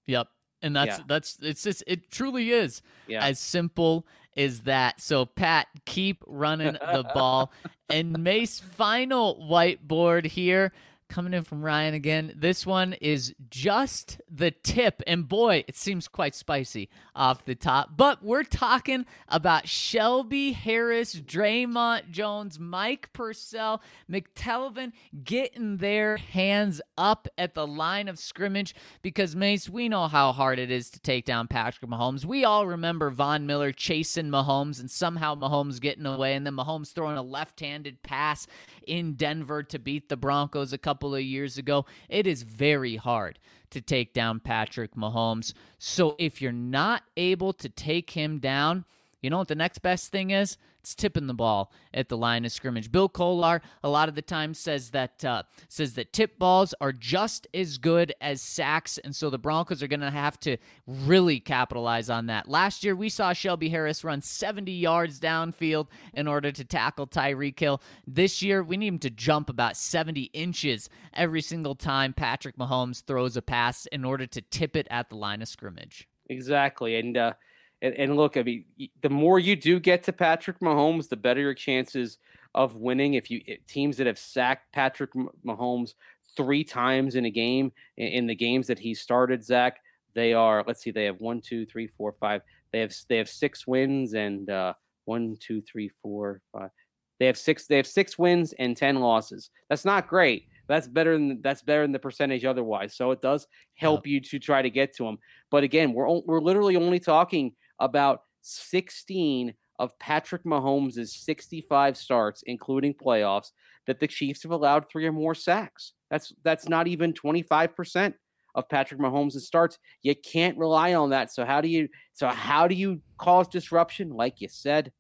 Yep. 0.08 0.28
And 0.64 0.76
that's 0.76 0.98
Yeah. 0.98 1.04
that's 1.08 1.38
it's 1.42 1.64
just 1.64 1.84
it 1.86 2.10
truly 2.10 2.52
is 2.52 2.82
Yeah. 3.08 3.24
as 3.24 3.40
simple 3.40 4.08
as 4.36 4.62
that. 4.62 5.00
So 5.00 5.26
Pat, 5.26 5.68
keep 5.86 6.24
running 6.26 6.74
the 6.74 7.06
ball. 7.14 7.52
and 7.90 8.18
Mace 8.24 8.60
final 8.60 9.36
whiteboard 9.50 10.26
here 10.26 10.74
coming 11.08 11.34
in 11.34 11.44
from 11.44 11.64
Ryan 11.64 11.94
again. 11.94 12.34
This 12.36 12.66
one 12.66 12.94
is 12.94 13.34
just 13.50 14.20
the 14.30 14.52
tip. 14.52 15.02
And 15.08 15.28
boy, 15.28 15.64
it 15.68 15.76
seems 15.76 16.08
quite 16.08 16.36
spicy 16.36 16.90
off 17.16 17.46
the 17.46 17.56
top. 17.56 17.92
But 17.96 18.24
we're 18.24 18.44
talking 18.44 19.06
about 19.28 19.68
Shelby 19.68 20.52
Harris, 20.52 21.16
Dre'Mont 21.16 22.12
Jones, 22.12 22.60
Mike 22.60 23.12
Purcell, 23.14 23.82
McTelvin 24.12 24.92
getting 25.24 25.78
their 25.78 26.18
hands 26.18 26.82
up 26.98 27.28
at 27.38 27.54
the 27.54 27.66
line 27.66 28.08
of 28.08 28.20
scrimmage 28.20 28.76
because 29.02 29.36
Mace, 29.36 29.70
we 29.70 29.90
know 29.90 30.08
how 30.08 30.32
hard 30.32 30.60
it 30.60 30.72
is 30.72 30.90
to 30.92 31.00
take 31.00 31.26
down 31.26 31.48
Patrick 31.48 31.90
Mahomes. 31.90 32.26
We 32.26 32.44
all 32.44 32.68
remember 32.68 33.10
Von 33.10 33.46
Miller 33.46 33.72
chasing 33.72 34.30
Mahomes 34.30 34.80
and 34.80 34.92
somehow 34.92 35.36
Mahomes 35.36 35.80
getting 35.80 36.06
away 36.06 36.36
and 36.36 36.46
then 36.46 36.56
Mahomes 36.56 36.94
throwing 36.94 37.18
a 37.18 37.22
left-handed 37.22 38.04
pass 38.04 38.48
in 38.86 39.14
Denver 39.14 39.64
to 39.64 39.80
beat 39.80 40.10
the 40.10 40.18
Broncos 40.18 40.74
a 40.74 40.78
couple 40.78 40.97
of 41.04 41.22
years 41.22 41.58
ago. 41.58 41.86
It 42.10 42.28
is 42.28 42.44
very 42.44 42.96
hard 42.96 43.40
to 43.70 43.82
take 43.82 44.14
down 44.14 44.40
Patrick 44.40 44.96
Mahomes. 44.96 45.54
So 45.78 46.16
if 46.18 46.42
you're 46.42 46.52
not 46.52 47.04
able 47.16 47.54
to 47.54 47.70
take 47.70 48.12
him 48.12 48.40
down, 48.40 48.86
you 49.22 49.30
know 49.30 49.40
what 49.40 49.48
the 49.48 49.56
next 49.56 49.80
best 49.80 50.12
thing 50.12 50.32
is? 50.32 50.58
It's 50.88 50.96
tipping 50.96 51.28
the 51.28 51.34
ball 51.34 51.74
at 51.94 52.08
the 52.08 52.16
line 52.16 52.46
of 52.46 52.52
scrimmage. 52.54 52.90
Bill 52.90 53.10
Kollar 53.10 53.60
a 53.84 53.90
lot 53.90 54.08
of 54.08 54.16
the 54.16 54.22
time 54.22 54.54
says 54.54 54.92
that 54.92 55.26
uh, 55.26 55.44
says 55.68 55.96
that 55.96 56.14
tip 56.14 56.40
balls 56.40 56.74
are 56.80 56.94
just 56.94 57.46
as 57.54 57.78
good 57.78 58.14
as 58.22 58.42
sacks, 58.42 58.98
and 58.98 59.14
so 59.14 59.30
the 59.30 59.38
Broncos 59.38 59.84
are 59.84 59.90
going 59.90 60.00
to 60.00 60.10
have 60.10 60.40
to 60.42 60.56
really 60.88 61.42
capitalize 61.42 62.10
on 62.10 62.28
that. 62.28 62.48
Last 62.48 62.86
year 62.86 62.96
we 62.96 63.10
saw 63.10 63.34
Shelby 63.34 63.68
Harris 63.68 64.06
run 64.06 64.22
70 64.22 64.72
yards 64.72 65.20
downfield 65.20 65.88
in 66.14 66.26
order 66.26 66.54
to 66.54 66.64
tackle 66.64 67.06
Tyreek 67.06 67.60
Hill. 67.60 67.82
This 68.08 68.42
year 68.42 68.64
we 68.64 68.78
need 68.78 68.88
him 68.88 69.00
to 69.00 69.10
jump 69.10 69.50
about 69.50 69.76
70 69.76 70.30
inches 70.32 70.90
every 71.14 71.42
single 71.42 71.76
time 71.76 72.14
Patrick 72.14 72.56
Mahomes 72.56 73.04
throws 73.04 73.36
a 73.36 73.42
pass 73.42 73.88
in 73.88 74.06
order 74.06 74.26
to 74.26 74.42
tip 74.42 74.78
it 74.78 74.88
at 74.90 75.10
the 75.10 75.18
line 75.18 75.42
of 75.42 75.50
scrimmage. 75.50 76.08
Exactly. 76.30 76.98
And 76.98 77.18
uh 77.18 77.34
and, 77.82 77.94
and 77.94 78.16
look, 78.16 78.38
I 78.38 78.44
mean, 78.44 78.66
the 79.02 79.10
more 79.10 79.40
you 79.40 79.56
do 79.56 79.80
get 79.80 80.04
to 80.04 80.14
Patrick 80.14 80.60
Mahomes, 80.60 81.10
the 81.10 81.16
better 81.16 81.42
your 81.42 81.54
chances 81.54 82.18
of 82.56 82.76
winning. 82.76 83.14
If 83.14 83.30
you 83.30 83.42
teams 83.68 83.98
that 83.98 84.08
have 84.08 84.18
sacked 84.18 84.72
Patrick 84.74 85.12
Mahomes 85.46 85.94
three 86.36 86.64
times 86.64 87.16
in 87.16 87.26
a 87.26 87.32
game 87.32 87.72
in, 87.98 88.26
the 88.28 88.36
games 88.36 88.68
that 88.68 88.80
he 88.80 88.94
started, 88.94 89.44
Zac, 89.44 89.80
they 90.16 90.34
are. 90.34 90.64
Let's 90.66 90.82
see, 90.82 90.92
they 90.92 91.06
have 91.06 91.22
one, 91.22 91.42
two, 91.42 91.66
three, 91.66 91.88
four, 91.88 92.16
five. 92.20 92.42
They 92.72 92.80
have 92.80 92.94
they 93.10 93.18
have 93.18 93.30
six 93.30 93.68
wins 93.68 94.14
and 94.14 94.50
uh, 94.50 94.74
one, 95.06 95.38
two, 95.40 95.62
three, 95.62 95.92
four, 96.02 96.42
five. 96.52 96.72
They 97.20 97.28
have 97.28 97.38
six. 97.38 97.68
They 97.68 97.78
have 97.78 97.88
six 97.88 98.18
wins 98.18 98.54
and 98.54 98.76
ten 98.76 99.00
losses. 99.00 99.52
That's 99.70 99.86
not 99.86 100.08
great. 100.08 100.48
That's 100.68 100.88
better 100.88 101.14
than 101.14 101.42
that's 101.42 101.62
better 101.62 101.84
than 101.84 101.92
the 101.92 102.00
percentage 102.00 102.44
otherwise. 102.44 102.96
So 102.96 103.12
it 103.12 103.22
does 103.22 103.48
help 103.76 104.06
you 104.06 104.20
to 104.20 104.40
try 104.40 104.62
to 104.62 104.70
get 104.70 104.96
to 104.98 105.04
them. 105.04 105.18
But 105.50 105.64
again, 105.64 105.94
we're 105.94 106.22
we're 106.26 106.42
literally 106.42 106.76
only 106.76 107.00
talking 107.00 107.54
about 107.80 108.22
16 108.42 109.54
of 109.80 109.98
Patrick 110.00 110.44
Mahomes' 110.44 111.10
65 111.10 111.98
starts, 111.98 112.44
including 112.46 112.94
playoffs, 112.94 113.52
that 113.86 114.00
the 114.00 114.08
Chiefs 114.08 114.44
have 114.44 114.52
allowed 114.52 114.90
three 114.90 115.06
or 115.06 115.12
more 115.12 115.36
sacks. 115.36 115.94
That's 116.10 116.34
that's 116.44 116.70
not 116.70 116.88
even 116.88 117.14
25% 117.14 118.14
of 118.56 118.70
Patrick 118.70 119.00
Mahomes' 119.00 119.40
starts. 119.42 119.78
You 120.02 120.16
can't 120.16 120.58
rely 120.58 120.94
on 120.94 121.12
that. 121.12 121.32
So 121.32 121.46
how 121.46 121.62
do 121.62 121.68
you 121.68 121.88
so 122.14 122.28
how 122.28 122.68
do 122.68 122.76
you 122.76 123.02
cause 123.18 123.48
disruption? 123.48 124.10
Like 124.10 124.42
you 124.42 124.48
said, 124.48 124.92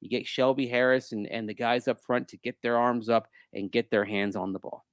you 0.00 0.10
get 0.10 0.26
Shelby 0.26 0.66
Harris 0.66 1.12
and, 1.12 1.26
and 1.28 1.48
the 1.48 1.54
guys 1.54 1.88
up 1.88 2.00
front 2.00 2.28
to 2.28 2.36
get 2.38 2.56
their 2.62 2.78
arms 2.78 3.08
up 3.08 3.28
and 3.52 3.70
get 3.70 3.90
their 3.90 4.04
hands 4.04 4.36
on 4.36 4.52
the 4.52 4.58
ball. 4.58 4.85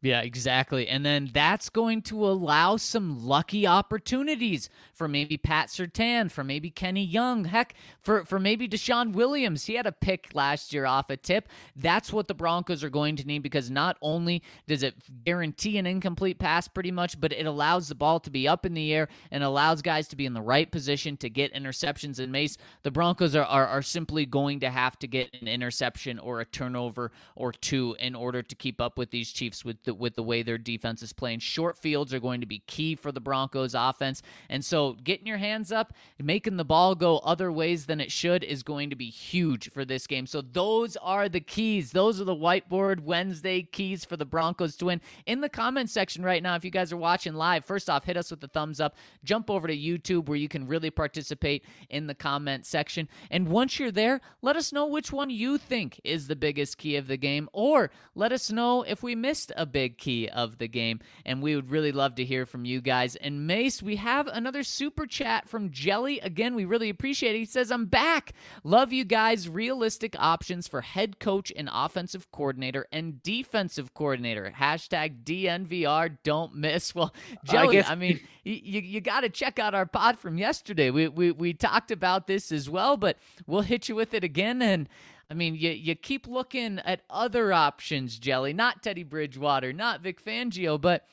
Yeah, 0.00 0.20
exactly. 0.20 0.86
And 0.86 1.04
then 1.04 1.28
that's 1.32 1.70
going 1.70 2.02
to 2.02 2.24
allow 2.24 2.76
some 2.76 3.26
lucky 3.26 3.66
opportunities 3.66 4.70
for 4.94 5.08
maybe 5.08 5.36
Pat 5.36 5.70
Surtain, 5.70 6.30
for 6.30 6.44
maybe 6.44 6.70
Kenny 6.70 7.04
Young, 7.04 7.46
heck, 7.46 7.74
for, 8.00 8.24
for 8.24 8.38
maybe 8.38 8.68
DeShawn 8.68 9.12
Williams. 9.12 9.64
He 9.64 9.74
had 9.74 9.86
a 9.86 9.92
pick 9.92 10.28
last 10.34 10.72
year 10.72 10.86
off 10.86 11.10
a 11.10 11.16
tip. 11.16 11.48
That's 11.74 12.12
what 12.12 12.28
the 12.28 12.34
Broncos 12.34 12.84
are 12.84 12.90
going 12.90 13.16
to 13.16 13.26
need 13.26 13.42
because 13.42 13.72
not 13.72 13.96
only 14.00 14.44
does 14.68 14.84
it 14.84 14.94
guarantee 15.24 15.78
an 15.78 15.86
incomplete 15.86 16.38
pass 16.38 16.68
pretty 16.68 16.92
much, 16.92 17.20
but 17.20 17.32
it 17.32 17.46
allows 17.46 17.88
the 17.88 17.96
ball 17.96 18.20
to 18.20 18.30
be 18.30 18.46
up 18.46 18.64
in 18.64 18.74
the 18.74 18.94
air 18.94 19.08
and 19.32 19.42
allows 19.42 19.82
guys 19.82 20.06
to 20.08 20.16
be 20.16 20.26
in 20.26 20.32
the 20.32 20.40
right 20.40 20.70
position 20.70 21.16
to 21.16 21.28
get 21.28 21.52
interceptions. 21.54 22.20
And 22.20 22.30
Mace, 22.30 22.56
the 22.84 22.92
Broncos 22.92 23.34
are, 23.34 23.44
are, 23.44 23.66
are 23.66 23.82
simply 23.82 24.26
going 24.26 24.60
to 24.60 24.70
have 24.70 24.96
to 25.00 25.08
get 25.08 25.34
an 25.40 25.48
interception 25.48 26.20
or 26.20 26.40
a 26.40 26.44
turnover 26.44 27.10
or 27.34 27.50
two 27.50 27.96
in 27.98 28.14
order 28.14 28.42
to 28.44 28.54
keep 28.54 28.80
up 28.80 28.96
with 28.96 29.10
these 29.10 29.32
Chiefs 29.32 29.64
with 29.64 29.87
the, 29.88 29.94
with 29.94 30.14
the 30.14 30.22
way 30.22 30.42
their 30.42 30.58
defense 30.58 31.02
is 31.02 31.14
playing. 31.14 31.38
Short 31.38 31.78
fields 31.78 32.12
are 32.12 32.20
going 32.20 32.42
to 32.42 32.46
be 32.46 32.60
key 32.66 32.94
for 32.94 33.10
the 33.10 33.20
Broncos 33.20 33.74
offense. 33.74 34.22
And 34.50 34.62
so 34.62 34.92
getting 34.92 35.26
your 35.26 35.38
hands 35.38 35.72
up, 35.72 35.94
making 36.20 36.58
the 36.58 36.64
ball 36.64 36.94
go 36.94 37.18
other 37.18 37.50
ways 37.50 37.86
than 37.86 38.00
it 38.00 38.12
should 38.12 38.44
is 38.44 38.62
going 38.62 38.90
to 38.90 38.96
be 38.96 39.08
huge 39.08 39.70
for 39.72 39.86
this 39.86 40.06
game. 40.06 40.26
So 40.26 40.42
those 40.42 40.96
are 40.98 41.28
the 41.28 41.40
keys. 41.40 41.92
Those 41.92 42.20
are 42.20 42.24
the 42.24 42.36
whiteboard 42.36 43.00
Wednesday 43.00 43.62
keys 43.62 44.04
for 44.04 44.18
the 44.18 44.26
Broncos 44.26 44.76
to 44.76 44.86
win. 44.86 45.00
In 45.24 45.40
the 45.40 45.48
comment 45.48 45.88
section 45.88 46.22
right 46.22 46.42
now, 46.42 46.54
if 46.54 46.64
you 46.64 46.70
guys 46.70 46.92
are 46.92 46.98
watching 46.98 47.34
live, 47.34 47.64
first 47.64 47.88
off, 47.88 48.04
hit 48.04 48.18
us 48.18 48.30
with 48.30 48.40
the 48.40 48.48
thumbs 48.48 48.80
up. 48.80 48.94
Jump 49.24 49.50
over 49.50 49.66
to 49.66 49.76
YouTube 49.76 50.28
where 50.28 50.36
you 50.36 50.48
can 50.48 50.66
really 50.66 50.90
participate 50.90 51.64
in 51.88 52.06
the 52.06 52.14
comment 52.14 52.66
section. 52.66 53.08
And 53.30 53.48
once 53.48 53.78
you're 53.78 53.90
there, 53.90 54.20
let 54.42 54.56
us 54.56 54.70
know 54.70 54.86
which 54.86 55.12
one 55.12 55.30
you 55.30 55.56
think 55.56 55.98
is 56.04 56.26
the 56.26 56.36
biggest 56.36 56.76
key 56.76 56.96
of 56.96 57.06
the 57.06 57.16
game, 57.16 57.48
or 57.54 57.90
let 58.14 58.32
us 58.32 58.52
know 58.52 58.82
if 58.82 59.02
we 59.02 59.14
missed 59.14 59.50
a 59.56 59.64
big 59.64 59.77
key 59.86 60.28
of 60.28 60.58
the 60.58 60.66
game. 60.66 61.00
And 61.24 61.42
we 61.42 61.54
would 61.54 61.70
really 61.70 61.92
love 61.92 62.14
to 62.16 62.24
hear 62.24 62.46
from 62.46 62.64
you 62.64 62.80
guys. 62.80 63.14
And 63.16 63.46
Mace, 63.46 63.82
we 63.82 63.96
have 63.96 64.26
another 64.26 64.62
super 64.62 65.06
chat 65.06 65.48
from 65.48 65.70
Jelly. 65.70 66.18
Again, 66.20 66.54
we 66.54 66.64
really 66.64 66.88
appreciate 66.88 67.34
it. 67.36 67.38
He 67.38 67.44
says, 67.44 67.70
I'm 67.70 67.86
back. 67.86 68.32
Love 68.64 68.92
you 68.92 69.04
guys. 69.04 69.48
Realistic 69.48 70.16
options 70.18 70.66
for 70.66 70.80
head 70.80 71.20
coach 71.20 71.52
and 71.54 71.68
offensive 71.72 72.30
coordinator 72.32 72.86
and 72.90 73.22
defensive 73.22 73.92
coordinator. 73.94 74.52
Hashtag 74.58 75.22
DNVR. 75.24 76.16
Don't 76.24 76.54
miss. 76.54 76.88
Well, 76.98 77.14
Jelly, 77.44 77.78
I, 77.78 77.80
guess- 77.82 77.90
I 77.90 77.94
mean, 77.94 78.20
you, 78.42 78.80
you 78.80 79.00
got 79.00 79.20
to 79.20 79.28
check 79.28 79.58
out 79.58 79.74
our 79.74 79.86
pod 79.86 80.18
from 80.18 80.38
yesterday. 80.38 80.90
We, 80.90 81.06
we, 81.08 81.30
we 81.32 81.52
talked 81.52 81.90
about 81.90 82.26
this 82.26 82.50
as 82.50 82.68
well, 82.68 82.96
but 82.96 83.18
we'll 83.46 83.60
hit 83.60 83.88
you 83.88 83.94
with 83.94 84.14
it 84.14 84.24
again. 84.24 84.62
And 84.62 84.88
I 85.30 85.34
mean, 85.34 85.54
you, 85.54 85.70
you 85.70 85.94
keep 85.94 86.26
looking 86.26 86.78
at 86.80 87.02
other 87.10 87.52
options, 87.52 88.18
Jelly, 88.18 88.52
not 88.52 88.82
Teddy 88.82 89.02
Bridgewater, 89.02 89.72
not 89.72 90.00
Vic 90.00 90.24
Fangio, 90.24 90.80
but 90.80 91.04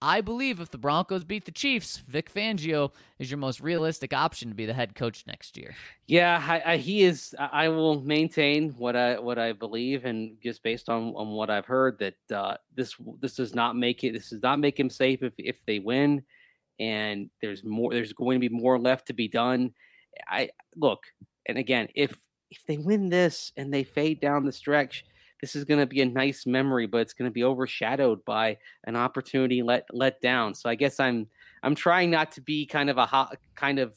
I 0.00 0.20
believe 0.20 0.60
if 0.60 0.70
the 0.70 0.78
Broncos 0.78 1.24
beat 1.24 1.44
the 1.44 1.50
Chiefs, 1.50 2.02
Vic 2.06 2.32
Fangio 2.32 2.92
is 3.18 3.30
your 3.30 3.38
most 3.38 3.60
realistic 3.60 4.12
option 4.14 4.48
to 4.48 4.54
be 4.54 4.64
the 4.64 4.72
head 4.72 4.94
coach 4.94 5.24
next 5.26 5.56
year. 5.56 5.74
Yeah, 6.06 6.42
I, 6.46 6.72
I, 6.72 6.76
he 6.76 7.02
is. 7.02 7.34
I 7.38 7.68
will 7.68 8.00
maintain 8.00 8.70
what 8.78 8.94
I 8.94 9.18
what 9.18 9.38
I 9.38 9.52
believe, 9.52 10.04
and 10.04 10.36
just 10.40 10.62
based 10.62 10.88
on, 10.88 11.14
on 11.16 11.30
what 11.30 11.50
I've 11.50 11.66
heard, 11.66 11.98
that 11.98 12.36
uh, 12.36 12.56
this 12.76 12.94
this 13.20 13.34
does 13.34 13.54
not 13.54 13.74
make 13.74 14.04
it. 14.04 14.12
This 14.12 14.30
does 14.30 14.42
not 14.42 14.60
make 14.60 14.78
him 14.78 14.88
safe 14.88 15.22
if 15.24 15.34
if 15.36 15.56
they 15.66 15.80
win, 15.80 16.22
and 16.78 17.28
there's 17.42 17.64
more. 17.64 17.92
There's 17.92 18.12
going 18.12 18.40
to 18.40 18.48
be 18.48 18.54
more 18.54 18.78
left 18.78 19.08
to 19.08 19.14
be 19.14 19.26
done. 19.26 19.74
I 20.28 20.50
look, 20.76 21.00
and 21.46 21.58
again, 21.58 21.88
if 21.96 22.16
if 22.50 22.64
they 22.66 22.78
win 22.78 23.08
this 23.08 23.52
and 23.56 23.72
they 23.72 23.84
fade 23.84 24.20
down 24.20 24.44
the 24.44 24.52
stretch, 24.52 25.04
this 25.40 25.54
is 25.54 25.64
going 25.64 25.80
to 25.80 25.86
be 25.86 26.00
a 26.00 26.06
nice 26.06 26.46
memory, 26.46 26.86
but 26.86 26.98
it's 26.98 27.12
going 27.12 27.30
to 27.30 27.34
be 27.34 27.44
overshadowed 27.44 28.24
by 28.24 28.56
an 28.84 28.96
opportunity 28.96 29.62
let 29.62 29.86
let 29.92 30.20
down. 30.20 30.54
So 30.54 30.68
I 30.68 30.74
guess 30.74 30.98
I'm 30.98 31.28
I'm 31.62 31.74
trying 31.74 32.10
not 32.10 32.32
to 32.32 32.40
be 32.40 32.66
kind 32.66 32.90
of 32.90 32.98
a 32.98 33.06
hot, 33.06 33.36
kind 33.54 33.78
of 33.78 33.94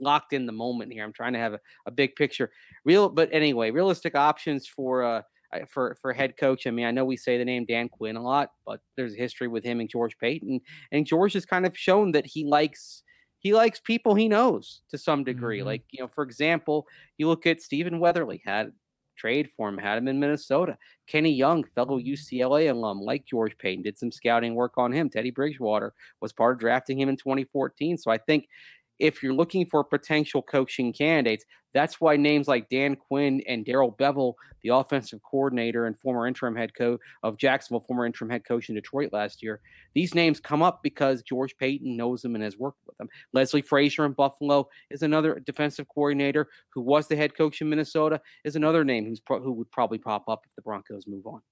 locked 0.00 0.32
in 0.32 0.46
the 0.46 0.52
moment 0.52 0.92
here. 0.92 1.04
I'm 1.04 1.12
trying 1.12 1.32
to 1.34 1.38
have 1.38 1.54
a, 1.54 1.60
a 1.86 1.90
big 1.90 2.14
picture. 2.16 2.50
Real, 2.84 3.08
but 3.08 3.28
anyway, 3.32 3.70
realistic 3.70 4.14
options 4.14 4.66
for 4.66 5.02
uh 5.02 5.22
for 5.68 5.96
for 6.00 6.12
head 6.12 6.36
coach. 6.36 6.66
I 6.66 6.70
mean, 6.70 6.86
I 6.86 6.90
know 6.90 7.04
we 7.04 7.16
say 7.16 7.38
the 7.38 7.44
name 7.44 7.64
Dan 7.66 7.88
Quinn 7.88 8.16
a 8.16 8.22
lot, 8.22 8.50
but 8.66 8.80
there's 8.96 9.14
a 9.14 9.18
history 9.18 9.48
with 9.48 9.64
him 9.64 9.80
and 9.80 9.88
George 9.88 10.16
Paton, 10.18 10.60
and 10.92 11.06
George 11.06 11.34
has 11.34 11.44
kind 11.44 11.66
of 11.66 11.76
shown 11.76 12.12
that 12.12 12.26
he 12.26 12.44
likes 12.44 13.02
he 13.40 13.54
likes 13.54 13.80
people 13.80 14.14
he 14.14 14.28
knows 14.28 14.82
to 14.90 14.98
some 14.98 15.24
degree. 15.24 15.58
Mm-hmm. 15.58 15.66
Like, 15.66 15.82
you 15.90 16.02
know, 16.02 16.08
for 16.08 16.24
example, 16.24 16.86
you 17.16 17.28
look 17.28 17.46
at 17.46 17.62
Stephen 17.62 18.00
Weatherly, 18.00 18.42
had 18.44 18.72
trade 19.16 19.50
for 19.56 19.68
him, 19.68 19.76
had 19.76 19.98
him 19.98 20.08
in 20.08 20.20
Minnesota. 20.20 20.78
Kenny 21.06 21.32
Young, 21.32 21.64
fellow 21.74 21.98
UCLA 21.98 22.70
alum, 22.70 23.00
like 23.00 23.26
George 23.26 23.56
Paton, 23.58 23.82
did 23.82 23.98
some 23.98 24.12
scouting 24.12 24.54
work 24.54 24.78
on 24.78 24.92
him. 24.92 25.10
Teddy 25.10 25.30
Bridgewater 25.30 25.92
was 26.20 26.32
part 26.32 26.54
of 26.54 26.60
drafting 26.60 27.00
him 27.00 27.08
in 27.08 27.16
2014. 27.16 27.98
So 27.98 28.10
I 28.10 28.18
think 28.18 28.48
if 28.98 29.22
you're 29.22 29.34
looking 29.34 29.66
for 29.66 29.84
potential 29.84 30.42
coaching 30.42 30.92
candidates, 30.92 31.44
that's 31.74 32.00
why 32.00 32.16
names 32.16 32.48
like 32.48 32.68
Dan 32.70 32.96
Quinn 32.96 33.42
and 33.46 33.64
Darrell 33.64 33.94
Bevell, 33.98 34.34
the 34.62 34.70
offensive 34.70 35.20
coordinator 35.22 35.86
and 35.86 35.98
former 35.98 36.26
interim 36.26 36.56
head 36.56 36.74
coach 36.74 36.98
of 37.22 37.36
Jacksonville, 37.36 37.84
former 37.86 38.06
interim 38.06 38.30
head 38.30 38.44
coach 38.44 38.68
in 38.68 38.74
Detroit 38.74 39.12
last 39.12 39.42
year, 39.42 39.60
these 39.94 40.14
names 40.14 40.40
come 40.40 40.62
up 40.62 40.80
because 40.82 41.22
George 41.22 41.56
Paton 41.58 41.96
knows 41.96 42.22
them 42.22 42.34
and 42.34 42.44
has 42.44 42.58
worked 42.58 42.80
with 42.86 42.96
them. 42.96 43.08
Leslie 43.32 43.62
Frazier 43.62 44.06
in 44.06 44.12
Buffalo 44.12 44.68
is 44.90 45.02
another 45.02 45.40
defensive 45.44 45.86
coordinator 45.88 46.48
who 46.70 46.80
was 46.80 47.06
the 47.06 47.16
head 47.16 47.36
coach 47.36 47.60
in 47.60 47.68
Minnesota, 47.68 48.20
is 48.44 48.56
another 48.56 48.84
name 48.84 49.06
who's 49.06 49.20
pro- 49.20 49.42
who 49.42 49.52
would 49.52 49.70
probably 49.70 49.98
pop 49.98 50.24
up 50.28 50.40
if 50.44 50.54
the 50.56 50.62
Broncos 50.62 51.06
move 51.06 51.26
on. 51.26 51.42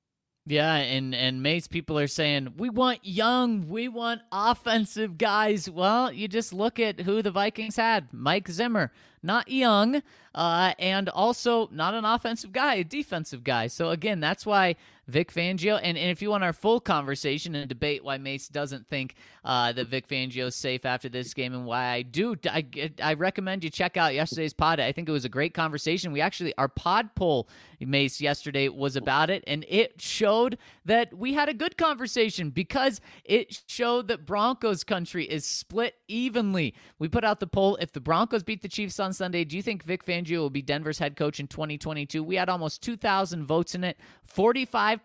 Yeah, 0.48 0.76
and 0.76 1.12
and 1.12 1.42
Mace 1.42 1.66
people 1.66 1.98
are 1.98 2.06
saying 2.06 2.54
we 2.56 2.70
want 2.70 3.00
young, 3.02 3.68
we 3.68 3.88
want 3.88 4.22
offensive 4.30 5.18
guys. 5.18 5.68
Well, 5.68 6.12
you 6.12 6.28
just 6.28 6.52
look 6.52 6.78
at 6.78 7.00
who 7.00 7.20
the 7.20 7.32
Vikings 7.32 7.74
had: 7.74 8.12
Mike 8.12 8.46
Zimmer, 8.48 8.92
not 9.24 9.48
young, 9.50 10.02
uh, 10.36 10.72
and 10.78 11.08
also 11.08 11.68
not 11.72 11.94
an 11.94 12.04
offensive 12.04 12.52
guy, 12.52 12.76
a 12.76 12.84
defensive 12.84 13.42
guy. 13.42 13.66
So 13.66 13.90
again, 13.90 14.20
that's 14.20 14.46
why 14.46 14.76
Vic 15.08 15.32
Fangio. 15.32 15.78
And, 15.80 15.96
and 15.96 16.10
if 16.10 16.20
you 16.20 16.30
want 16.30 16.42
our 16.42 16.52
full 16.52 16.80
conversation 16.80 17.54
and 17.54 17.68
debate 17.68 18.02
why 18.02 18.18
Mace 18.18 18.48
doesn't 18.48 18.88
think 18.88 19.14
uh, 19.44 19.72
that 19.72 19.86
Vic 19.88 20.08
Fangio 20.08 20.46
is 20.46 20.56
safe 20.56 20.84
after 20.84 21.08
this 21.08 21.32
game 21.32 21.54
and 21.54 21.64
why 21.64 21.86
I 21.86 22.02
do, 22.02 22.36
I, 22.50 22.66
I 23.02 23.14
recommend 23.14 23.62
you 23.62 23.70
check 23.70 23.96
out 23.96 24.14
yesterday's 24.14 24.52
pod. 24.52 24.80
I 24.80 24.92
think 24.92 25.08
it 25.08 25.12
was 25.12 25.24
a 25.24 25.30
great 25.30 25.54
conversation. 25.54 26.12
We 26.12 26.20
actually, 26.20 26.56
our 26.58 26.68
pod 26.68 27.14
poll, 27.14 27.48
Mace, 27.80 28.20
yesterday 28.20 28.68
was 28.68 28.96
about 28.96 29.30
it, 29.30 29.44
and 29.46 29.64
it 29.68 30.00
showed 30.00 30.58
that 30.86 31.16
we 31.16 31.34
had 31.34 31.48
a 31.48 31.54
good 31.54 31.76
conversation 31.76 32.50
because 32.50 33.00
it 33.24 33.62
showed 33.66 34.08
that 34.08 34.26
Broncos 34.26 34.82
country 34.82 35.24
is 35.24 35.44
split 35.44 35.94
evenly. 36.08 36.74
We 36.98 37.08
put 37.08 37.22
out 37.22 37.38
the 37.38 37.46
poll 37.46 37.76
if 37.76 37.92
the 37.92 38.00
Broncos 38.00 38.42
beat 38.42 38.62
the 38.62 38.68
Chiefs 38.68 38.98
on 38.98 39.12
Sunday, 39.12 39.44
do 39.44 39.56
you 39.56 39.62
think 39.62 39.84
Vic 39.84 40.04
Fangio 40.04 40.38
will 40.38 40.50
be 40.50 40.62
Denver's 40.62 40.98
head 40.98 41.16
coach 41.16 41.38
in 41.38 41.46
2022? 41.46 42.24
We 42.24 42.36
had 42.36 42.48
almost 42.48 42.82
2,000 42.82 43.44
votes 43.44 43.74
in 43.74 43.84
it. 43.84 43.98
45% 44.34 44.95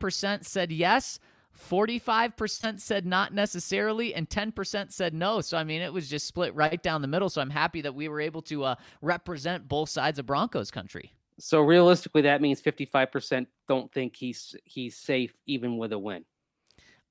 said 0.44 0.72
yes. 0.72 1.20
45% 1.70 2.80
said 2.80 3.06
not 3.06 3.34
necessarily, 3.34 4.16
and 4.16 4.30
10% 4.30 4.92
said 4.92 5.14
no. 5.14 5.42
So, 5.42 5.58
I 5.58 5.64
mean, 5.64 5.82
it 5.82 5.92
was 5.92 6.10
just 6.10 6.26
split 6.26 6.56
right 6.56 6.82
down 6.82 7.02
the 7.02 7.08
middle. 7.08 7.30
So, 7.30 7.42
I'm 7.42 7.50
happy 7.50 7.82
that 7.82 7.94
we 7.94 8.08
were 8.08 8.22
able 8.22 8.42
to 8.44 8.64
uh, 8.64 8.76
represent 9.02 9.68
both 9.68 9.90
sides 9.90 10.18
of 10.18 10.26
Broncos 10.26 10.72
country. 10.72 11.14
So, 11.40 11.62
realistically, 11.62 12.22
that 12.22 12.42
means 12.42 12.62
55% 12.62 13.48
don't 13.68 13.92
think 13.92 14.16
he's 14.16 14.56
he's 14.64 14.96
safe 14.96 15.34
even 15.46 15.78
with 15.78 15.92
a 15.92 16.00
win. 16.00 16.24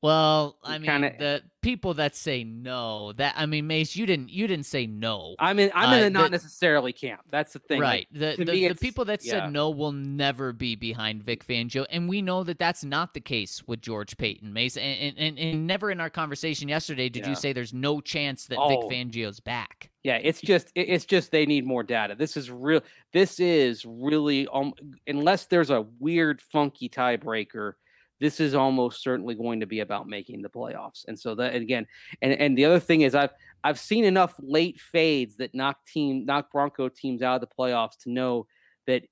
Well, 0.02 0.56
I 0.64 0.78
mean, 0.78 0.90
kinda, 0.90 1.14
the 1.18 1.42
people 1.60 1.92
that 1.94 2.16
say 2.16 2.42
no, 2.42 3.12
that 3.12 3.34
I 3.36 3.44
mean, 3.44 3.66
Mace, 3.66 3.94
you 3.94 4.06
didn't 4.06 4.30
you 4.30 4.46
didn't 4.46 4.64
say 4.64 4.86
no. 4.86 5.34
I'm 5.38 5.58
in 5.58 5.70
I'm 5.74 5.92
in 5.92 6.04
uh, 6.04 6.06
a 6.06 6.10
not 6.10 6.24
the, 6.24 6.30
necessarily 6.30 6.94
camp. 6.94 7.20
That's 7.30 7.52
the 7.52 7.58
thing, 7.58 7.80
right? 7.80 8.06
Like, 8.10 8.38
the 8.38 8.44
the, 8.44 8.68
the 8.68 8.74
people 8.76 9.04
that 9.06 9.22
yeah. 9.22 9.32
said 9.32 9.52
no 9.52 9.68
will 9.68 9.92
never 9.92 10.54
be 10.54 10.74
behind 10.74 11.22
Vic 11.22 11.46
Fangio, 11.46 11.84
and 11.90 12.08
we 12.08 12.22
know 12.22 12.44
that 12.44 12.58
that's 12.58 12.82
not 12.82 13.12
the 13.12 13.20
case 13.20 13.62
with 13.66 13.82
George 13.82 14.16
Paton, 14.16 14.54
Mace. 14.54 14.78
And 14.78 15.00
and, 15.00 15.18
and, 15.18 15.38
and 15.38 15.66
never 15.66 15.90
in 15.90 16.00
our 16.00 16.10
conversation 16.10 16.66
yesterday 16.68 17.10
did 17.10 17.24
yeah. 17.24 17.30
you 17.30 17.34
say 17.36 17.52
there's 17.52 17.74
no 17.74 18.00
chance 18.00 18.46
that 18.46 18.56
oh. 18.58 18.68
Vic 18.68 18.78
Fangio's 18.90 19.40
back. 19.40 19.90
Yeah, 20.02 20.16
it's 20.22 20.40
just 20.40 20.72
it's 20.74 21.04
just 21.04 21.30
they 21.30 21.44
need 21.44 21.66
more 21.66 21.82
data. 21.82 22.14
This 22.14 22.38
is 22.38 22.50
real. 22.50 22.80
This 23.12 23.38
is 23.38 23.84
really 23.84 24.48
um 24.50 24.72
unless 25.06 25.44
there's 25.44 25.68
a 25.68 25.82
weird 25.98 26.40
funky 26.40 26.88
tiebreaker. 26.88 27.74
This 28.20 28.38
is 28.38 28.54
almost 28.54 29.02
certainly 29.02 29.34
going 29.34 29.60
to 29.60 29.66
be 29.66 29.80
about 29.80 30.06
making 30.06 30.42
the 30.42 30.50
playoffs. 30.50 31.04
And 31.08 31.18
so 31.18 31.34
that 31.36 31.54
again, 31.54 31.86
and 32.20 32.32
and 32.32 32.56
the 32.56 32.66
other 32.66 32.80
thing 32.80 33.00
is 33.00 33.14
I've 33.14 33.32
I've 33.64 33.78
seen 33.78 34.04
enough 34.04 34.34
late 34.38 34.80
fades 34.80 35.36
that 35.36 35.54
knock 35.54 35.84
team 35.86 36.26
knock 36.26 36.52
Bronco 36.52 36.88
teams 36.88 37.22
out 37.22 37.42
of 37.42 37.48
the 37.48 37.54
playoffs 37.58 37.98
to 38.02 38.10
know 38.10 38.46
that 38.86 39.04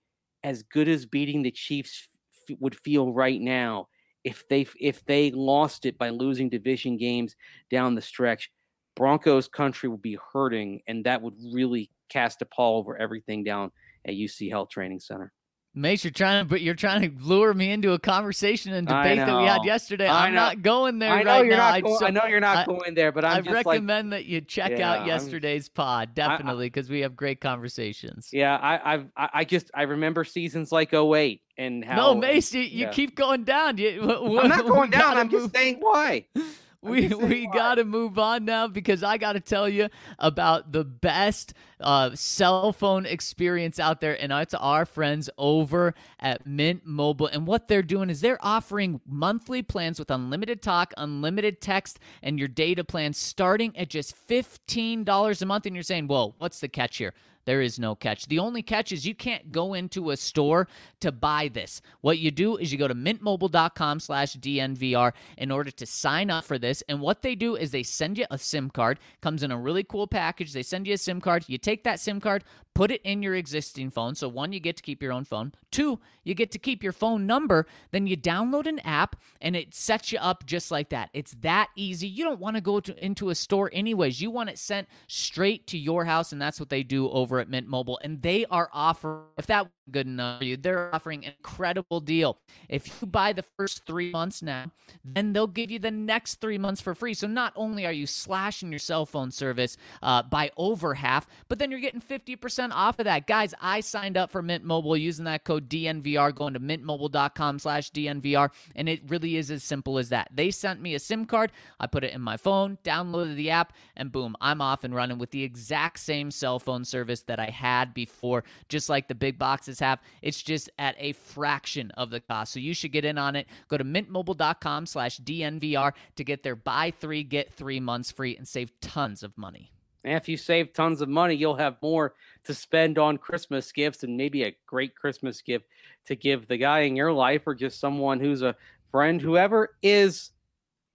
as 0.45 0.63
good 0.63 0.89
as 0.89 1.07
beating 1.07 1.43
the 1.43 1.51
Chiefs 1.51 2.09
f- 2.49 2.57
would 2.61 2.77
feel 2.77 3.13
right 3.13 3.41
now, 3.41 3.89
if 4.25 4.47
they 4.49 4.67
if 4.79 5.05
they 5.07 5.31
lost 5.31 5.87
it 5.87 5.97
by 5.99 6.11
losing 6.11 6.49
division 6.49 6.97
games 6.97 7.35
down 7.71 7.95
the 7.95 8.03
stretch, 8.03 8.51
Broncos 8.95 9.49
country 9.49 9.89
would 9.89 10.03
be 10.03 10.19
hurting, 10.33 10.83
and 10.87 11.05
that 11.05 11.23
would 11.23 11.35
really 11.53 11.91
cast 12.09 12.43
a 12.43 12.47
pall 12.47 12.79
over 12.79 12.97
everything 12.97 13.45
down 13.45 13.71
at 14.05 14.15
UC 14.15 14.51
Health 14.51 14.71
Training 14.71 15.01
Center. 15.01 15.33
Mace, 15.79 16.05
you're 16.05 16.11
trying 16.11 16.45
to, 16.45 16.49
but 16.49 16.61
you're 16.61 16.75
trying 16.75 17.03
to 17.03 17.25
lure 17.25 17.55
me 17.55 17.71
into 17.71 17.93
a 17.93 17.99
conversation 17.99 18.73
and 18.73 18.87
debate 18.87 19.19
that 19.19 19.41
we 19.41 19.47
had 19.47 19.65
yesterday. 19.65 20.07
I 20.07 20.29
am 20.29 20.35
not 20.35 20.63
going 20.63 20.99
there 20.99 21.13
I 21.13 21.23
know 21.23 21.31
right 21.31 21.47
you're 21.47 21.57
now. 21.57 21.71
Not 21.71 21.83
go- 21.83 21.99
so, 21.99 22.07
I 22.07 22.11
know 22.11 22.25
you're 22.27 22.41
not 22.41 22.57
I, 22.59 22.65
going 22.67 22.95
there, 22.95 23.13
but 23.13 23.25
I'm 23.25 23.49
I 23.49 23.53
recommend 23.53 24.11
like, 24.11 24.21
that 24.21 24.27
you 24.27 24.41
check 24.41 24.73
yeah, 24.73 24.93
out 24.93 25.07
yesterday's 25.07 25.69
I'm, 25.69 25.75
pod 25.75 26.15
definitely 26.15 26.67
because 26.67 26.91
we 26.91 27.01
have 27.01 27.17
great 27.17 27.41
conversations. 27.41 28.31
Yeah, 28.33 28.57
I, 28.57 28.95
I've, 28.95 29.07
I 29.17 29.45
just 29.45 29.71
I 29.75 29.83
remember 29.83 30.25
seasons 30.25 30.73
like 30.73 30.93
08 30.93 31.41
and 31.57 31.85
how. 31.85 31.97
No, 31.97 32.15
Mace, 32.15 32.53
you, 32.53 32.63
you 32.63 32.89
keep 32.89 33.15
going 33.15 33.45
down. 33.45 33.79
You, 33.79 34.03
I'm 34.41 34.49
not 34.49 34.67
going 34.67 34.91
down. 34.91 35.17
I'm 35.17 35.29
move. 35.29 35.43
just 35.43 35.55
saying 35.55 35.77
why. 35.81 36.27
we 36.83 37.09
we 37.09 37.47
got 37.49 37.77
to 37.77 37.85
move 37.85 38.19
on 38.19 38.45
now 38.45 38.69
because 38.69 39.03
I 39.03 39.19
got 39.19 39.33
to 39.33 39.41
tell 39.41 39.69
you 39.69 39.89
about 40.19 40.73
the 40.73 40.85
best 40.85 41.55
uh, 41.81 42.15
cell 42.15 42.73
phone 42.73 43.05
experience 43.05 43.81
out 43.81 44.01
there, 44.01 44.21
and 44.21 44.33
it's 44.33 44.55
our 44.55 44.87
friends 44.87 45.29
over 45.39 45.95
at 46.21 46.47
Mint 46.47 46.83
Mobile. 46.85 47.27
And 47.27 47.47
what 47.47 47.69
they're 47.69 47.83
doing 47.83 48.11
is 48.11 48.21
they're 48.21 48.39
offering 48.41 49.01
monthly 49.07 49.63
plans 49.63 49.99
with 49.99 50.11
unlimited 50.11 50.63
talk, 50.63 50.95
unlimited 50.97 51.61
text, 51.61 51.99
and 52.23 52.39
your 52.39 52.49
data 52.49 52.85
plan 52.85 53.13
starting 53.13 53.77
at 53.77 53.89
just 53.89 54.15
fifteen 54.15 55.05
dollars 55.05 55.43
a 55.43 55.47
month. 55.47 55.67
And 55.67 55.75
you're 55.75 55.83
saying, 55.83 56.07
"Whoa, 56.07 56.35
what's 56.39 56.61
the 56.61 56.69
catch 56.69 56.99
here?" 56.99 57.13
There 57.49 57.63
is 57.63 57.79
no 57.79 57.95
catch. 57.95 58.27
The 58.27 58.41
only 58.41 58.61
catch 58.61 58.93
is 58.93 59.07
you 59.07 59.15
can't 59.15 59.51
go 59.51 59.73
into 59.73 60.11
a 60.11 60.19
store 60.19 60.69
to 61.01 61.11
buy 61.11 61.49
this. 61.49 61.81
What 62.03 62.19
you 62.19 62.31
do 62.31 62.59
is 62.59 62.71
you 62.71 62.77
go 62.77 62.87
to 62.87 62.95
mintmobile.com 62.95 64.01
slash 64.01 64.37
DNVR 64.37 65.15
in 65.39 65.51
order 65.51 65.71
to 65.71 65.87
sign 65.87 66.29
up 66.29 66.45
for 66.45 66.59
this. 66.59 66.83
And 66.91 67.01
what 67.01 67.23
they 67.23 67.35
do 67.35 67.57
is 67.57 67.71
they 67.71 67.83
send 67.83 68.19
you 68.19 68.27
a 68.31 68.37
SIM 68.37 68.69
card. 68.69 68.99
Comes 69.23 69.43
in 69.43 69.51
a 69.51 69.57
really 69.57 69.83
cool 69.83 70.07
package. 70.07 70.53
They 70.53 70.63
send 70.63 70.87
you 70.87 70.93
a 70.93 70.99
SIM 70.99 71.23
card. 71.23 71.47
You 71.47 71.57
take 71.57 71.85
that 71.85 72.01
SIM 72.01 72.21
card, 72.21 72.45
put 72.75 72.91
it 72.91 73.01
in 73.03 73.23
your 73.23 73.35
existing 73.35 73.91
phone. 73.91 74.15
So 74.15 74.29
one, 74.29 74.53
you 74.53 74.61
get 74.61 74.77
to 74.77 74.83
keep 74.83 75.03
your 75.03 75.13
own 75.13 75.25
phone. 75.25 75.53
Two, 75.71 75.99
you 76.25 76.35
get 76.35 76.51
to 76.53 76.59
keep 76.59 76.83
your 76.83 76.93
phone 76.93 77.27
number. 77.27 77.67
Then 77.93 78.07
you 78.07 78.17
download 78.17 78.67
an 78.67 78.79
app 78.81 79.17
and 79.41 79.57
it 79.57 79.75
sets 79.75 80.13
you 80.13 80.19
up 80.19 80.45
just 80.45 80.71
like 80.71 80.91
that. 80.91 81.09
It's 81.15 81.35
that 81.41 81.71
easy. 81.77 82.09
You 82.09 82.25
don't 82.25 82.41
want 82.41 82.57
to 82.57 82.61
go 82.61 82.79
to, 82.81 83.05
into 83.05 83.31
a 83.31 83.35
store 83.35 83.71
anyways. 83.73 84.21
You 84.21 84.31
want 84.31 84.51
it 84.51 84.59
sent 84.59 84.87
straight 85.07 85.67
to 85.69 85.79
your 85.79 86.05
house. 86.05 86.31
And 86.31 86.41
that's 86.41 86.61
what 86.61 86.69
they 86.69 86.83
do 86.83 87.11
over 87.11 87.38
at 87.41 87.49
Mint 87.49 87.67
Mobile, 87.67 87.99
and 88.03 88.23
they 88.23 88.45
are 88.47 88.69
offering, 88.73 89.25
if 89.37 89.47
that 89.47 89.69
good 89.91 90.07
enough 90.07 90.39
for 90.39 90.45
you, 90.45 90.57
they're 90.57 90.95
offering 90.95 91.25
an 91.25 91.33
incredible 91.39 92.01
deal. 92.01 92.39
If 92.69 92.87
you 93.01 93.07
buy 93.07 93.33
the 93.33 93.45
first 93.57 93.87
three 93.87 94.11
months 94.11 94.43
now, 94.43 94.71
then 95.05 95.33
they'll 95.33 95.47
give 95.47 95.71
you 95.71 95.79
the 95.79 95.91
next 95.91 96.41
three 96.41 96.59
months 96.59 96.81
for 96.81 96.95
free. 96.95 97.15
So 97.15 97.27
not 97.27 97.53
only 97.57 97.87
are 97.87 97.93
you 97.93 98.07
slashing 98.07 98.71
your 98.71 98.79
cell 98.79 99.07
phone 99.07 99.31
service 99.31 99.77
uh, 100.03 100.23
by 100.23 100.51
over 100.57 100.95
half, 100.95 101.27
but 101.49 101.59
then 101.59 101.71
you're 101.71 101.81
getting 101.81 102.01
50% 102.01 102.71
off 102.73 102.99
of 102.99 103.05
that. 103.05 103.27
Guys, 103.27 103.55
I 103.61 103.81
signed 103.81 104.17
up 104.17 104.31
for 104.31 104.43
Mint 104.43 104.65
Mobile 104.65 104.97
using 104.97 105.25
that 105.25 105.45
code 105.45 105.69
DNVR, 105.69 106.35
going 106.35 106.55
to 106.55 106.61
mintmobile.com 106.61 107.59
slash 107.59 107.91
DNVR, 107.93 108.51
and 108.77 108.89
it 108.89 109.03
really 109.09 109.37
is 109.37 109.51
as 109.51 109.63
simple 109.65 109.99
as 109.99 110.11
that. 110.11 110.29
They 110.33 110.51
sent 110.51 110.81
me 110.81 110.95
a 110.95 110.99
SIM 110.99 111.27
card, 111.27 111.53
I 111.81 111.87
put 111.87 112.05
it 112.05 112.13
in 112.13 112.21
my 112.21 112.37
phone, 112.37 112.79
downloaded 112.85 113.37
the 113.37 113.51
app, 113.51 113.73
and 113.97 114.13
boom, 114.13 114.37
I'm 114.41 114.61
off 114.61 114.85
and 114.85 114.95
running 114.95 115.19
with 115.19 115.31
the 115.31 115.43
exact 115.43 116.01
same 116.01 116.31
cell 116.31 116.59
phone 116.59 116.85
service 116.85 117.23
that 117.23 117.39
I 117.39 117.47
had 117.47 117.95
before, 117.95 118.45
just 118.69 118.89
like 118.89 119.09
the 119.09 119.15
big 119.15 119.39
boxes 119.39 119.78
have. 119.81 120.01
It's 120.23 120.43
just 120.43 120.71
at 120.79 120.97
a 120.99 121.13
fraction 121.13 121.91
of 121.93 122.11
the 122.11 122.21
cost. 122.21 122.53
So 122.53 122.61
you 122.61 122.75
should 122.75 122.93
get 122.93 123.05
in 123.05 123.19
on 123.19 123.37
it. 123.37 123.47
Go 123.69 123.77
to 123.77 123.85
mintmobile.com 123.85 124.87
slash 124.87 125.19
DNVR 125.21 125.93
to 126.17 126.25
get 126.25 126.43
their 126.43 126.57
buy 126.57 126.93
three, 126.99 127.23
get 127.23 127.53
three 127.53 127.81
months 127.81 128.11
free 128.11 128.37
and 128.37 128.47
save 128.47 128.71
tons 128.81 129.23
of 129.23 129.37
money. 129.37 129.73
And 130.05 130.15
if 130.15 130.29
you 130.29 130.37
save 130.37 130.73
tons 130.73 131.01
of 131.01 131.09
money, 131.09 131.35
you'll 131.35 131.57
have 131.57 131.77
more 131.83 132.15
to 132.45 132.55
spend 132.55 132.99
on 132.99 133.19
Christmas 133.19 133.73
gifts 133.73 134.05
and 134.05 134.17
maybe 134.17 134.45
a 134.45 134.57
great 134.67 134.95
Christmas 134.95 135.43
gift 135.43 135.67
to 136.07 136.15
give 136.15 136.47
the 136.47 136.57
guy 136.57 136.81
in 136.81 136.97
your 136.97 137.13
life 137.13 137.43
or 137.47 137.55
just 137.55 137.81
someone 137.81 138.21
who's 138.21 138.43
a 138.43 138.57
friend, 138.91 139.21
whoever 139.21 139.77
is 139.83 140.31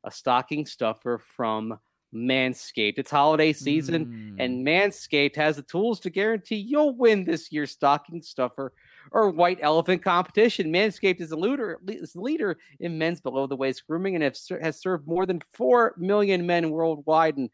a 0.03 0.11
stocking 0.11 0.65
stuffer 0.65 1.17
from 1.17 1.77
Manscaped. 2.13 2.95
It's 2.97 3.11
holiday 3.11 3.53
season, 3.53 4.05
mm. 4.05 4.43
and 4.43 4.65
Manscaped 4.65 5.35
has 5.35 5.55
the 5.55 5.63
tools 5.63 5.99
to 6.01 6.09
guarantee 6.09 6.55
you'll 6.55 6.95
win 6.95 7.23
this 7.23 7.51
year's 7.51 7.71
stocking 7.71 8.21
stuffer 8.21 8.73
or 9.11 9.29
white 9.29 9.59
elephant 9.61 10.03
competition. 10.03 10.71
Manscaped 10.71 11.21
is 11.21 11.31
a 11.31 11.35
leader, 11.35 11.79
is 11.87 12.15
leader 12.15 12.57
in 12.79 12.97
men's 12.97 13.21
below 13.21 13.47
the 13.47 13.55
waist 13.55 13.85
grooming 13.87 14.15
and 14.15 14.23
has 14.23 14.81
served 14.81 15.07
more 15.07 15.25
than 15.25 15.41
4 15.53 15.95
million 15.97 16.45
men 16.45 16.69
worldwide. 16.69 17.37
And 17.37 17.49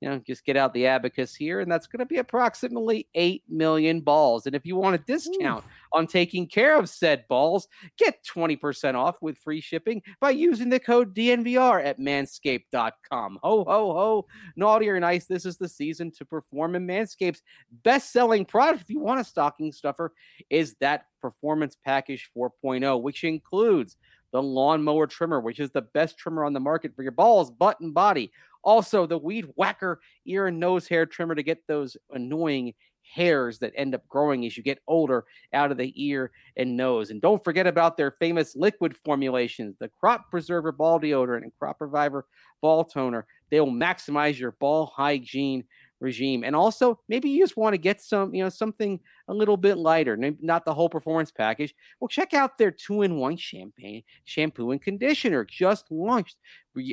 you 0.00 0.08
know, 0.08 0.20
just 0.26 0.44
get 0.44 0.56
out 0.56 0.74
the 0.74 0.86
abacus 0.86 1.34
here, 1.34 1.60
and 1.60 1.70
that's 1.70 1.86
going 1.86 2.00
to 2.00 2.06
be 2.06 2.18
approximately 2.18 3.08
8 3.14 3.42
million 3.48 4.00
balls. 4.00 4.46
And 4.46 4.54
if 4.54 4.66
you 4.66 4.76
want 4.76 4.96
a 4.96 4.98
discount 4.98 5.64
Ooh. 5.64 5.98
on 5.98 6.06
taking 6.06 6.46
care 6.46 6.76
of 6.76 6.88
said 6.88 7.26
balls, 7.28 7.68
get 7.96 8.22
20% 8.24 8.94
off 8.94 9.16
with 9.22 9.38
free 9.38 9.60
shipping 9.60 10.02
by 10.20 10.30
using 10.30 10.68
the 10.68 10.80
code 10.80 11.14
DNVR 11.14 11.84
at 11.84 11.98
manscaped.com. 11.98 13.38
Ho, 13.42 13.64
ho, 13.64 13.94
ho, 13.94 14.26
naughty 14.56 14.88
or 14.88 15.00
nice, 15.00 15.26
this 15.26 15.46
is 15.46 15.56
the 15.56 15.68
season 15.68 16.10
to 16.12 16.24
perform. 16.24 16.74
in 16.74 16.86
Manscaped's 16.86 17.42
best 17.82 18.12
selling 18.12 18.44
product, 18.44 18.82
if 18.82 18.90
you 18.90 19.00
want 19.00 19.20
a 19.20 19.24
stocking 19.24 19.72
stuffer, 19.72 20.12
is 20.50 20.74
that 20.80 21.06
Performance 21.20 21.76
Package 21.82 22.30
4.0, 22.36 23.00
which 23.00 23.24
includes 23.24 23.96
the 24.32 24.42
lawnmower 24.42 25.06
trimmer, 25.06 25.40
which 25.40 25.60
is 25.60 25.70
the 25.70 25.80
best 25.80 26.18
trimmer 26.18 26.44
on 26.44 26.52
the 26.52 26.60
market 26.60 26.94
for 26.94 27.04
your 27.04 27.12
balls, 27.12 27.50
butt, 27.52 27.78
and 27.80 27.94
body 27.94 28.32
also, 28.64 29.06
the 29.06 29.18
Weed 29.18 29.46
Whacker 29.56 30.00
ear 30.26 30.46
and 30.46 30.58
nose 30.58 30.88
hair 30.88 31.06
trimmer 31.06 31.34
to 31.34 31.42
get 31.42 31.66
those 31.66 31.96
annoying 32.10 32.74
hairs 33.14 33.58
that 33.58 33.72
end 33.76 33.94
up 33.94 34.06
growing 34.08 34.44
as 34.44 34.56
you 34.56 34.62
get 34.62 34.80
older 34.88 35.24
out 35.52 35.70
of 35.70 35.76
the 35.76 35.92
ear 35.96 36.32
and 36.56 36.76
nose. 36.76 37.10
And 37.10 37.20
don't 37.20 37.42
forget 37.44 37.66
about 37.66 37.96
their 37.96 38.12
famous 38.12 38.56
liquid 38.56 38.96
formulations, 38.96 39.76
the 39.78 39.88
Crop 39.88 40.30
Preserver 40.30 40.72
Ball 40.72 40.98
Deodorant 40.98 41.42
and 41.42 41.52
Crop 41.58 41.80
Reviver 41.80 42.26
Ball 42.60 42.84
Toner. 42.84 43.26
They 43.50 43.60
will 43.60 43.70
maximize 43.70 44.38
your 44.38 44.52
ball 44.52 44.86
hygiene 44.86 45.64
regime. 46.04 46.44
And 46.44 46.54
also, 46.54 47.00
maybe 47.08 47.28
you 47.30 47.42
just 47.42 47.56
want 47.56 47.74
to 47.74 47.78
get 47.78 48.00
some, 48.00 48.34
you 48.34 48.44
know, 48.44 48.48
something 48.48 49.00
a 49.26 49.34
little 49.34 49.56
bit 49.56 49.78
lighter, 49.78 50.16
not 50.40 50.64
the 50.64 50.74
whole 50.74 50.88
performance 50.88 51.32
package. 51.32 51.74
Well, 51.98 52.08
check 52.08 52.34
out 52.34 52.58
their 52.58 52.70
two-in-one 52.70 53.36
champagne 53.38 54.02
shampoo 54.24 54.70
and 54.70 54.80
conditioner 54.80 55.44
just 55.44 55.90
launched. 55.90 56.36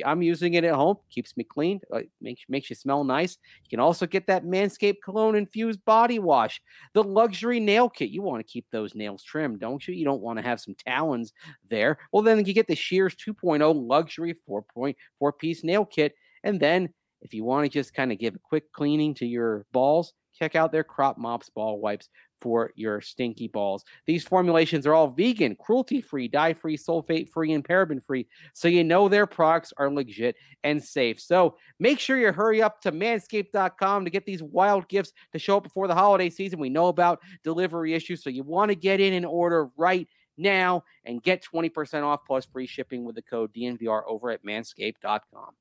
I'm 0.04 0.22
using 0.22 0.54
it 0.54 0.64
at 0.64 0.74
home, 0.74 0.96
keeps 1.10 1.36
me 1.36 1.44
clean, 1.44 1.80
uh, 1.92 2.00
makes 2.20 2.42
makes 2.48 2.70
you 2.70 2.76
smell 2.76 3.04
nice. 3.04 3.36
You 3.64 3.68
can 3.68 3.80
also 3.80 4.06
get 4.06 4.26
that 4.28 4.44
Manscaped 4.44 5.02
cologne 5.04 5.34
infused 5.34 5.84
body 5.84 6.18
wash, 6.18 6.62
the 6.94 7.02
luxury 7.02 7.58
nail 7.58 7.88
kit. 7.88 8.10
You 8.10 8.22
want 8.22 8.46
to 8.46 8.50
keep 8.50 8.64
those 8.70 8.94
nails 8.94 9.22
trimmed, 9.24 9.60
don't 9.60 9.86
you? 9.86 9.94
You 9.94 10.04
don't 10.04 10.22
want 10.22 10.38
to 10.38 10.44
have 10.44 10.60
some 10.60 10.74
talons 10.74 11.32
there. 11.68 11.98
Well, 12.12 12.22
then 12.22 12.44
you 12.44 12.54
get 12.54 12.68
the 12.68 12.76
Shears 12.76 13.16
2.0 13.16 13.74
luxury 13.74 14.36
4.4 14.48 15.38
piece 15.38 15.64
nail 15.64 15.84
kit, 15.84 16.14
and 16.44 16.60
then 16.60 16.90
if 17.22 17.32
you 17.32 17.44
want 17.44 17.64
to 17.64 17.70
just 17.70 17.94
kind 17.94 18.12
of 18.12 18.18
give 18.18 18.34
a 18.34 18.40
quick 18.40 18.72
cleaning 18.72 19.14
to 19.14 19.26
your 19.26 19.64
balls, 19.72 20.12
check 20.38 20.54
out 20.54 20.72
their 20.72 20.84
Crop 20.84 21.18
Mops 21.18 21.50
ball 21.50 21.80
wipes 21.80 22.08
for 22.40 22.72
your 22.74 23.00
stinky 23.00 23.46
balls. 23.46 23.84
These 24.04 24.24
formulations 24.24 24.86
are 24.86 24.94
all 24.94 25.08
vegan, 25.08 25.56
cruelty 25.56 26.00
free, 26.00 26.26
dye 26.26 26.54
free, 26.54 26.76
sulfate 26.76 27.30
free, 27.30 27.52
and 27.52 27.64
paraben 27.64 28.04
free. 28.04 28.26
So 28.52 28.66
you 28.66 28.82
know 28.82 29.08
their 29.08 29.26
products 29.26 29.72
are 29.76 29.90
legit 29.90 30.34
and 30.64 30.82
safe. 30.82 31.20
So 31.20 31.56
make 31.78 32.00
sure 32.00 32.18
you 32.18 32.32
hurry 32.32 32.60
up 32.60 32.80
to 32.82 32.90
manscaped.com 32.90 34.04
to 34.04 34.10
get 34.10 34.26
these 34.26 34.42
wild 34.42 34.88
gifts 34.88 35.12
to 35.32 35.38
show 35.38 35.58
up 35.58 35.62
before 35.62 35.86
the 35.86 35.94
holiday 35.94 36.30
season. 36.30 36.58
We 36.58 36.68
know 36.68 36.88
about 36.88 37.20
delivery 37.44 37.94
issues. 37.94 38.24
So 38.24 38.30
you 38.30 38.42
want 38.42 38.70
to 38.70 38.74
get 38.74 39.00
in 39.00 39.14
and 39.14 39.24
order 39.24 39.68
right 39.76 40.08
now 40.36 40.82
and 41.04 41.22
get 41.22 41.44
20% 41.44 42.02
off 42.02 42.20
plus 42.26 42.46
free 42.46 42.66
shipping 42.66 43.04
with 43.04 43.14
the 43.14 43.22
code 43.22 43.52
DNVR 43.54 44.02
over 44.08 44.30
at 44.30 44.44
manscaped.com. 44.44 45.52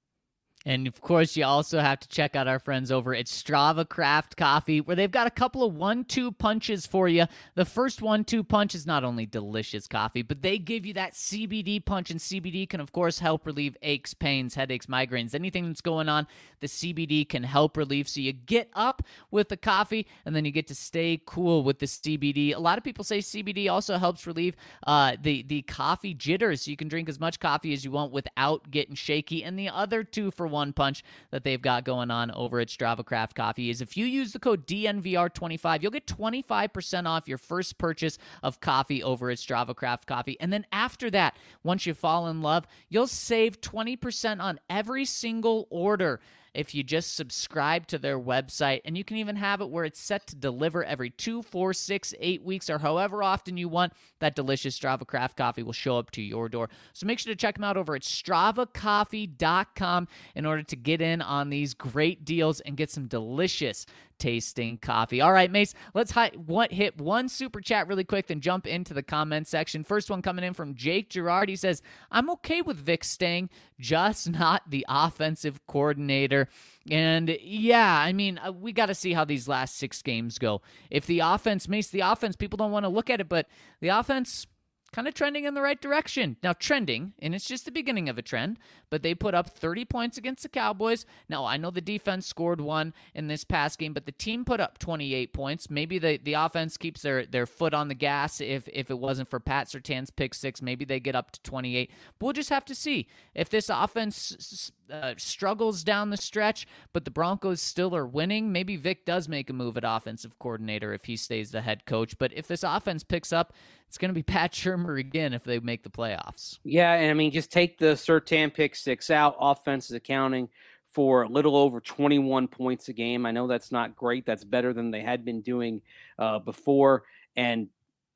And 0.65 0.85
of 0.85 1.01
course, 1.01 1.35
you 1.35 1.43
also 1.43 1.79
have 1.79 1.99
to 2.01 2.07
check 2.07 2.35
out 2.35 2.47
our 2.47 2.59
friends 2.59 2.91
over 2.91 3.15
at 3.15 3.25
Strava 3.25 3.87
Craft 3.87 4.37
Coffee, 4.37 4.79
where 4.79 4.95
they've 4.95 5.09
got 5.09 5.25
a 5.25 5.31
couple 5.31 5.63
of 5.63 5.75
one 5.75 6.03
two 6.03 6.31
punches 6.31 6.85
for 6.85 7.07
you. 7.07 7.25
The 7.55 7.65
first 7.65 8.01
one 8.01 8.23
two 8.23 8.43
punch 8.43 8.75
is 8.75 8.85
not 8.85 9.03
only 9.03 9.25
delicious 9.25 9.87
coffee, 9.87 10.21
but 10.21 10.43
they 10.43 10.59
give 10.59 10.85
you 10.85 10.93
that 10.93 11.13
CBD 11.13 11.83
punch. 11.83 12.11
And 12.11 12.19
CBD 12.19 12.69
can, 12.69 12.79
of 12.79 12.91
course, 12.91 13.17
help 13.17 13.47
relieve 13.47 13.75
aches, 13.81 14.13
pains, 14.13 14.53
headaches, 14.53 14.85
migraines, 14.85 15.33
anything 15.33 15.67
that's 15.67 15.81
going 15.81 16.07
on. 16.07 16.27
The 16.59 16.67
CBD 16.67 17.27
can 17.27 17.41
help 17.41 17.75
relieve. 17.75 18.07
So 18.07 18.19
you 18.19 18.31
get 18.31 18.69
up 18.73 19.01
with 19.31 19.49
the 19.49 19.57
coffee, 19.57 20.05
and 20.25 20.35
then 20.35 20.45
you 20.45 20.51
get 20.51 20.67
to 20.67 20.75
stay 20.75 21.21
cool 21.25 21.63
with 21.63 21.79
the 21.79 21.87
CBD. 21.87 22.55
A 22.55 22.59
lot 22.59 22.77
of 22.77 22.83
people 22.83 23.03
say 23.03 23.17
CBD 23.17 23.67
also 23.71 23.97
helps 23.97 24.27
relieve 24.27 24.55
uh, 24.85 25.15
the, 25.19 25.41
the 25.41 25.63
coffee 25.63 26.13
jitters. 26.13 26.61
So 26.61 26.71
you 26.71 26.77
can 26.77 26.87
drink 26.87 27.09
as 27.09 27.19
much 27.19 27.39
coffee 27.39 27.73
as 27.73 27.83
you 27.83 27.89
want 27.89 28.11
without 28.11 28.69
getting 28.69 28.93
shaky. 28.93 29.43
And 29.43 29.57
the 29.57 29.69
other 29.69 30.03
two 30.03 30.29
for 30.29 30.50
one 30.51 30.73
punch 30.73 31.03
that 31.31 31.43
they've 31.43 31.61
got 31.61 31.85
going 31.85 32.11
on 32.11 32.31
over 32.31 32.59
at 32.59 32.67
Strava 32.67 33.05
Craft 33.05 33.35
Coffee 33.35 33.69
is 33.69 33.81
if 33.81 33.97
you 33.97 34.05
use 34.05 34.33
the 34.33 34.39
code 34.39 34.67
DNVR25, 34.67 35.81
you'll 35.81 35.91
get 35.91 36.05
25% 36.05 37.07
off 37.07 37.27
your 37.27 37.37
first 37.37 37.77
purchase 37.77 38.17
of 38.43 38.59
coffee 38.59 39.01
over 39.01 39.29
at 39.29 39.37
Strava 39.37 39.75
Craft 39.75 40.05
Coffee. 40.05 40.37
And 40.39 40.51
then 40.51 40.65
after 40.71 41.09
that, 41.11 41.35
once 41.63 41.85
you 41.85 41.93
fall 41.93 42.27
in 42.27 42.41
love, 42.41 42.67
you'll 42.89 43.07
save 43.07 43.61
20% 43.61 44.39
on 44.39 44.59
every 44.69 45.05
single 45.05 45.67
order 45.69 46.19
if 46.53 46.75
you 46.75 46.83
just 46.83 47.15
subscribe 47.15 47.87
to 47.87 47.97
their 47.97 48.19
website. 48.19 48.81
And 48.85 48.95
you 48.97 49.03
can 49.03 49.17
even 49.17 49.35
have 49.35 49.61
it 49.61 49.69
where 49.69 49.85
it's 49.85 49.99
set 49.99 50.27
to 50.27 50.35
deliver 50.35 50.83
every 50.83 51.09
two, 51.09 51.41
four, 51.41 51.73
six, 51.73 52.13
eight 52.19 52.43
weeks, 52.43 52.69
or 52.69 52.77
however 52.79 53.23
often 53.23 53.57
you 53.57 53.69
want. 53.69 53.93
That 54.19 54.35
delicious 54.35 54.77
Strava 54.77 55.07
Craft 55.07 55.37
coffee 55.37 55.63
will 55.63 55.71
show 55.73 55.97
up 55.97 56.11
to 56.11 56.21
your 56.21 56.49
door. 56.49 56.69
So 56.93 57.05
make 57.05 57.19
sure 57.19 57.33
to 57.33 57.37
check 57.37 57.55
them 57.55 57.63
out 57.63 57.77
over 57.77 57.95
at 57.95 58.01
stravacoffee.com 58.01 60.07
in 60.35 60.45
order 60.45 60.63
to 60.63 60.75
get 60.75 61.01
in 61.01 61.21
on 61.21 61.49
these 61.49 61.73
great 61.73 62.25
deals 62.25 62.59
and 62.61 62.77
get 62.77 62.91
some 62.91 63.07
delicious 63.07 63.85
tasting 64.21 64.77
coffee. 64.77 65.19
All 65.19 65.33
right, 65.33 65.49
Mace, 65.49 65.73
let's 65.95 66.11
hit, 66.11 66.39
what, 66.39 66.71
hit 66.71 67.01
one 67.01 67.27
super 67.27 67.59
chat 67.59 67.87
really 67.87 68.03
quick, 68.03 68.27
then 68.27 68.39
jump 68.39 68.67
into 68.67 68.93
the 68.93 69.01
comment 69.01 69.47
section. 69.47 69.83
First 69.83 70.11
one 70.11 70.21
coming 70.21 70.45
in 70.45 70.53
from 70.53 70.75
Jake 70.75 71.09
Gerard. 71.09 71.49
He 71.49 71.55
says, 71.55 71.81
I'm 72.11 72.29
okay 72.29 72.61
with 72.61 72.77
Vic 72.77 73.03
staying, 73.03 73.49
just 73.79 74.29
not 74.29 74.61
the 74.69 74.85
offensive 74.87 75.59
coordinator. 75.65 76.47
And 76.89 77.35
yeah, 77.41 77.97
I 77.97 78.13
mean, 78.13 78.37
uh, 78.37 78.51
we 78.51 78.73
got 78.73 78.85
to 78.85 78.95
see 78.95 79.13
how 79.13 79.25
these 79.25 79.47
last 79.47 79.75
six 79.77 80.03
games 80.03 80.37
go. 80.37 80.61
If 80.91 81.07
the 81.07 81.21
offense 81.21 81.67
makes 81.67 81.87
the 81.87 82.01
offense, 82.01 82.35
people 82.35 82.57
don't 82.57 82.71
want 82.71 82.85
to 82.85 82.89
look 82.89 83.09
at 83.09 83.21
it, 83.21 83.27
but 83.27 83.47
the 83.79 83.89
offense 83.89 84.45
kind 84.93 85.07
of 85.07 85.13
trending 85.13 85.45
in 85.45 85.53
the 85.53 85.61
right 85.61 85.79
direction. 85.79 86.35
Now, 86.43 86.53
trending, 86.53 87.13
and 87.19 87.33
it's 87.33 87.47
just 87.47 87.65
the 87.65 87.71
beginning 87.71 88.09
of 88.09 88.17
a 88.17 88.21
trend, 88.21 88.59
but 88.89 89.03
they 89.03 89.15
put 89.15 89.33
up 89.33 89.49
30 89.49 89.85
points 89.85 90.17
against 90.17 90.43
the 90.43 90.49
Cowboys. 90.49 91.05
Now, 91.29 91.45
I 91.45 91.57
know 91.57 91.71
the 91.71 91.81
defense 91.81 92.27
scored 92.27 92.59
one 92.59 92.93
in 93.15 93.27
this 93.27 93.43
past 93.43 93.79
game, 93.79 93.93
but 93.93 94.05
the 94.05 94.11
team 94.11 94.43
put 94.43 94.59
up 94.59 94.77
28 94.79 95.33
points. 95.33 95.69
Maybe 95.69 95.97
the, 95.97 96.19
the 96.21 96.33
offense 96.33 96.75
keeps 96.77 97.01
their, 97.01 97.25
their 97.25 97.45
foot 97.45 97.73
on 97.73 97.87
the 97.87 97.95
gas. 97.95 98.41
If, 98.41 98.67
if 98.73 98.91
it 98.91 98.99
wasn't 98.99 99.29
for 99.29 99.39
Pat 99.39 99.67
Surtain's 99.67 100.09
pick 100.09 100.33
six, 100.33 100.61
maybe 100.61 100.83
they 100.83 100.99
get 100.99 101.15
up 101.15 101.31
to 101.31 101.41
28. 101.41 101.89
But 102.19 102.25
we'll 102.25 102.33
just 102.33 102.49
have 102.49 102.65
to 102.65 102.75
see. 102.75 103.07
If 103.33 103.49
this 103.49 103.69
offense 103.69 104.71
uh, 104.91 105.13
struggles 105.17 105.83
down 105.83 106.09
the 106.09 106.17
stretch, 106.17 106.67
but 106.91 107.05
the 107.05 107.11
Broncos 107.11 107.61
still 107.61 107.95
are 107.95 108.05
winning, 108.05 108.51
maybe 108.51 108.75
Vic 108.75 109.05
does 109.05 109.29
make 109.29 109.49
a 109.49 109.53
move 109.53 109.77
at 109.77 109.83
offensive 109.85 110.37
coordinator 110.37 110.93
if 110.93 111.05
he 111.05 111.15
stays 111.15 111.51
the 111.51 111.61
head 111.61 111.85
coach. 111.85 112.17
But 112.17 112.33
if 112.33 112.47
this 112.47 112.63
offense 112.63 113.03
picks 113.03 113.31
up, 113.31 113.53
it's 113.91 113.97
going 113.97 114.07
to 114.07 114.15
be 114.15 114.23
Pat 114.33 114.53
Shurmur 114.53 114.97
again 114.97 115.33
if 115.33 115.43
they 115.43 115.59
make 115.59 115.83
the 115.83 115.89
playoffs. 115.89 116.59
Yeah, 116.63 116.93
and 116.93 117.11
I 117.11 117.13
mean, 117.13 117.29
just 117.29 117.51
take 117.51 117.77
the 117.77 117.87
Surtain 117.87 118.53
pick 118.53 118.73
six 118.73 119.09
out. 119.09 119.35
Offense 119.37 119.89
is 119.89 119.97
accounting 119.97 120.47
for 120.93 121.23
a 121.23 121.27
little 121.27 121.57
over 121.57 121.81
21 121.81 122.47
points 122.47 122.87
a 122.87 122.93
game. 122.93 123.25
I 123.25 123.31
know 123.31 123.47
that's 123.47 123.69
not 123.69 123.97
great. 123.97 124.25
That's 124.25 124.45
better 124.45 124.71
than 124.71 124.91
they 124.91 125.01
had 125.01 125.25
been 125.25 125.41
doing 125.41 125.81
uh, 126.17 126.39
before. 126.39 127.03
And 127.35 127.67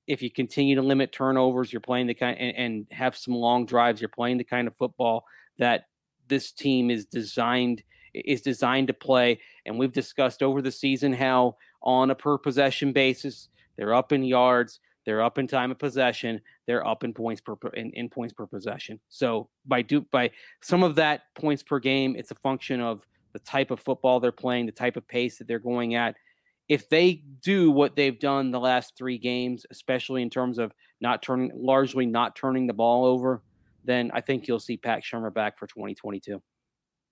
if 0.08 0.22
you 0.22 0.32
continue 0.32 0.76
to 0.76 0.82
limit 0.82 1.12
turnovers, 1.12 1.74
you're 1.74 1.82
playing 1.82 2.08
the 2.08 2.14
kind 2.14 2.38
and, 2.40 2.56
and 2.56 2.88
have 2.92 3.18
some 3.18 3.34
long 3.34 3.66
drives. 3.66 4.00
You're 4.00 4.08
playing 4.08 4.38
the 4.38 4.44
kind 4.46 4.70
of 4.70 4.78
football 4.78 5.26
that 5.58 5.88
this 6.30 6.54
team 6.54 6.90
is 6.90 7.06
designed 7.06 7.84
is 8.14 8.42
designed 8.42 8.88
to 8.88 8.94
play. 8.94 9.40
And 9.66 9.78
we've 9.78 9.92
discussed 9.92 10.42
over 10.42 10.62
the 10.62 10.72
season 10.72 11.12
how 11.12 11.58
on 11.82 12.12
a 12.12 12.16
per 12.16 12.38
possession 12.38 12.94
basis, 12.94 13.50
they're 13.76 13.94
up 13.94 14.14
in 14.14 14.24
yards, 14.24 14.80
they're 15.06 15.24
up 15.24 15.38
in 15.38 15.47
time 15.47 15.72
of 15.72 15.80
possession, 15.80 16.41
they're 16.68 16.86
up 16.86 17.03
in 17.03 17.14
points 17.14 17.41
per 17.41 17.56
in, 17.74 17.91
in 17.91 18.10
points 18.10 18.34
per 18.34 18.45
possession. 18.45 18.99
So 19.10 19.49
by 19.66 19.82
do 19.82 20.01
by 20.12 20.32
some 20.62 20.84
of 20.84 20.95
that 20.95 21.24
points 21.36 21.64
per 21.64 21.80
game, 21.80 22.16
it's 22.16 22.32
a 22.32 22.36
function 22.36 22.82
of 22.82 23.06
the 23.34 23.39
type 23.39 23.72
of 23.72 23.80
football 23.80 24.20
they're 24.20 24.32
playing, 24.32 24.66
the 24.66 24.72
type 24.72 24.97
of 24.97 25.08
pace 25.08 25.38
that 25.38 25.47
they're 25.47 25.60
going 25.60 25.95
at. 25.95 26.16
If 26.68 26.89
they 26.89 27.22
do 27.43 27.70
what 27.70 27.95
they've 27.95 28.20
done 28.20 28.49
the 28.49 28.60
last 28.60 28.97
three 28.97 29.20
games, 29.20 29.66
especially 29.70 30.24
in 30.24 30.30
terms 30.30 30.58
of 30.58 30.74
not 30.99 31.22
turning 31.22 31.51
largely 31.53 32.06
not 32.06 32.36
turning 32.36 32.66
the 32.66 32.74
ball 32.74 33.06
over, 33.06 33.43
then 33.84 34.10
I 34.14 34.22
think 34.22 34.47
you'll 34.47 34.60
see 34.60 34.78
Pat 34.78 35.03
Shurmur 35.03 35.34
back 35.34 35.60
for 35.60 35.68
2022. 35.68 36.41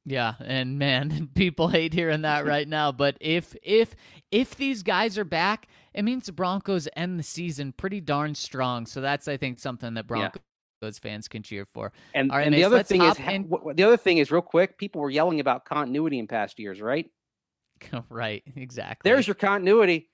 Yeah, 0.06 0.34
and 0.44 0.78
man, 0.78 1.30
people 1.36 1.70
hate 1.70 1.94
hearing 1.94 2.22
that 2.22 2.46
right 2.46 2.68
now. 2.68 2.92
But 2.92 3.18
if 3.22 3.56
if 3.64 3.96
if 4.32 4.56
these 4.56 4.84
guys 4.84 5.18
are 5.18 5.26
back, 5.26 5.68
it 5.94 6.04
means 6.04 6.26
the 6.26 6.32
Broncos 6.32 6.88
end 6.96 7.20
the 7.20 7.24
season 7.24 7.74
pretty 7.74 8.02
darn 8.02 8.36
strong. 8.36 8.86
So 8.86 9.02
that's 9.02 9.28
I 9.28 9.38
think 9.38 9.60
something 9.60 9.94
that 9.94 10.08
Broncos 10.08 10.42
yeah. 10.82 10.92
fans 11.02 11.28
can 11.28 11.44
cheer 11.44 11.66
for. 11.74 11.92
And, 12.14 12.32
and 12.32 12.52
Mace, 12.52 12.60
the 12.60 12.64
other 12.66 12.84
thing 12.84 13.02
is 13.02 13.20
in... 13.20 13.50
the 13.76 13.84
other 13.84 13.98
thing 13.98 14.18
is 14.18 14.32
real 14.32 14.42
quick. 14.42 14.78
People 14.78 15.02
were 15.02 15.10
yelling 15.10 15.40
about 15.40 15.66
continuity 15.66 16.20
in 16.20 16.28
past 16.28 16.60
years, 16.60 16.82
right? 16.82 17.10
right, 18.10 18.44
exactly. 18.56 19.10
There's 19.10 19.28
your 19.28 19.36
continuity. 19.36 20.10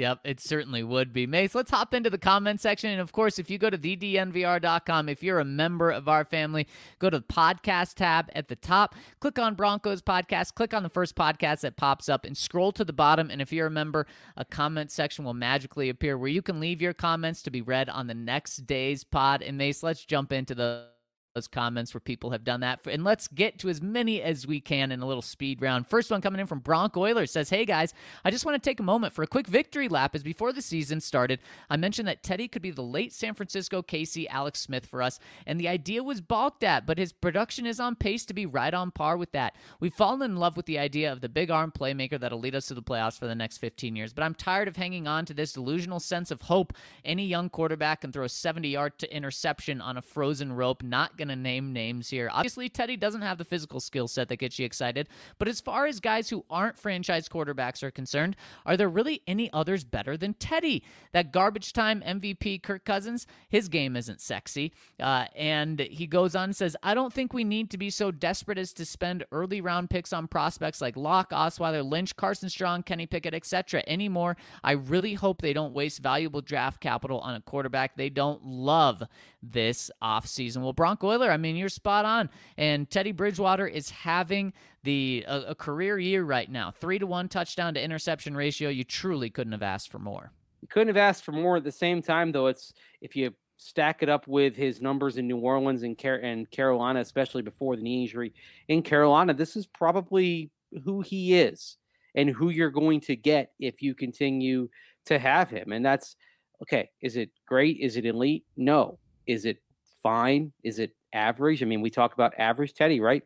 Yep, 0.00 0.20
it 0.24 0.40
certainly 0.40 0.82
would 0.82 1.12
be. 1.12 1.26
Mace, 1.26 1.54
let's 1.54 1.70
hop 1.70 1.92
into 1.92 2.08
the 2.08 2.16
comment 2.16 2.58
section. 2.58 2.88
And 2.88 3.02
of 3.02 3.12
course, 3.12 3.38
if 3.38 3.50
you 3.50 3.58
go 3.58 3.68
to 3.68 3.76
thednvr.com, 3.76 5.10
if 5.10 5.22
you're 5.22 5.40
a 5.40 5.44
member 5.44 5.90
of 5.90 6.08
our 6.08 6.24
family, 6.24 6.66
go 6.98 7.10
to 7.10 7.18
the 7.18 7.24
podcast 7.24 7.96
tab 7.96 8.30
at 8.34 8.48
the 8.48 8.56
top, 8.56 8.94
click 9.20 9.38
on 9.38 9.54
Broncos 9.54 10.00
podcast, 10.00 10.54
click 10.54 10.72
on 10.72 10.82
the 10.82 10.88
first 10.88 11.16
podcast 11.16 11.60
that 11.60 11.76
pops 11.76 12.08
up, 12.08 12.24
and 12.24 12.34
scroll 12.34 12.72
to 12.72 12.82
the 12.82 12.94
bottom. 12.94 13.28
And 13.28 13.42
if 13.42 13.52
you're 13.52 13.66
a 13.66 13.70
member, 13.70 14.06
a 14.38 14.44
comment 14.46 14.90
section 14.90 15.22
will 15.22 15.34
magically 15.34 15.90
appear 15.90 16.16
where 16.16 16.30
you 16.30 16.40
can 16.40 16.60
leave 16.60 16.80
your 16.80 16.94
comments 16.94 17.42
to 17.42 17.50
be 17.50 17.60
read 17.60 17.90
on 17.90 18.06
the 18.06 18.14
next 18.14 18.66
day's 18.66 19.04
pod. 19.04 19.42
And 19.42 19.58
Mace, 19.58 19.82
let's 19.82 20.06
jump 20.06 20.32
into 20.32 20.54
the 20.54 20.86
those 21.34 21.46
comments 21.46 21.94
where 21.94 22.00
people 22.00 22.30
have 22.30 22.44
done 22.44 22.60
that. 22.60 22.80
And 22.86 23.04
let's 23.04 23.28
get 23.28 23.58
to 23.60 23.68
as 23.68 23.80
many 23.80 24.20
as 24.20 24.46
we 24.46 24.60
can 24.60 24.90
in 24.90 25.00
a 25.00 25.06
little 25.06 25.22
speed 25.22 25.62
round. 25.62 25.86
First 25.86 26.10
one 26.10 26.20
coming 26.20 26.40
in 26.40 26.46
from 26.46 26.58
Bronk 26.58 26.96
Oilers 26.96 27.30
says, 27.30 27.50
Hey 27.50 27.64
guys, 27.64 27.94
I 28.24 28.30
just 28.30 28.44
want 28.44 28.60
to 28.60 28.68
take 28.68 28.80
a 28.80 28.84
moment 28.84 29.12
for 29.12 29.22
a 29.22 29.28
quick 29.28 29.46
victory 29.46 29.88
lap 29.88 30.14
as 30.14 30.22
before 30.22 30.52
the 30.52 30.62
season 30.62 31.00
started, 31.00 31.40
I 31.68 31.76
mentioned 31.76 32.08
that 32.08 32.22
Teddy 32.22 32.48
could 32.48 32.62
be 32.62 32.72
the 32.72 32.82
late 32.82 33.12
San 33.12 33.34
Francisco 33.34 33.80
Casey 33.82 34.28
Alex 34.28 34.60
Smith 34.60 34.86
for 34.86 35.02
us, 35.02 35.20
and 35.46 35.60
the 35.60 35.68
idea 35.68 36.02
was 36.02 36.20
balked 36.20 36.64
at, 36.64 36.86
but 36.86 36.98
his 36.98 37.12
production 37.12 37.64
is 37.66 37.78
on 37.78 37.94
pace 37.94 38.24
to 38.26 38.34
be 38.34 38.46
right 38.46 38.74
on 38.74 38.90
par 38.90 39.16
with 39.16 39.32
that. 39.32 39.54
We've 39.78 39.94
fallen 39.94 40.22
in 40.22 40.36
love 40.36 40.56
with 40.56 40.66
the 40.66 40.78
idea 40.78 41.12
of 41.12 41.20
the 41.20 41.28
big 41.28 41.50
arm 41.50 41.72
playmaker 41.72 42.18
that'll 42.18 42.40
lead 42.40 42.54
us 42.54 42.66
to 42.66 42.74
the 42.74 42.82
playoffs 42.82 43.18
for 43.18 43.26
the 43.26 43.34
next 43.34 43.58
15 43.58 43.94
years, 43.94 44.12
but 44.12 44.24
I'm 44.24 44.34
tired 44.34 44.68
of 44.68 44.76
hanging 44.76 45.06
on 45.06 45.26
to 45.26 45.34
this 45.34 45.52
delusional 45.52 46.00
sense 46.00 46.30
of 46.30 46.42
hope 46.42 46.72
any 47.04 47.26
young 47.26 47.48
quarterback 47.48 48.00
can 48.00 48.12
throw 48.12 48.24
a 48.24 48.28
70 48.28 48.68
yard 48.68 48.98
to 48.98 49.14
interception 49.14 49.80
on 49.80 49.96
a 49.96 50.02
frozen 50.02 50.52
rope, 50.52 50.82
not 50.82 51.16
going 51.20 51.28
to 51.28 51.36
name 51.36 51.72
names 51.72 52.08
here. 52.08 52.30
Obviously, 52.32 52.68
Teddy 52.70 52.96
doesn't 52.96 53.20
have 53.20 53.36
the 53.36 53.44
physical 53.44 53.78
skill 53.78 54.08
set 54.08 54.28
that 54.28 54.36
gets 54.36 54.58
you 54.58 54.64
excited, 54.64 55.06
but 55.38 55.48
as 55.48 55.60
far 55.60 55.86
as 55.86 56.00
guys 56.00 56.30
who 56.30 56.44
aren't 56.48 56.78
franchise 56.78 57.28
quarterbacks 57.28 57.82
are 57.82 57.90
concerned, 57.90 58.36
are 58.64 58.76
there 58.76 58.88
really 58.88 59.22
any 59.26 59.52
others 59.52 59.84
better 59.84 60.16
than 60.16 60.32
Teddy? 60.34 60.82
That 61.12 61.30
garbage 61.30 61.74
time 61.74 62.02
MVP, 62.06 62.62
Kirk 62.62 62.86
Cousins, 62.86 63.26
his 63.50 63.68
game 63.68 63.96
isn't 63.96 64.22
sexy. 64.22 64.72
Uh, 64.98 65.26
and 65.36 65.78
he 65.80 66.06
goes 66.06 66.34
on 66.34 66.44
and 66.44 66.56
says, 66.56 66.74
I 66.82 66.94
don't 66.94 67.12
think 67.12 67.34
we 67.34 67.44
need 67.44 67.70
to 67.70 67.78
be 67.78 67.90
so 67.90 68.10
desperate 68.10 68.56
as 68.58 68.72
to 68.74 68.86
spend 68.86 69.24
early 69.30 69.60
round 69.60 69.90
picks 69.90 70.12
on 70.14 70.26
prospects 70.26 70.80
like 70.80 70.96
Lock, 70.96 71.30
Osweiler, 71.30 71.88
Lynch, 71.88 72.16
Carson 72.16 72.48
Strong, 72.48 72.84
Kenny 72.84 73.06
Pickett, 73.06 73.34
etc. 73.34 73.82
anymore. 73.86 74.38
I 74.64 74.72
really 74.72 75.14
hope 75.14 75.42
they 75.42 75.52
don't 75.52 75.74
waste 75.74 76.00
valuable 76.00 76.40
draft 76.40 76.80
capital 76.80 77.20
on 77.20 77.34
a 77.34 77.40
quarterback 77.42 77.96
they 77.96 78.08
don't 78.08 78.42
love 78.44 79.02
this 79.42 79.90
offseason. 80.02 80.58
Well, 80.58 80.72
Bronco 80.72 81.08
Oiler, 81.08 81.30
I 81.30 81.36
mean, 81.36 81.56
you're 81.56 81.68
spot 81.68 82.04
on. 82.04 82.28
And 82.56 82.88
Teddy 82.90 83.12
Bridgewater 83.12 83.66
is 83.66 83.90
having 83.90 84.52
the 84.82 85.24
a, 85.26 85.40
a 85.48 85.54
career 85.54 85.98
year 85.98 86.24
right 86.24 86.50
now. 86.50 86.70
Three 86.70 86.98
to 86.98 87.06
one 87.06 87.28
touchdown 87.28 87.74
to 87.74 87.82
interception 87.82 88.36
ratio. 88.36 88.68
You 88.68 88.84
truly 88.84 89.30
couldn't 89.30 89.52
have 89.52 89.62
asked 89.62 89.90
for 89.90 89.98
more. 89.98 90.32
You 90.62 90.68
couldn't 90.68 90.88
have 90.88 90.96
asked 90.96 91.24
for 91.24 91.32
more. 91.32 91.56
At 91.56 91.64
the 91.64 91.72
same 91.72 92.02
time, 92.02 92.32
though, 92.32 92.46
it's 92.46 92.74
if 93.00 93.16
you 93.16 93.32
stack 93.56 94.02
it 94.02 94.08
up 94.08 94.26
with 94.26 94.56
his 94.56 94.80
numbers 94.80 95.18
in 95.18 95.26
New 95.26 95.38
Orleans 95.38 95.82
and, 95.82 95.98
Car- 95.98 96.20
and 96.22 96.50
Carolina, 96.50 97.00
especially 97.00 97.42
before 97.42 97.76
the 97.76 97.82
knee 97.82 98.02
injury 98.02 98.32
in 98.68 98.82
Carolina, 98.82 99.34
this 99.34 99.56
is 99.56 99.66
probably 99.66 100.50
who 100.84 101.00
he 101.00 101.38
is 101.38 101.76
and 102.14 102.30
who 102.30 102.48
you're 102.50 102.70
going 102.70 103.00
to 103.00 103.16
get 103.16 103.52
if 103.60 103.82
you 103.82 103.94
continue 103.94 104.68
to 105.06 105.18
have 105.18 105.50
him. 105.50 105.72
And 105.72 105.84
that's 105.84 106.16
okay. 106.62 106.90
Is 107.00 107.16
it 107.16 107.30
great? 107.46 107.78
Is 107.80 107.96
it 107.96 108.06
elite? 108.06 108.44
No. 108.56 108.98
Is 109.30 109.44
it 109.44 109.62
fine? 110.02 110.52
Is 110.64 110.78
it 110.78 110.92
average? 111.12 111.62
I 111.62 111.66
mean, 111.66 111.80
we 111.80 111.90
talk 111.90 112.14
about 112.14 112.34
average 112.38 112.74
Teddy, 112.74 113.00
right? 113.00 113.22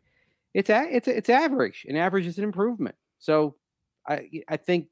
it's 0.54 0.70
a, 0.70 0.86
it's 0.88 1.08
it's 1.08 1.28
average, 1.28 1.84
and 1.88 1.98
average 1.98 2.26
is 2.26 2.38
an 2.38 2.44
improvement. 2.44 2.94
So 3.18 3.56
I 4.08 4.30
I 4.48 4.56
think 4.56 4.88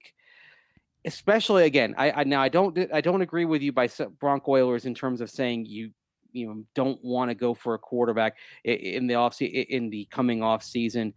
especially 1.05 1.65
again, 1.65 1.95
I, 1.97 2.11
I 2.11 2.25
now 2.25 2.43
I 2.43 2.49
don't 2.49 2.77
I 2.93 3.01
don't 3.01 3.23
agree 3.23 3.45
with 3.45 3.63
you 3.63 3.73
by 3.73 3.89
Bronco 4.19 4.53
Oilers 4.53 4.85
in 4.85 4.95
terms 4.95 5.21
of 5.21 5.31
saying 5.31 5.67
you 5.67 5.93
you 6.33 6.47
know 6.49 6.65
don't 6.75 7.03
want 7.05 7.31
to 7.31 7.35
go 7.37 7.55
for 7.55 7.75
a 7.75 7.79
quarterback 7.79 8.37
in 8.65 9.07
the 9.07 9.15
off 9.15 9.41
in 9.41 9.89
the 9.89 10.07
coming 10.11 10.43
off 10.43 10.65
season. 10.65 11.15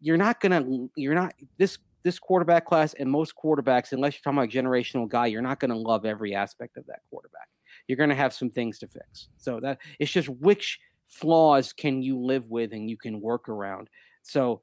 You're 0.00 0.16
not 0.16 0.40
gonna 0.40 0.88
you're 0.96 1.14
not 1.14 1.34
this 1.58 1.78
this 2.04 2.18
quarterback 2.18 2.66
class 2.66 2.94
and 2.94 3.10
most 3.10 3.34
quarterbacks, 3.36 3.92
unless 3.92 4.14
you're 4.14 4.22
talking 4.22 4.38
about 4.38 4.50
generational 4.50 5.08
guy, 5.08 5.26
you're 5.26 5.42
not 5.42 5.60
gonna 5.60 5.76
love 5.76 6.04
every 6.04 6.34
aspect 6.34 6.76
of 6.76 6.86
that 6.86 7.00
quarterback. 7.10 7.48
You're 7.86 7.98
gonna 7.98 8.14
have 8.14 8.32
some 8.32 8.50
things 8.50 8.78
to 8.80 8.86
fix. 8.86 9.28
So 9.36 9.60
that 9.60 9.78
it's 9.98 10.10
just 10.10 10.28
which 10.28 10.78
flaws 11.06 11.72
can 11.72 12.02
you 12.02 12.18
live 12.18 12.48
with 12.48 12.72
and 12.72 12.88
you 12.88 12.96
can 12.96 13.20
work 13.20 13.48
around. 13.48 13.88
So 14.22 14.62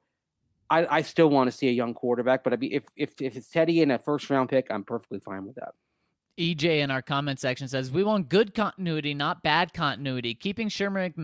I, 0.68 0.98
I 0.98 1.02
still 1.02 1.28
want 1.28 1.50
to 1.50 1.56
see 1.56 1.68
a 1.68 1.72
young 1.72 1.94
quarterback, 1.94 2.44
but 2.44 2.52
I 2.52 2.56
mean, 2.56 2.72
if 2.72 2.84
if 2.96 3.20
if 3.20 3.36
it's 3.36 3.50
Teddy 3.50 3.82
in 3.82 3.90
a 3.90 3.98
first 3.98 4.30
round 4.30 4.48
pick, 4.48 4.68
I'm 4.70 4.84
perfectly 4.84 5.20
fine 5.20 5.44
with 5.44 5.56
that. 5.56 5.74
EJ 6.38 6.80
in 6.80 6.90
our 6.90 7.02
comment 7.02 7.38
section 7.38 7.68
says, 7.68 7.90
We 7.90 8.02
want 8.02 8.28
good 8.28 8.54
continuity, 8.54 9.14
not 9.14 9.42
bad 9.42 9.72
continuity. 9.72 10.34
Keeping 10.34 10.68
Shurmur, 10.68 11.14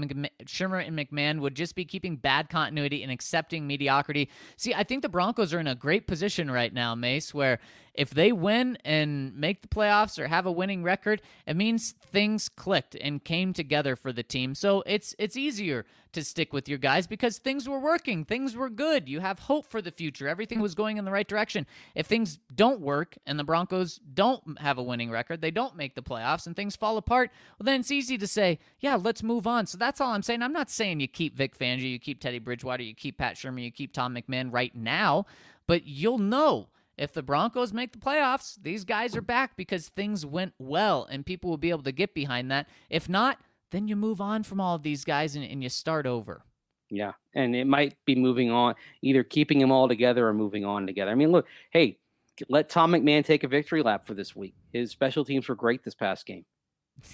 Shurmur 0.45 0.87
and 0.87 0.99
McMahon 0.99 1.41
would 1.41 1.55
just 1.55 1.75
be 1.75 1.85
keeping 1.85 2.17
bad 2.17 2.49
continuity 2.49 3.03
and 3.03 3.11
accepting 3.11 3.67
mediocrity. 3.67 4.29
See, 4.57 4.75
I 4.75 4.83
think 4.83 5.03
the 5.03 5.09
Broncos 5.09 5.55
are 5.55 5.61
in 5.61 5.67
a 5.67 5.75
great 5.75 6.07
position 6.07 6.51
right 6.51 6.73
now, 6.73 6.95
Mace, 6.95 7.33
where 7.33 7.59
if 7.97 8.11
they 8.11 8.33
win 8.33 8.79
and 8.85 9.35
make 9.37 9.63
the 9.63 9.69
playoffs 9.69 10.19
or 10.19 10.29
have 10.29 10.47
a 10.47 10.53
winning 10.53 10.83
record, 10.83 11.23
it 11.47 11.57
means 11.57 11.95
things 12.13 12.49
clicked 12.49 12.95
and 13.01 13.25
came 13.25 13.53
together 13.53 13.97
for 13.97 14.13
the 14.13 14.23
team. 14.23 14.55
So 14.55 14.83
it's 14.87 15.15
it's 15.19 15.37
easier 15.37 15.87
to 16.13 16.25
stick 16.25 16.53
with 16.53 16.69
your 16.69 16.79
guys 16.79 17.07
because 17.07 17.39
things 17.39 17.69
were 17.69 17.79
working, 17.79 18.25
things 18.25 18.57
were 18.57 18.71
good. 18.71 19.09
You 19.09 19.21
have 19.21 19.39
hope 19.39 19.67
for 19.67 19.83
the 19.83 19.91
future. 19.91 20.29
Everything 20.29 20.61
was 20.61 20.75
going 20.75 20.97
in 20.97 21.05
the 21.05 21.11
right 21.11 21.29
direction. 21.29 21.67
If 21.95 22.07
things 22.07 22.39
don't 22.55 22.81
work 22.81 23.17
and 23.27 23.39
the 23.39 23.45
Broncos 23.45 24.01
don't 24.15 24.59
have 24.61 24.79
a 24.79 24.83
winning 24.83 25.11
record, 25.11 25.41
they 25.41 25.51
don't 25.51 25.77
make 25.77 25.95
the 25.95 26.03
playoffs 26.03 26.47
and 26.47 26.57
things 26.57 26.75
fall 26.75 26.97
apart, 26.97 27.31
well 27.59 27.65
then 27.65 27.81
it's 27.81 27.91
easy 27.91 28.17
to 28.19 28.27
say, 28.27 28.59
yeah, 28.81 28.97
let's 28.97 29.23
move 29.23 29.47
on. 29.47 29.67
So 29.67 29.77
that's 29.77 30.01
all 30.01 30.13
I'm 30.13 30.23
saying. 30.23 30.43
I'm 30.43 30.53
not 30.53 30.71
saying 30.71 31.01
you 31.01 31.09
keep 31.09 31.37
Vic 31.37 31.59
Fangio, 31.59 31.91
you 31.91 31.99
keep 31.99 32.21
Teddy 32.21 32.39
Bridgewater, 32.39 32.83
you 32.83 32.95
keep 32.95 33.19
Pat 33.19 33.37
Shurmur, 33.37 33.63
you 33.63 33.71
keep 33.71 33.93
Tom 33.93 34.15
McMahon 34.15 34.53
right 34.53 34.75
now, 34.75 35.27
but 35.67 35.87
you'll 35.87 36.19
know 36.19 36.69
if 36.99 37.13
the 37.13 37.23
Broncos 37.23 37.73
make 37.73 37.93
the 37.93 37.99
playoffs, 37.99 38.57
these 38.63 38.85
guys 38.85 39.17
are 39.17 39.23
back 39.23 39.57
because 39.57 39.89
things 39.89 40.25
went 40.25 40.55
well 40.59 41.07
and 41.11 41.27
people 41.27 41.51
will 41.51 41.59
be 41.59 41.71
able 41.71 41.83
to 41.83 41.93
get 41.93 42.15
behind 42.15 42.51
that. 42.51 42.69
If 42.89 43.09
not, 43.09 43.39
then 43.71 43.89
you 43.89 43.97
move 43.97 44.21
on 44.21 44.43
from 44.43 44.61
all 44.61 44.75
of 44.75 44.83
these 44.83 45.05
guys 45.05 45.37
and, 45.37 45.45
and 45.45 45.63
you 45.63 45.69
start 45.69 46.07
over. 46.07 46.43
Yeah. 46.91 47.13
And 47.35 47.55
it 47.55 47.67
might 47.67 47.97
be 48.05 48.15
moving 48.15 48.51
on, 48.51 48.75
either 49.03 49.25
keeping 49.25 49.59
them 49.59 49.73
all 49.73 49.89
together 49.89 50.27
or 50.27 50.33
moving 50.33 50.65
on 50.65 50.87
together. 50.87 51.11
I 51.11 51.15
mean, 51.15 51.33
look, 51.33 51.47
hey, 51.71 51.99
let 52.49 52.69
Tom 52.69 52.93
McMahon 52.93 53.25
take 53.25 53.45
a 53.45 53.49
victory 53.49 53.83
lap 53.83 54.07
for 54.07 54.15
this 54.15 54.37
week. 54.37 54.55
His 54.73 54.91
special 54.91 55.25
teams 55.25 55.49
were 55.49 55.55
great 55.55 55.85
this 55.85 55.95
past 55.95 56.27
game. 56.27 56.45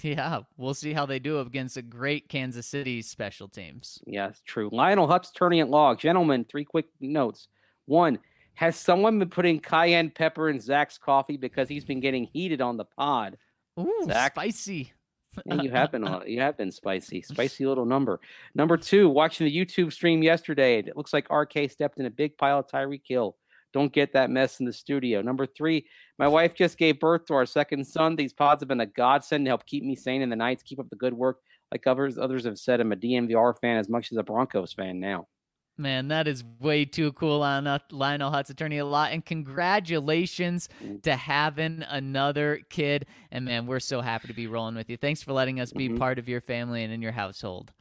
Yeah, 0.01 0.43
we'll 0.55 0.73
see 0.73 0.93
how 0.93 1.05
they 1.05 1.19
do 1.19 1.39
against 1.39 1.75
a 1.75 1.81
great 1.81 2.29
Kansas 2.29 2.65
City 2.65 3.01
special 3.01 3.49
teams. 3.49 3.99
Yes, 4.07 4.41
true. 4.45 4.69
Lionel 4.71 5.09
Hutz 5.09 5.33
turning 5.35 5.59
at 5.59 5.69
log. 5.69 5.99
Gentlemen, 5.99 6.45
three 6.45 6.63
quick 6.63 6.85
notes. 7.01 7.49
One, 7.85 8.19
has 8.55 8.75
someone 8.75 9.19
been 9.19 9.29
putting 9.29 9.59
cayenne 9.59 10.09
pepper 10.09 10.49
in 10.49 10.59
Zac's 10.59 10.97
coffee 10.97 11.37
because 11.37 11.67
he's 11.67 11.85
been 11.85 11.99
getting 11.99 12.25
heated 12.25 12.61
on 12.61 12.77
the 12.77 12.85
pod? 12.85 13.37
Ooh, 13.79 14.05
Zac. 14.05 14.33
spicy. 14.33 14.93
yeah, 15.45 15.61
you 15.61 15.71
have 15.71 15.91
been 15.91 16.07
you 16.27 16.39
have 16.39 16.57
been 16.57 16.71
spicy, 16.71 17.21
spicy 17.23 17.65
little 17.65 17.85
number. 17.85 18.19
Number 18.53 18.77
two, 18.77 19.09
watching 19.09 19.45
the 19.47 19.55
YouTube 19.55 19.91
stream 19.91 20.21
yesterday, 20.21 20.77
it 20.79 20.95
looks 20.95 21.13
like 21.13 21.31
RK 21.31 21.71
stepped 21.71 21.99
in 21.99 22.05
a 22.05 22.11
big 22.11 22.37
pile 22.37 22.59
of 22.59 22.67
Tyreek 22.67 23.01
Hill. 23.05 23.35
Don't 23.73 23.91
get 23.91 24.13
that 24.13 24.29
mess 24.29 24.59
in 24.59 24.67
the 24.67 24.73
studio. 24.73 25.23
Number 25.23 25.47
three, 25.47 25.87
my 26.19 26.27
wife 26.27 26.53
just 26.53 26.77
gave 26.77 26.99
birth 26.99 27.25
to 27.25 27.33
our 27.33 27.47
second 27.47 27.85
son. 27.85 28.15
These 28.15 28.33
pods 28.33 28.61
have 28.61 28.67
been 28.67 28.81
a 28.81 28.85
godsend 28.85 29.45
to 29.45 29.49
help 29.49 29.65
keep 29.65 29.83
me 29.83 29.95
sane 29.95 30.21
in 30.21 30.29
the 30.29 30.35
nights. 30.35 30.61
Keep 30.61 30.79
up 30.79 30.89
the 30.91 30.95
good 30.95 31.13
work. 31.13 31.39
Like 31.71 31.87
others, 31.87 32.19
others 32.19 32.45
have 32.45 32.59
said, 32.59 32.79
I'm 32.79 32.91
a 32.91 32.95
DNVR 32.95 33.59
fan 33.59 33.77
as 33.77 33.89
much 33.89 34.11
as 34.11 34.17
a 34.19 34.23
Broncos 34.23 34.73
fan 34.73 34.99
now. 34.99 35.27
Man, 35.75 36.09
that 36.09 36.27
is 36.27 36.43
way 36.59 36.85
too 36.85 37.13
cool 37.13 37.41
on 37.41 37.79
Lionel 37.91 38.31
Hutz 38.31 38.51
attorney 38.51 38.77
a 38.77 38.85
lot. 38.85 39.11
And 39.11 39.25
congratulations 39.25 40.69
to 41.01 41.15
having 41.15 41.83
another 41.89 42.61
kid. 42.69 43.07
And 43.31 43.45
man, 43.45 43.65
we're 43.65 43.79
so 43.79 44.01
happy 44.01 44.27
to 44.27 44.33
be 44.33 44.45
rolling 44.45 44.75
with 44.75 44.89
you. 44.89 44.97
Thanks 44.97 45.23
for 45.23 45.33
letting 45.33 45.59
us 45.59 45.73
be 45.73 45.89
mm-hmm. 45.89 45.97
part 45.97 46.19
of 46.19 46.29
your 46.29 46.41
family 46.41 46.83
and 46.83 46.93
in 46.93 47.01
your 47.01 47.11
household. 47.11 47.71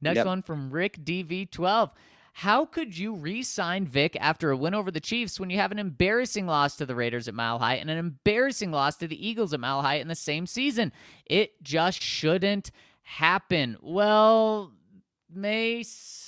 Next 0.00 0.16
yep. 0.16 0.26
one 0.26 0.42
from 0.42 0.70
Rick 0.70 1.04
DV12. 1.04 1.90
How 2.34 2.66
could 2.66 2.96
you 2.96 3.14
re 3.14 3.42
sign 3.42 3.86
Vic 3.86 4.16
after 4.20 4.50
a 4.50 4.56
win 4.56 4.74
over 4.74 4.90
the 4.90 5.00
Chiefs 5.00 5.40
when 5.40 5.50
you 5.50 5.56
have 5.56 5.72
an 5.72 5.78
embarrassing 5.78 6.46
loss 6.46 6.76
to 6.76 6.86
the 6.86 6.94
Raiders 6.94 7.26
at 7.26 7.34
Mile 7.34 7.58
High 7.58 7.74
and 7.76 7.90
an 7.90 7.98
embarrassing 7.98 8.70
loss 8.70 8.96
to 8.98 9.08
the 9.08 9.26
Eagles 9.26 9.52
at 9.52 9.58
Mile 9.58 9.82
High 9.82 9.96
in 9.96 10.06
the 10.06 10.14
same 10.14 10.46
season? 10.46 10.92
It 11.26 11.60
just 11.64 12.00
shouldn't 12.00 12.70
happen. 13.02 13.76
Well, 13.80 14.72
Mace 15.28 16.27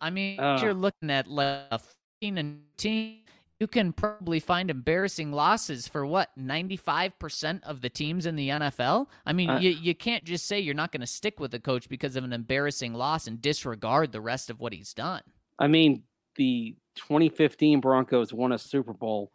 I 0.00 0.10
mean, 0.10 0.36
you're 0.36 0.74
looking 0.74 1.10
at 1.10 1.26
like 1.26 1.62
a 1.70 1.78
15 2.20 2.38
and 2.38 2.60
team. 2.76 3.18
You 3.60 3.66
can 3.66 3.92
probably 3.92 4.38
find 4.38 4.70
embarrassing 4.70 5.32
losses 5.32 5.88
for 5.88 6.06
what 6.06 6.30
95% 6.38 7.64
of 7.64 7.80
the 7.80 7.88
teams 7.88 8.24
in 8.24 8.36
the 8.36 8.50
NFL. 8.50 9.06
I 9.26 9.32
mean, 9.32 9.50
uh, 9.50 9.58
you 9.58 9.70
you 9.70 9.94
can't 9.96 10.22
just 10.22 10.46
say 10.46 10.60
you're 10.60 10.74
not 10.74 10.92
going 10.92 11.00
to 11.00 11.08
stick 11.08 11.40
with 11.40 11.50
the 11.50 11.58
coach 11.58 11.88
because 11.88 12.14
of 12.14 12.22
an 12.22 12.32
embarrassing 12.32 12.94
loss 12.94 13.26
and 13.26 13.42
disregard 13.42 14.12
the 14.12 14.20
rest 14.20 14.48
of 14.48 14.60
what 14.60 14.72
he's 14.72 14.94
done. 14.94 15.22
I 15.58 15.66
mean, 15.66 16.04
the 16.36 16.76
2015 16.94 17.80
Broncos 17.80 18.32
won 18.32 18.52
a 18.52 18.58
Super 18.58 18.92
Bowl, 18.92 19.32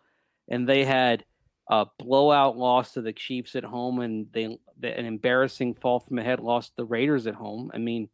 and 0.47 0.69
they 0.69 0.85
had 0.85 1.25
a 1.69 1.85
blowout 1.99 2.57
loss 2.57 2.93
to 2.93 3.01
the 3.01 3.11
Chiefs 3.13 3.57
at 3.57 3.65
home, 3.65 3.99
and 3.99 4.27
they 4.31 4.45
an 4.45 5.05
embarrassing 5.05 5.75
fall 5.75 5.99
from 5.99 6.17
ahead 6.17 6.39
loss 6.39 6.69
to 6.69 6.75
the 6.77 6.85
Raiders 6.85 7.27
at 7.27 7.35
home. 7.35 7.71
I 7.73 7.77
mean 7.77 8.07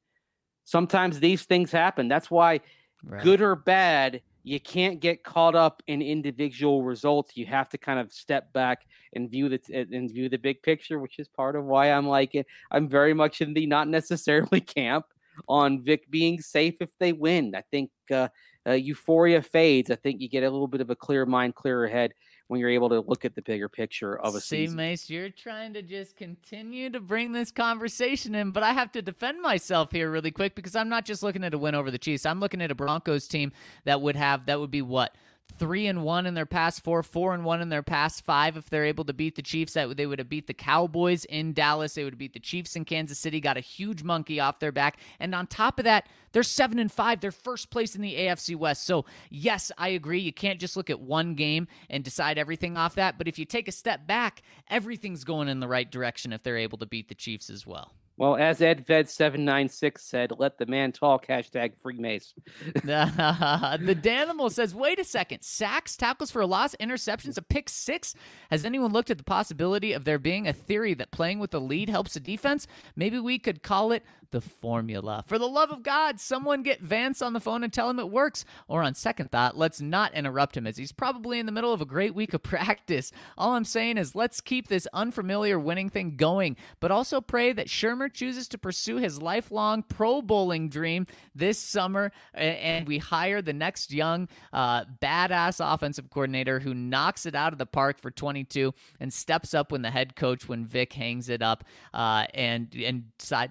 sometimes 0.70 1.20
these 1.20 1.44
things 1.46 1.72
happen. 1.72 2.08
That's 2.08 2.30
why, 2.30 2.62
right. 3.04 3.24
good 3.24 3.42
or 3.42 3.56
bad, 3.56 4.22
you 4.44 4.60
can't 4.60 5.00
get 5.00 5.24
caught 5.24 5.56
up 5.56 5.82
in 5.88 6.02
individual 6.02 6.84
results. 6.84 7.36
You 7.36 7.46
have 7.48 7.70
to 7.70 7.78
kind 7.78 8.00
of 8.00 8.14
step 8.14 8.54
back 8.54 8.86
and 9.14 9.30
view 9.30 9.50
the 9.50 9.60
and 9.72 10.10
view 10.10 10.30
the 10.30 10.38
big 10.38 10.62
picture, 10.62 11.00
which 11.00 11.20
is 11.20 11.28
part 11.28 11.56
of 11.56 11.66
why 11.66 11.92
I'm 11.92 12.08
like 12.08 12.36
it. 12.36 12.46
I'm 12.72 12.88
very 12.88 13.14
much 13.14 13.42
in 13.42 13.54
the 13.54 13.66
not 13.66 13.88
necessarily 13.88 14.62
camp 14.80 15.06
on 15.48 15.84
Vic 15.84 16.10
being 16.10 16.40
safe 16.40 16.76
if 16.80 16.90
they 17.00 17.14
win. 17.14 17.56
I 17.56 17.64
think 17.72 17.92
uh, 18.12 18.28
uh, 18.68 18.74
euphoria 18.74 19.42
fades. 19.42 19.90
I 19.90 19.96
think 19.96 20.22
you 20.22 20.30
get 20.30 20.44
a 20.44 20.50
little 20.50 20.68
bit 20.68 20.82
of 20.82 20.90
a 20.90 20.96
clear 20.96 21.26
mind, 21.26 21.56
clearer 21.56 21.88
head 21.88 22.14
when 22.50 22.60
you're 22.60 22.70
able 22.72 22.90
to 22.90 23.00
look 23.02 23.26
at 23.26 23.36
the 23.36 23.44
bigger 23.44 23.70
picture 23.70 24.18
of 24.18 24.34
a 24.34 24.42
See, 24.42 24.66
season. 24.66 24.78
Mace, 24.78 25.08
you're 25.08 25.30
trying 25.30 25.72
to 25.74 25.84
just 25.84 26.18
continue 26.18 26.90
to 26.90 27.00
bring 27.00 27.32
this 27.32 27.52
conversation 27.52 28.34
in, 28.34 28.50
but 28.50 28.64
I 28.64 28.74
have 28.74 28.92
to 28.94 29.04
defend 29.04 29.40
myself 29.40 29.92
here 29.92 30.10
really 30.10 30.32
quick 30.32 30.56
because 30.56 30.76
I'm 30.76 30.90
not 30.90 31.06
just 31.06 31.22
looking 31.22 31.44
at 31.44 31.54
a 31.54 31.60
win 31.60 31.76
over 31.76 31.92
the 31.92 32.00
Chiefs. 32.00 32.26
I'm 32.26 32.40
looking 32.40 32.60
at 32.64 32.72
a 32.72 32.76
Broncos 32.76 33.28
team 33.28 33.52
that 33.86 34.02
would 34.02 34.16
have 34.16 34.48
that 34.48 34.60
would 34.60 34.72
be 34.72 34.82
what 34.82 35.16
three 35.58 35.88
and 35.88 36.04
one 36.04 36.26
in 36.26 36.34
their 36.34 36.46
past 36.46 36.84
four, 36.84 37.04
four 37.04 37.34
and 37.34 37.44
one 37.44 37.62
in 37.62 37.70
their 37.70 37.84
past 37.84 38.24
five. 38.24 38.56
If 38.58 38.70
they're 38.70 38.86
able 38.86 39.06
to 39.06 39.14
beat 39.14 39.36
the 39.36 39.42
Chiefs, 39.42 39.74
that 39.74 39.98
they 39.98 40.06
would 40.06 40.20
have 40.20 40.30
beat 40.30 40.48
the 40.48 40.54
Cowboys 40.54 41.26
in 41.26 41.54
Dallas. 41.54 41.94
They 41.94 42.04
would 42.04 42.14
have 42.14 42.20
beat 42.20 42.34
the 42.34 42.40
Chiefs 42.40 42.76
in 42.76 42.86
Kansas 42.86 43.20
City. 43.20 43.42
Got 43.42 43.58
a 43.58 43.62
huge 43.62 44.04
monkey 44.04 44.40
off 44.40 44.60
their 44.60 44.72
back, 44.72 44.98
and 45.20 45.34
on 45.34 45.48
top 45.48 45.80
of 45.80 45.86
that, 45.86 46.08
they're 46.32 46.44
seven 46.44 46.80
and 46.80 46.92
five. 46.92 47.20
They're 47.20 47.32
first 47.32 47.70
place 47.70 47.96
in 47.96 48.02
the 48.02 48.16
AFC 48.16 48.56
West. 48.56 48.86
So 48.86 49.06
yes, 49.30 49.72
I 49.78 49.90
agree. 49.90 50.20
You 50.20 50.34
can't 50.34 50.60
just 50.60 50.78
look 50.78 50.90
at 50.90 51.00
one 51.00 51.36
game 51.36 51.68
and 51.90 52.04
decide 52.04 52.38
everything 52.38 52.78
off 52.78 52.96
that. 52.96 53.18
But 53.18 53.28
if 53.28 53.40
you 53.40 53.46
take 53.46 53.68
a 53.68 53.72
step 53.72 54.06
back, 54.06 54.42
everything's 54.70 55.24
going 55.24 55.48
in 55.48 55.60
the 55.60 55.68
right 55.68 55.90
direction 55.90 56.34
if 56.34 56.44
they're 56.44 56.58
able 56.58 56.78
to 56.78 56.86
beat 56.86 57.10
the 57.10 57.16
Chiefs 57.16 57.50
as 57.50 57.66
well. 57.66 57.94
Well, 58.20 58.36
as 58.36 58.60
EdVed796 58.60 60.00
said, 60.00 60.34
let 60.38 60.58
the 60.58 60.66
man 60.66 60.92
talk. 60.92 61.28
Hashtag 61.28 61.80
free 61.82 61.98
mace. 61.98 62.34
the 62.74 63.98
Danimal 64.04 64.52
says, 64.52 64.76
wait 64.76 65.00
a 65.00 65.06
second. 65.06 65.42
Sacks, 65.42 65.96
tackles 65.96 66.30
for 66.30 66.42
a 66.42 66.46
loss, 66.46 66.76
interceptions, 66.82 67.38
a 67.38 67.42
pick 67.42 67.70
six? 67.70 68.16
Has 68.52 68.66
anyone 68.66 68.92
looked 68.92 69.10
at 69.10 69.20
the 69.20 69.24
possibility 69.24 69.94
of 69.94 70.04
there 70.04 70.20
being 70.20 70.50
a 70.50 70.54
theory 70.54 70.94
that 70.96 71.12
playing 71.12 71.40
with 71.40 71.52
the 71.52 71.62
lead 71.62 71.88
helps 71.88 72.16
the 72.16 72.20
defense? 72.20 72.68
Maybe 72.94 73.20
we 73.20 73.40
could 73.40 73.64
call 73.64 73.94
it 73.94 74.04
the 74.32 74.42
formula. 74.42 75.24
For 75.28 75.40
the 75.40 75.48
love 75.48 75.72
of 75.72 75.84
God, 75.84 76.20
someone 76.20 76.64
get 76.64 76.82
Vance 76.82 77.22
on 77.22 77.34
the 77.34 77.40
phone 77.40 77.64
and 77.64 77.74
tell 77.74 77.90
him 77.90 78.00
it 78.00 78.10
works. 78.10 78.46
Or 78.68 78.84
on 78.84 78.94
second 78.94 79.32
thought, 79.32 79.58
let's 79.58 79.82
not 79.82 80.14
interrupt 80.14 80.56
him 80.56 80.68
as 80.68 80.78
he's 80.78 80.92
probably 80.92 81.40
in 81.40 81.46
the 81.46 81.52
middle 81.52 81.74
of 81.74 81.82
a 81.82 81.86
great 81.86 82.16
week 82.16 82.34
of 82.34 82.44
practice. 82.44 83.12
All 83.38 83.54
I'm 83.54 83.66
saying 83.66 83.98
is 83.98 84.16
let's 84.16 84.42
keep 84.42 84.68
this 84.68 84.88
unfamiliar 84.94 85.60
winning 85.60 85.90
thing 85.90 86.16
going, 86.16 86.58
but 86.80 86.92
also 86.92 87.22
pray 87.22 87.54
that 87.54 87.68
Shurmur 87.68 88.12
chooses 88.12 88.48
to 88.50 88.58
pursue 88.58 88.98
his 88.98 89.22
lifelong 89.22 89.84
pro 89.84 90.22
bowling 90.22 90.70
dream 90.70 91.08
this 91.36 91.58
summer 91.58 92.12
and 92.34 92.88
we 92.88 92.98
hire 92.98 93.42
the 93.42 93.54
next 93.54 93.92
young 93.92 94.28
uh, 94.54 94.86
badass 95.02 95.60
offensive 95.62 96.10
coordinator 96.10 96.60
who 96.60 96.74
knocks 96.74 97.26
it 97.26 97.36
out 97.36 97.54
of 97.54 97.60
the 97.60 97.66
park 97.66 98.00
for 98.00 98.12
22 98.12 98.74
and 99.00 99.14
steps 99.14 99.54
up 99.54 99.72
when 99.72 99.82
the 99.82 99.92
head 99.92 100.16
coach 100.16 100.48
when 100.48 100.66
Vic 100.66 100.94
hangs 100.94 101.30
it 101.30 101.42
up 101.42 101.64
uh, 101.94 102.26
and 102.34 102.76
and 102.76 103.04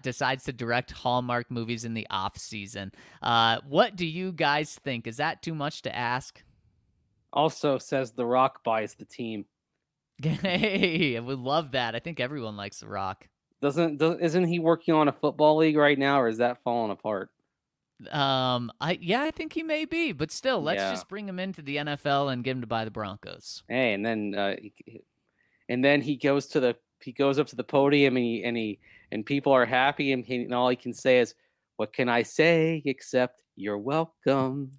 decides 0.03 0.45
to 0.45 0.53
direct 0.53 0.68
Hallmark 0.91 1.51
movies 1.51 1.85
in 1.85 1.95
the 1.95 2.07
off 2.11 2.37
season. 2.39 2.93
Uh, 3.23 3.59
what 3.69 3.97
do 3.97 4.07
you 4.07 4.33
guys 4.33 4.75
think? 4.85 5.07
Is 5.07 5.17
that 5.19 5.43
too 5.43 5.55
much 5.55 5.83
to 5.83 5.95
ask? 5.97 6.43
Also 7.33 7.79
says 7.79 8.13
The 8.13 8.25
Rock 8.27 8.63
buys 8.65 8.95
the 8.95 9.05
team. 9.05 9.45
Hey, 10.23 11.17
I 11.17 11.21
would 11.21 11.39
love 11.39 11.73
that. 11.73 11.95
I 11.95 12.01
think 12.01 12.19
everyone 12.21 12.57
likes 12.57 12.81
The 12.81 12.89
Rock. 12.89 13.29
Doesn't 13.61 13.99
doesn't 13.99 14.21
isn't 14.21 14.45
he 14.45 14.59
working 14.59 14.95
on 14.95 15.09
a 15.09 15.13
football 15.13 15.57
league 15.57 15.77
right 15.77 15.99
now, 15.99 16.21
or 16.21 16.29
is 16.29 16.39
that 16.39 16.63
falling 16.63 16.91
apart? 16.93 17.31
Um, 18.13 18.71
I 18.81 18.97
yeah, 19.01 19.23
I 19.23 19.33
think 19.33 19.53
he 19.53 19.63
may 19.65 19.85
be, 19.85 20.13
but 20.13 20.31
still, 20.31 20.63
let's 20.63 20.79
Yeah. 20.79 20.91
just 20.91 21.09
bring 21.09 21.29
him 21.29 21.39
into 21.41 21.63
the 21.63 21.77
NFL 21.77 22.33
and 22.33 22.45
get 22.45 22.53
him 22.53 22.61
to 22.61 22.67
buy 22.69 22.85
the 22.85 22.91
Broncos. 22.93 23.65
Hey, 23.69 23.95
and 23.95 24.07
then 24.07 24.35
uh, 24.37 24.55
he- 24.61 25.03
and 25.69 25.85
then 25.85 26.01
he 26.01 26.17
goes 26.17 26.47
to 26.49 26.61
the 26.61 26.77
he 27.03 27.13
goes 27.13 27.39
up 27.39 27.49
to 27.49 27.57
the 27.57 27.65
podium 27.65 28.17
and 28.17 28.25
he 28.25 28.43
and 28.45 28.57
he 28.57 28.79
and 29.13 29.25
people 29.25 29.53
are 29.53 29.67
happy 29.67 30.13
and, 30.13 30.25
he, 30.25 30.43
and 30.43 30.55
all 30.55 30.69
he 30.69 30.77
can 30.77 30.93
say 30.93 31.19
is, 31.21 31.35
"What 31.77 31.93
can 31.93 32.09
I 32.09 32.23
say 32.23 32.83
except 32.85 33.43
you're 33.57 33.79
welcome." 33.79 34.73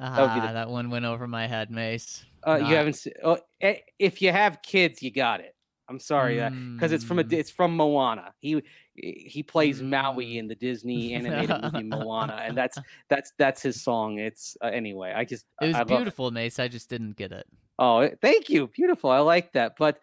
Ah, 0.00 0.34
be 0.34 0.40
the- 0.40 0.52
that 0.52 0.68
one 0.70 0.90
went 0.90 1.04
over 1.04 1.26
my 1.26 1.46
head, 1.46 1.70
Mace. 1.70 2.24
Uh, 2.44 2.58
Not- 2.58 2.68
you 2.70 2.76
haven't. 2.76 2.94
se- 2.94 3.12
Oh, 3.22 3.38
eh, 3.60 3.76
if 3.98 4.20
you 4.20 4.32
have 4.32 4.62
kids, 4.62 5.02
you 5.02 5.10
got 5.12 5.40
it. 5.40 5.54
I'm 5.88 5.98
sorry 6.00 6.38
that 6.38 6.52
because 6.74 6.90
it's 6.92 7.04
from 7.04 7.18
a 7.18 7.24
Mm. 7.24 7.32
it's 7.34 7.50
from 7.50 7.76
Moana. 7.76 8.32
He 8.38 8.62
he 8.94 9.42
plays 9.42 9.82
Maui 9.82 10.34
Mm. 10.34 10.38
in 10.38 10.48
the 10.48 10.54
Disney 10.54 11.12
animated 11.14 11.62
movie 11.62 11.82
Moana, 11.82 12.34
and 12.42 12.56
that's 12.56 12.78
that's 13.08 13.32
that's 13.36 13.62
his 13.62 13.82
song. 13.82 14.18
It's 14.18 14.56
uh, 14.62 14.66
anyway. 14.68 15.12
I 15.14 15.24
just 15.24 15.44
It 15.60 15.66
was 15.66 15.76
I 15.76 15.78
love 15.80 15.88
beautiful, 15.88 16.30
Mace. 16.30 16.58
I 16.58 16.68
just 16.68 16.88
didn't 16.88 17.16
get 17.16 17.30
it. 17.32 17.46
Oh, 17.78 17.98
eh, 18.00 18.14
thank 18.20 18.48
you. 18.48 18.68
Beautiful. 18.68 19.10
I 19.10 19.18
like 19.18 19.52
that. 19.52 19.76
But 19.76 20.00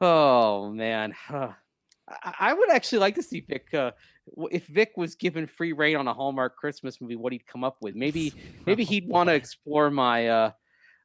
oh 0.00 0.70
man, 0.72 1.14
I, 2.08 2.34
I 2.40 2.54
would 2.54 2.70
actually 2.70 2.98
like 2.98 3.14
to 3.16 3.22
see 3.22 3.40
Vic. 3.40 3.72
Uh, 3.72 3.92
if 4.50 4.66
Vic 4.66 4.92
was 4.96 5.14
given 5.14 5.46
free 5.46 5.72
reign 5.72 5.96
on 5.96 6.08
a 6.08 6.14
Hallmark 6.14 6.56
Christmas 6.56 7.00
movie, 7.00 7.16
what 7.16 7.32
he'd 7.32 7.46
come 7.46 7.64
up 7.64 7.78
with? 7.80 7.94
Maybe 7.94 8.32
maybe 8.66 8.84
he'd 8.84 9.08
want 9.08 9.28
to 9.28 9.34
explore 9.34 9.90
my 9.90 10.28
uh, 10.28 10.50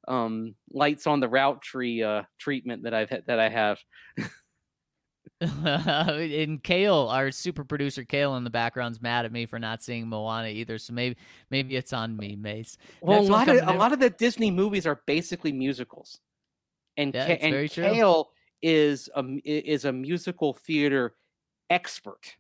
um, 0.07 0.55
lights 0.71 1.07
on 1.07 1.19
the 1.19 1.27
route 1.27 1.61
tree 1.61 2.03
uh, 2.03 2.23
treatment 2.39 2.83
that 2.83 2.93
I've 2.93 3.09
had, 3.09 3.25
that 3.27 3.39
I 3.39 3.49
have. 3.49 3.79
and 5.41 6.63
Kale, 6.63 7.07
our 7.09 7.31
super 7.31 7.63
producer 7.63 8.03
Kale 8.03 8.35
in 8.35 8.43
the 8.43 8.49
background's 8.49 9.01
mad 9.01 9.25
at 9.25 9.31
me 9.31 9.45
for 9.45 9.59
not 9.59 9.83
seeing 9.83 10.07
Moana 10.07 10.47
either. 10.49 10.77
So 10.77 10.93
maybe 10.93 11.17
maybe 11.49 11.75
it's 11.75 11.93
on 11.93 12.15
me, 12.15 12.35
Mace. 12.35 12.77
Well, 13.01 13.19
a 13.19 13.23
lot 13.23 13.47
of 13.47 13.67
a 13.67 13.73
lot 13.73 13.93
of 13.93 13.99
the 13.99 14.09
Disney 14.09 14.51
movies 14.51 14.85
are 14.85 15.01
basically 15.05 15.51
musicals, 15.51 16.19
and 16.97 17.13
Yeah, 17.13 17.27
Ka- 17.27 17.45
and. 17.45 17.69
Kale 17.71 18.29
is 18.63 19.09
a 19.15 19.23
is 19.45 19.85
a 19.85 19.91
musical 19.91 20.53
theater 20.53 21.13
expert. 21.69 22.37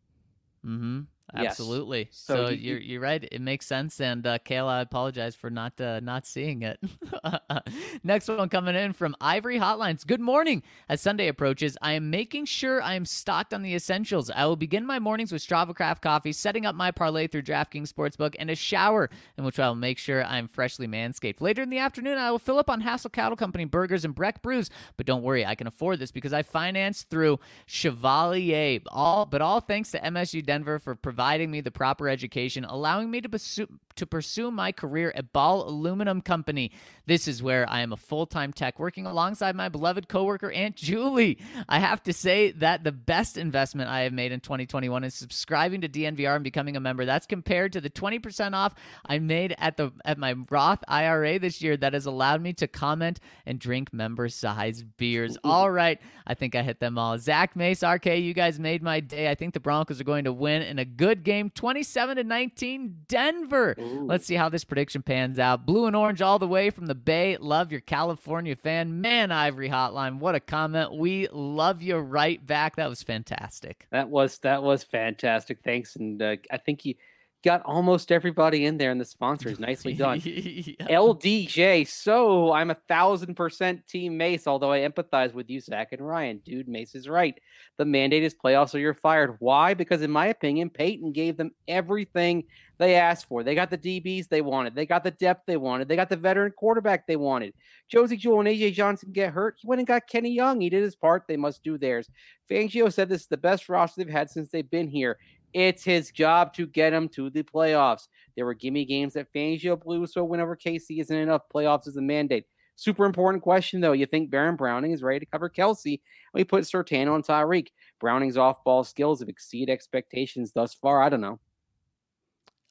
Mm-hmm. 0.65 1.01
Yes. 1.35 1.51
Absolutely. 1.51 2.09
So 2.11 2.35
So, 2.35 2.49
you- 2.49 2.55
you- 2.57 2.69
you're 2.73 2.79
you're 2.79 3.01
right. 3.01 3.27
It 3.31 3.41
makes 3.41 3.65
sense. 3.65 3.99
And 3.99 4.25
uh, 4.27 4.37
Kayla, 4.39 4.69
I 4.69 4.81
apologize 4.81 5.35
for 5.35 5.49
not 5.49 5.79
uh, 5.81 5.99
not 5.99 6.25
seeing 6.27 6.61
it. 6.61 6.79
Next 8.03 8.27
one 8.27 8.49
coming 8.49 8.75
in 8.75 8.93
from 8.93 9.15
Ivory 9.19 9.57
Hotlines. 9.59 10.05
Good 10.05 10.19
morning. 10.21 10.61
As 10.89 11.01
Sunday 11.01 11.27
approaches, 11.27 11.77
I 11.81 11.93
am 11.93 12.09
making 12.09 12.45
sure 12.45 12.81
I 12.81 12.93
am 12.95 13.05
stocked 13.05 13.53
on 13.53 13.61
the 13.63 13.73
essentials. 13.73 14.29
I 14.29 14.45
will 14.45 14.55
begin 14.55 14.85
my 14.85 14.99
mornings 14.99 15.31
with 15.31 15.41
Strava 15.45 15.73
Craft 15.75 16.03
coffee, 16.03 16.33
setting 16.33 16.65
up 16.65 16.75
my 16.75 16.91
parlay 16.91 17.27
through 17.27 17.43
DraftKings 17.43 17.91
Sportsbook, 17.91 18.35
and 18.37 18.49
a 18.51 18.55
shower 18.55 19.09
in 19.37 19.43
which 19.43 19.59
I 19.59 19.67
will 19.67 19.75
make 19.75 19.97
sure 19.97 20.23
I 20.23 20.37
am 20.37 20.47
freshly 20.47 20.87
manscaped. 20.87 21.41
Later 21.41 21.61
in 21.63 21.69
the 21.69 21.79
afternoon, 21.79 22.17
I 22.17 22.29
will 22.29 22.39
fill 22.39 22.59
up 22.59 22.69
on 22.69 22.81
Hassel 22.81 23.09
Cattle 23.09 23.37
Company 23.37 23.65
burgers 23.65 24.05
and 24.05 24.13
Breck 24.13 24.41
brews. 24.41 24.69
But 24.97 25.05
don't 25.07 25.23
worry, 25.23 25.45
I 25.45 25.55
can 25.55 25.65
afford 25.67 25.99
this 25.99 26.11
because 26.11 26.33
I 26.33 26.43
finance 26.43 27.03
through 27.03 27.39
Chevalier. 27.65 28.79
All 28.91 29.25
but 29.25 29.41
all 29.41 29.59
thanks 29.61 29.91
to 29.91 29.99
MSU 29.99 30.45
Denver 30.45 30.77
for 30.79 30.93
providing 30.95 31.22
me 31.49 31.61
the 31.61 31.71
proper 31.71 32.09
education, 32.09 32.65
allowing 32.65 33.09
me 33.09 33.21
to 33.21 33.29
pursue 33.29 33.67
to 33.95 34.05
pursue 34.05 34.51
my 34.51 34.71
career 34.71 35.11
at 35.15 35.33
Ball 35.33 35.67
Aluminum 35.67 36.21
Company. 36.21 36.71
This 37.05 37.27
is 37.27 37.43
where 37.43 37.69
I 37.69 37.81
am 37.81 37.91
a 37.91 37.97
full-time 37.97 38.53
tech 38.53 38.79
working 38.79 39.05
alongside 39.05 39.55
my 39.55 39.67
beloved 39.69 40.07
coworker 40.07 40.51
Aunt 40.51 40.75
Julie. 40.75 41.37
I 41.67 41.79
have 41.79 42.01
to 42.03 42.13
say 42.13 42.51
that 42.51 42.83
the 42.83 42.91
best 42.93 43.37
investment 43.37 43.89
I 43.89 44.01
have 44.01 44.13
made 44.13 44.31
in 44.31 44.39
2021 44.39 45.03
is 45.03 45.13
subscribing 45.13 45.81
to 45.81 45.89
DNVR 45.89 46.35
and 46.35 46.43
becoming 46.43 46.77
a 46.77 46.79
member. 46.79 47.05
That's 47.05 47.25
compared 47.25 47.73
to 47.73 47.81
the 47.81 47.89
20% 47.89 48.53
off 48.53 48.73
I 49.05 49.19
made 49.19 49.55
at 49.57 49.77
the 49.77 49.91
at 50.05 50.17
my 50.17 50.35
Roth 50.49 50.83
IRA 50.87 51.39
this 51.39 51.61
year 51.61 51.75
that 51.77 51.93
has 51.93 52.05
allowed 52.05 52.41
me 52.41 52.53
to 52.53 52.67
comment 52.67 53.19
and 53.45 53.59
drink 53.59 53.93
member-sized 53.93 54.97
beers. 54.97 55.37
All 55.43 55.69
right, 55.69 55.99
I 56.25 56.33
think 56.33 56.55
I 56.55 56.63
hit 56.63 56.79
them 56.79 56.97
all. 56.97 57.17
Zac 57.17 57.55
Mace, 57.55 57.83
RK, 57.83 58.05
you 58.05 58.33
guys 58.33 58.59
made 58.59 58.81
my 58.81 58.99
day. 58.99 59.29
I 59.29 59.35
think 59.35 59.53
the 59.53 59.59
Broncos 59.59 59.99
are 59.99 60.05
going 60.05 60.23
to 60.23 60.33
win 60.33 60.61
in 60.61 60.79
a 60.79 60.85
good 60.85 61.23
game, 61.23 61.49
27 61.49 62.17
to 62.17 62.23
19, 62.23 63.03
Denver. 63.07 63.75
Let's 63.83 64.25
see 64.25 64.35
how 64.35 64.49
this 64.49 64.63
prediction 64.63 65.01
pans 65.01 65.39
out. 65.39 65.65
Blue 65.65 65.85
and 65.85 65.95
orange 65.95 66.21
all 66.21 66.39
the 66.39 66.47
way 66.47 66.69
from 66.69 66.85
the 66.85 66.95
Bay. 66.95 67.37
Love 67.37 67.71
your 67.71 67.81
California 67.81 68.55
fan. 68.55 69.01
Man, 69.01 69.31
Ivory 69.31 69.69
Hotline, 69.69 70.19
what 70.19 70.35
a 70.35 70.39
comment. 70.39 70.95
We 70.95 71.27
love 71.31 71.81
you 71.81 71.97
right 71.97 72.45
back. 72.45 72.75
That 72.75 72.89
was 72.89 73.03
fantastic. 73.03 73.87
That 73.91 74.09
was 74.09 74.39
that 74.39 74.63
was 74.63 74.83
fantastic. 74.83 75.59
Thanks, 75.63 75.95
and 75.95 76.21
uh, 76.21 76.35
I 76.51 76.57
think 76.57 76.85
you 76.85 76.95
got 77.43 77.61
almost 77.65 78.11
everybody 78.11 78.65
in 78.65 78.77
there 78.77 78.91
and 78.91 78.99
the 78.99 79.05
sponsors. 79.05 79.59
Nicely 79.59 79.93
done. 79.95 80.21
Yeah. 80.23 80.87
LDJ. 80.87 81.87
So 81.87 82.53
I'm 82.53 82.71
a 82.71 82.77
thousand 82.87 83.35
percent 83.35 83.85
team 83.87 84.17
Mace, 84.17 84.47
although 84.47 84.71
I 84.71 84.79
empathize 84.79 85.33
with 85.33 85.49
you, 85.49 85.59
Zac 85.59 85.91
and 85.91 86.01
Ryan. 86.01 86.39
Dude, 86.45 86.67
Mace 86.67 86.95
is 86.95 87.09
right. 87.09 87.37
The 87.77 87.85
mandate 87.85 88.23
is 88.23 88.33
playoffs 88.33 88.73
or 88.73 88.79
you're 88.79 88.93
fired. 88.93 89.35
Why? 89.39 89.73
Because 89.73 90.01
in 90.01 90.11
my 90.11 90.27
opinion, 90.27 90.69
Paton 90.69 91.11
gave 91.11 91.37
them 91.37 91.51
everything 91.67 92.45
they 92.77 92.95
asked 92.95 93.27
for. 93.27 93.43
They 93.43 93.55
got 93.55 93.69
the 93.69 93.77
DBs 93.77 94.29
they 94.29 94.41
wanted. 94.41 94.75
They 94.75 94.85
got 94.85 95.03
the 95.03 95.11
depth 95.11 95.43
they 95.45 95.57
wanted. 95.57 95.87
They 95.87 95.95
got 95.95 96.09
the 96.09 96.15
veteran 96.15 96.51
quarterback 96.51 97.05
they 97.05 97.15
wanted. 97.15 97.53
Josey 97.89 98.17
Jewell 98.17 98.39
and 98.39 98.49
AJ 98.49 98.73
Johnson 98.73 99.11
get 99.11 99.33
hurt. 99.33 99.55
He 99.59 99.67
went 99.67 99.79
and 99.79 99.87
got 99.87 100.07
Kenny 100.07 100.31
Young. 100.31 100.61
He 100.61 100.69
did 100.69 100.83
his 100.83 100.95
part. 100.95 101.23
They 101.27 101.37
must 101.37 101.63
do 101.63 101.77
theirs. 101.77 102.09
Fangio 102.49 102.91
said 102.91 103.09
this 103.09 103.21
is 103.21 103.27
the 103.27 103.37
best 103.37 103.69
roster 103.69 104.03
they've 104.03 104.13
had 104.13 104.29
since 104.29 104.49
they've 104.49 104.69
been 104.69 104.87
here. 104.87 105.17
It's 105.53 105.83
his 105.83 106.11
job 106.11 106.53
to 106.55 106.65
get 106.65 106.93
him 106.93 107.07
to 107.09 107.29
the 107.29 107.43
playoffs. 107.43 108.07
There 108.35 108.45
were 108.45 108.53
gimme 108.53 108.85
games 108.85 109.13
that 109.13 109.31
Fangio 109.33 109.81
blew, 109.81 110.07
so 110.07 110.23
win 110.23 110.39
over 110.39 110.55
KC 110.55 110.99
isn't 110.99 111.15
enough. 111.15 111.43
Playoffs 111.53 111.87
is 111.87 111.97
a 111.97 112.01
mandate. 112.01 112.45
Super 112.75 113.05
important 113.05 113.43
question, 113.43 113.81
though. 113.81 113.91
You 113.91 114.07
think 114.07 114.31
Baron 114.31 114.55
Browning 114.55 114.91
is 114.91 115.03
ready 115.03 115.19
to 115.19 115.25
cover 115.27 115.49
Kelce? 115.49 116.01
We 116.33 116.43
put 116.43 116.63
Surtain 116.63 117.11
on 117.11 117.21
Tyreek. 117.21 117.67
Browning's 117.99 118.37
off 118.37 118.63
ball 118.63 118.83
skills 118.83 119.19
have 119.19 119.29
exceeded 119.29 119.71
expectations 119.71 120.53
thus 120.53 120.73
far. 120.73 121.03
I 121.03 121.09
don't 121.09 121.21
know. 121.21 121.39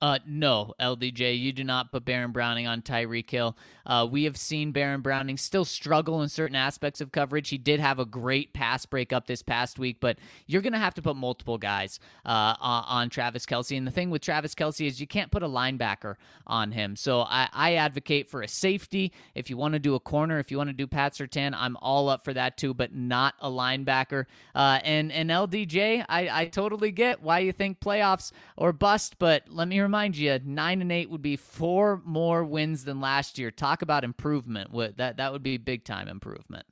Uh, 0.03 0.19
no, 0.27 0.75
LDJ, 0.81 1.39
you 1.39 1.53
do 1.53 1.63
not 1.63 1.93
put 1.93 2.05
Baron 2.05 2.33
Browning 2.33 2.67
on 2.67 2.83
Tyreek 2.83 3.31
Hill. 3.31 3.57
Uh, 3.87 4.07
we 4.11 4.25
have 4.25 4.37
seen 4.37 4.73
Baron 4.73 5.01
Browning 5.01 5.37
still 5.37 5.65
struggle 5.65 6.23
in 6.23 6.29
certain 6.29 6.57
aspects 6.57 7.01
of 7.01 7.13
coverage. 7.13 7.51
He 7.51 7.59
did 7.59 7.79
have 7.79 8.01
a 8.01 8.05
great 8.05 8.53
pass 8.53 8.85
breakup 8.85 9.29
this 9.29 9.43
past 9.43 9.79
week, 9.79 9.99
but 10.01 10.19
you're 10.49 10.61
going 10.61 10.73
to 10.73 10.81
have 10.81 10.95
to 10.95 11.03
put 11.03 11.15
multiple 11.15 11.57
guys 11.57 12.01
uh, 12.27 12.57
on, 12.59 13.11
Travis 13.11 13.47
Kelce. 13.47 13.77
And 13.79 13.87
the 13.87 13.93
thing 13.93 14.11
with 14.11 14.23
Travis 14.23 14.57
Kelce 14.57 14.89
is 14.89 15.01
you 15.01 15.07
can't 15.07 15.31
put 15.31 15.45
a 15.45 15.49
linebacker 15.49 16.17
on 16.49 16.73
him. 16.73 16.97
So 16.97 17.21
I, 17.21 17.49
I 17.53 17.75
advocate 17.75 18.29
for 18.29 18.43
a 18.43 18.49
safety. 18.49 19.13
If 19.37 19.51
you 19.51 19.57
want 19.57 19.75
to 19.75 19.79
do 19.79 19.95
a 19.95 20.01
corner, 20.01 20.41
if 20.41 20.51
you 20.51 20.57
want 20.57 20.71
to 20.71 20.75
do 20.75 20.89
Pat 20.89 21.13
Surtain, 21.13 21.55
I'm 21.57 21.77
all 21.81 22.09
up 22.09 22.25
for 22.25 22.35
that 22.35 22.57
too, 22.57 22.75
but 22.75 22.93
not 22.93 23.35
a 23.41 23.49
linebacker. 23.49 24.25
Uh, 24.53 24.81
and, 24.83 25.13
and 25.13 25.31
LDJ, 25.31 26.07
I, 26.09 26.41
I 26.43 26.47
totally 26.47 26.91
get 26.91 27.23
why 27.23 27.39
you 27.39 27.53
think 27.53 27.79
playoffs 27.79 28.33
or 28.57 28.73
bust, 28.73 29.21
but 29.21 29.45
let 29.49 29.69
me 29.69 29.79
remind 29.79 29.91
you, 30.16 30.38
nine 30.45 30.80
and 30.80 30.90
eight 30.90 31.11
would 31.11 31.22
be 31.22 31.36
four 31.36 32.01
more 32.05 32.45
wins 32.45 32.84
than 32.84 33.01
last 33.01 33.38
year. 33.38 33.51
Talk 33.51 33.82
about 33.82 34.05
improvement. 34.05 34.72
Would 34.72 34.97
that 34.97 35.18
that 35.18 35.32
would 35.32 35.43
be 35.43 35.57
big 35.59 35.84
time 35.84 36.09
improvement. 36.09 36.66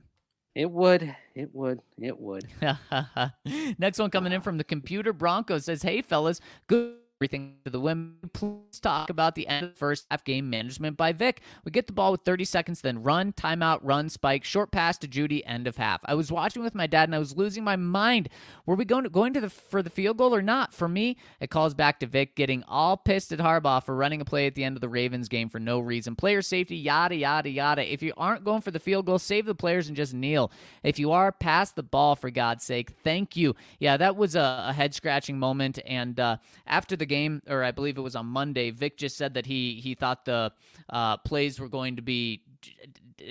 It 0.55 0.71
would. 0.71 1.15
It 1.35 1.55
would. 1.55 1.81
It 1.99 2.19
would. 2.19 2.49
Next 3.79 3.99
one 3.99 4.11
coming 4.11 4.33
in 4.33 4.41
from 4.41 4.59
the 4.59 4.65
computer 4.65 5.13
Bronco 5.13 5.59
says, 5.59 5.83
"Hey 5.83 6.03
fellas, 6.03 6.41
good." 6.67 6.97
Everything 7.23 7.57
to 7.67 7.71
the 7.71 7.79
women. 7.79 8.15
Please 8.33 8.81
talk 8.81 9.11
about 9.11 9.35
the 9.35 9.47
end 9.47 9.67
of 9.67 9.73
the 9.73 9.77
first 9.77 10.07
half 10.11 10.25
game 10.25 10.49
management 10.49 10.97
by 10.97 11.13
Vic. 11.13 11.43
We 11.67 11.71
get 11.71 11.87
the 11.87 11.93
ball 11.93 12.13
with 12.13 12.23
30 12.23 12.47
seconds, 12.47 12.81
then 12.81 13.03
run, 13.03 13.35
timeout, 13.35 13.81
run, 13.83 14.09
spike, 14.09 14.43
short 14.43 14.73
pass 14.73 14.97
to 14.97 15.07
Jeudy, 15.07 15.43
end 15.45 15.67
of 15.67 15.77
half. 15.77 16.01
I 16.07 16.15
was 16.15 16.33
watching 16.33 16.63
with 16.63 16.75
my 16.75 16.87
dad 16.87 17.11
and 17.11 17.15
I 17.15 17.19
was 17.19 17.37
losing 17.37 17.63
my 17.63 17.77
mind. 17.77 18.31
Were 18.65 18.75
we 18.75 18.87
going 18.87 19.05
to 19.05 19.11
going 19.11 19.35
to 19.35 19.41
the 19.43 19.51
for 19.51 19.83
the 19.83 19.91
field 19.91 20.17
goal 20.17 20.35
or 20.35 20.41
not? 20.41 20.73
For 20.73 20.89
me, 20.89 21.19
it 21.41 21.51
calls 21.51 21.75
back 21.75 22.01
to 22.01 22.07
Vic 22.07 22.37
getting 22.37 22.63
all 22.63 22.97
pissed 22.97 23.33
at 23.33 23.39
Harbaugh 23.39 23.85
for 23.85 23.95
running 23.95 24.23
a 24.23 24.25
play 24.25 24.47
at 24.47 24.55
the 24.55 24.65
end 24.65 24.79
of 24.79 24.81
the 24.81 24.89
Ravens 24.89 25.29
game 25.29 25.51
for 25.51 25.61
no 25.61 25.79
reason. 25.79 26.17
Player 26.17 26.41
safety, 26.41 26.77
yada 26.77 27.17
yada 27.17 27.51
yada. 27.51 27.93
If 27.93 28.03
you 28.03 28.15
aren't 28.17 28.45
going 28.45 28.63
for 28.63 28.71
the 28.71 28.81
field 28.81 29.05
goal, 29.05 29.19
save 29.19 29.45
the 29.45 29.55
players 29.55 29.89
and 29.89 29.97
just 29.97 30.15
kneel. 30.15 30.51
If 30.83 30.99
you 30.99 31.13
are, 31.13 31.33
pass 31.33 31.71
the 31.71 31.83
ball 31.83 32.17
for 32.17 32.31
God's 32.31 32.65
sake. 32.65 32.93
Thank 33.05 33.37
you. 33.37 33.57
Yeah, 33.79 33.99
that 33.99 34.17
was 34.17 34.37
a, 34.37 34.65
a 34.69 34.73
head 34.73 34.95
scratching 34.95 35.39
moment. 35.39 35.79
And 35.85 36.19
uh, 36.19 36.39
after 36.67 36.97
the 36.97 37.10
game, 37.11 37.43
or 37.47 37.63
I 37.63 37.73
believe 37.73 37.99
it 37.99 38.01
was 38.01 38.17
on 38.17 38.25
Monday, 38.25 38.71
Vic 38.71 38.97
just 38.97 39.19
said 39.19 39.35
that 39.35 39.45
he 39.45 39.75
he 39.75 39.95
thought 39.95 40.25
the 40.25 40.53
uh, 40.89 41.19
plays 41.19 41.61
were 41.61 41.69
going 41.69 41.97
to 41.97 42.03
be 42.03 42.43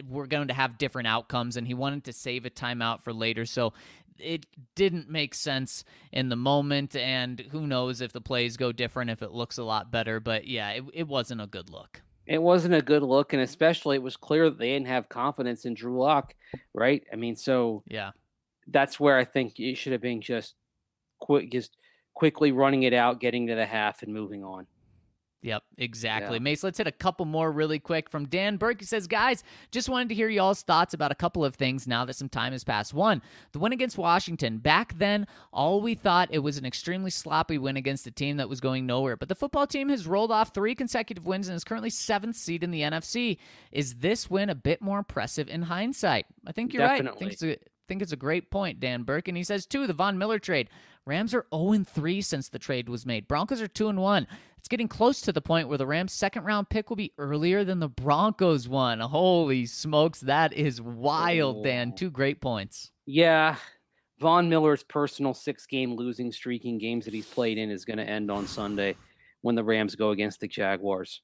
were 0.08 0.28
going 0.28 0.50
to 0.50 0.54
have 0.54 0.78
different 0.78 1.08
outcomes, 1.08 1.58
and 1.58 1.66
he 1.66 1.74
wanted 1.74 2.04
to 2.04 2.14
save 2.14 2.46
a 2.46 2.52
timeout 2.52 3.02
for 3.02 3.12
later. 3.12 3.46
So 3.46 3.74
it 4.20 4.46
didn't 4.76 5.10
make 5.10 5.34
sense 5.34 5.84
in 6.12 6.30
the 6.30 6.36
moment, 6.36 6.96
and 6.96 7.40
who 7.52 7.66
knows 7.66 8.02
if 8.02 8.12
the 8.12 8.22
plays 8.22 8.58
go 8.58 8.72
different, 8.72 9.10
if 9.10 9.24
it 9.24 9.32
looks 9.32 9.58
a 9.58 9.64
lot 9.64 9.92
better. 9.92 10.20
But 10.20 10.46
yeah, 10.46 10.70
it, 10.72 10.84
it 10.94 11.08
wasn't 11.08 11.42
a 11.42 11.48
good 11.48 11.70
look. 11.70 12.02
It 12.28 12.42
wasn't 12.42 12.76
a 12.76 12.82
good 12.82 13.02
look, 13.02 13.34
and 13.34 13.42
especially 13.42 13.96
it 13.96 14.04
was 14.04 14.16
clear 14.16 14.50
that 14.50 14.60
they 14.60 14.70
didn't 14.70 14.88
have 14.88 15.10
confidence 15.10 15.66
in 15.66 15.74
Drew 15.74 15.98
Lock, 15.98 16.36
right? 16.76 17.04
I 17.12 17.16
mean, 17.16 17.36
so 17.36 17.82
yeah, 17.88 18.12
that's 18.68 19.00
where 19.00 19.18
I 19.18 19.26
think 19.26 19.60
it 19.60 19.78
should 19.78 19.94
have 19.94 20.02
been 20.02 20.22
just 20.22 20.54
quick, 21.20 21.52
just 21.52 21.76
quickly 22.20 22.52
running 22.52 22.84
it 22.84 22.94
out, 22.94 23.22
getting 23.22 23.48
to 23.48 23.56
the 23.56 23.66
half, 23.66 24.04
and 24.04 24.14
moving 24.14 24.44
on. 24.44 24.68
Yep, 25.42 25.64
exactly. 25.78 26.36
Yeah. 26.36 26.40
Mace, 26.42 26.66
let's 26.66 26.80
hit 26.80 26.88
a 26.88 26.92
couple 26.92 27.26
more 27.26 27.50
really 27.50 27.80
quick 27.80 28.10
from 28.10 28.28
Dan 28.28 28.58
Burke. 28.58 28.82
He 28.82 28.86
says, 28.86 29.08
Guys, 29.08 29.42
just 29.72 29.88
wanted 29.88 30.10
to 30.10 30.16
hear 30.16 30.28
y'all's 30.28 30.64
thoughts 30.64 30.94
about 30.94 31.14
a 31.14 31.16
couple 31.16 31.46
of 31.46 31.56
things 31.56 31.88
now 31.88 32.04
that 32.04 32.18
some 32.18 32.28
time 32.28 32.52
has 32.52 32.66
passed. 32.66 32.94
One, 32.94 33.22
the 33.54 33.60
win 33.60 33.72
against 33.72 33.98
Washington. 33.98 34.58
Back 34.58 34.98
then, 34.98 35.28
all 35.54 35.80
we 35.80 35.96
thought 35.96 36.28
it 36.30 36.40
was 36.40 36.58
an 36.58 36.66
extremely 36.66 37.10
sloppy 37.10 37.58
win 37.58 37.78
against 37.78 38.06
a 38.06 38.12
team 38.12 38.36
that 38.36 38.50
was 38.50 38.60
going 38.60 38.86
nowhere. 38.86 39.16
But 39.16 39.30
the 39.30 39.36
football 39.36 39.66
team 39.66 39.88
has 39.88 40.06
rolled 40.06 40.30
off 40.30 40.54
three 40.54 40.76
consecutive 40.76 41.26
wins 41.26 41.48
and 41.48 41.56
is 41.56 41.64
currently 41.64 41.90
seventh 41.90 42.36
seed 42.36 42.62
in 42.62 42.72
the 42.72 42.82
NFC. 42.82 43.38
Is 43.72 43.96
this 43.96 44.30
win 44.30 44.50
a 44.50 44.56
bit 44.56 44.82
more 44.82 44.98
impressive 45.00 45.48
in 45.48 45.62
hindsight? 45.62 46.26
I 46.46 46.52
think 46.52 46.74
you're 46.74 46.86
Definitely. 46.86 47.08
right. 47.08 47.16
I 47.16 47.20
think 47.20 47.32
it's 47.32 47.44
a 47.44 47.58
think 47.90 48.02
it's 48.02 48.14
a 48.14 48.18
great 48.18 48.50
point, 48.50 48.80
Dan 48.80 49.04
Burke. 49.04 49.28
And 49.28 49.36
he 49.36 49.44
says, 49.44 49.66
too, 49.66 49.86
the 49.88 49.94
Von 49.94 50.18
Miller 50.18 50.40
trade. 50.40 50.70
Rams 51.06 51.34
are 51.34 51.48
0 51.54 51.84
3 51.84 52.22
since 52.22 52.48
the 52.48 52.60
trade 52.60 52.88
was 52.88 53.06
made. 53.06 53.28
Broncos 53.28 53.62
are 53.62 53.68
2 53.68 53.92
1. 53.92 54.28
It's 54.58 54.68
getting 54.68 54.88
close 54.88 55.22
to 55.22 55.32
the 55.32 55.42
point 55.42 55.68
where 55.68 55.78
the 55.78 55.88
Rams' 55.88 56.14
second 56.14 56.44
round 56.44 56.70
pick 56.70 56.90
will 56.90 56.98
be 56.98 57.14
earlier 57.18 57.64
than 57.64 57.80
the 57.80 57.90
Broncos 57.90 58.68
one. 58.68 59.00
Holy 59.00 59.66
smokes, 59.66 60.20
that 60.20 60.54
is 60.54 60.82
wild, 60.82 61.58
oh. 61.58 61.64
Dan. 61.64 61.94
Two 61.96 62.12
great 62.12 62.42
points. 62.42 62.92
Yeah. 63.06 63.56
Von 64.20 64.50
Miller's 64.50 64.84
personal 64.84 65.34
six 65.34 65.66
game 65.66 65.96
losing 65.96 66.32
streak 66.32 66.66
in 66.66 66.78
games 66.78 67.06
that 67.06 67.14
he's 67.14 67.26
played 67.26 67.58
in 67.58 67.72
is 67.72 67.86
going 67.86 67.98
to 67.98 68.08
end 68.08 68.30
on 68.30 68.46
Sunday 68.46 68.96
when 69.42 69.56
the 69.56 69.64
Rams 69.64 69.96
go 69.96 70.12
against 70.12 70.42
the 70.42 70.48
Jaguars. 70.48 71.22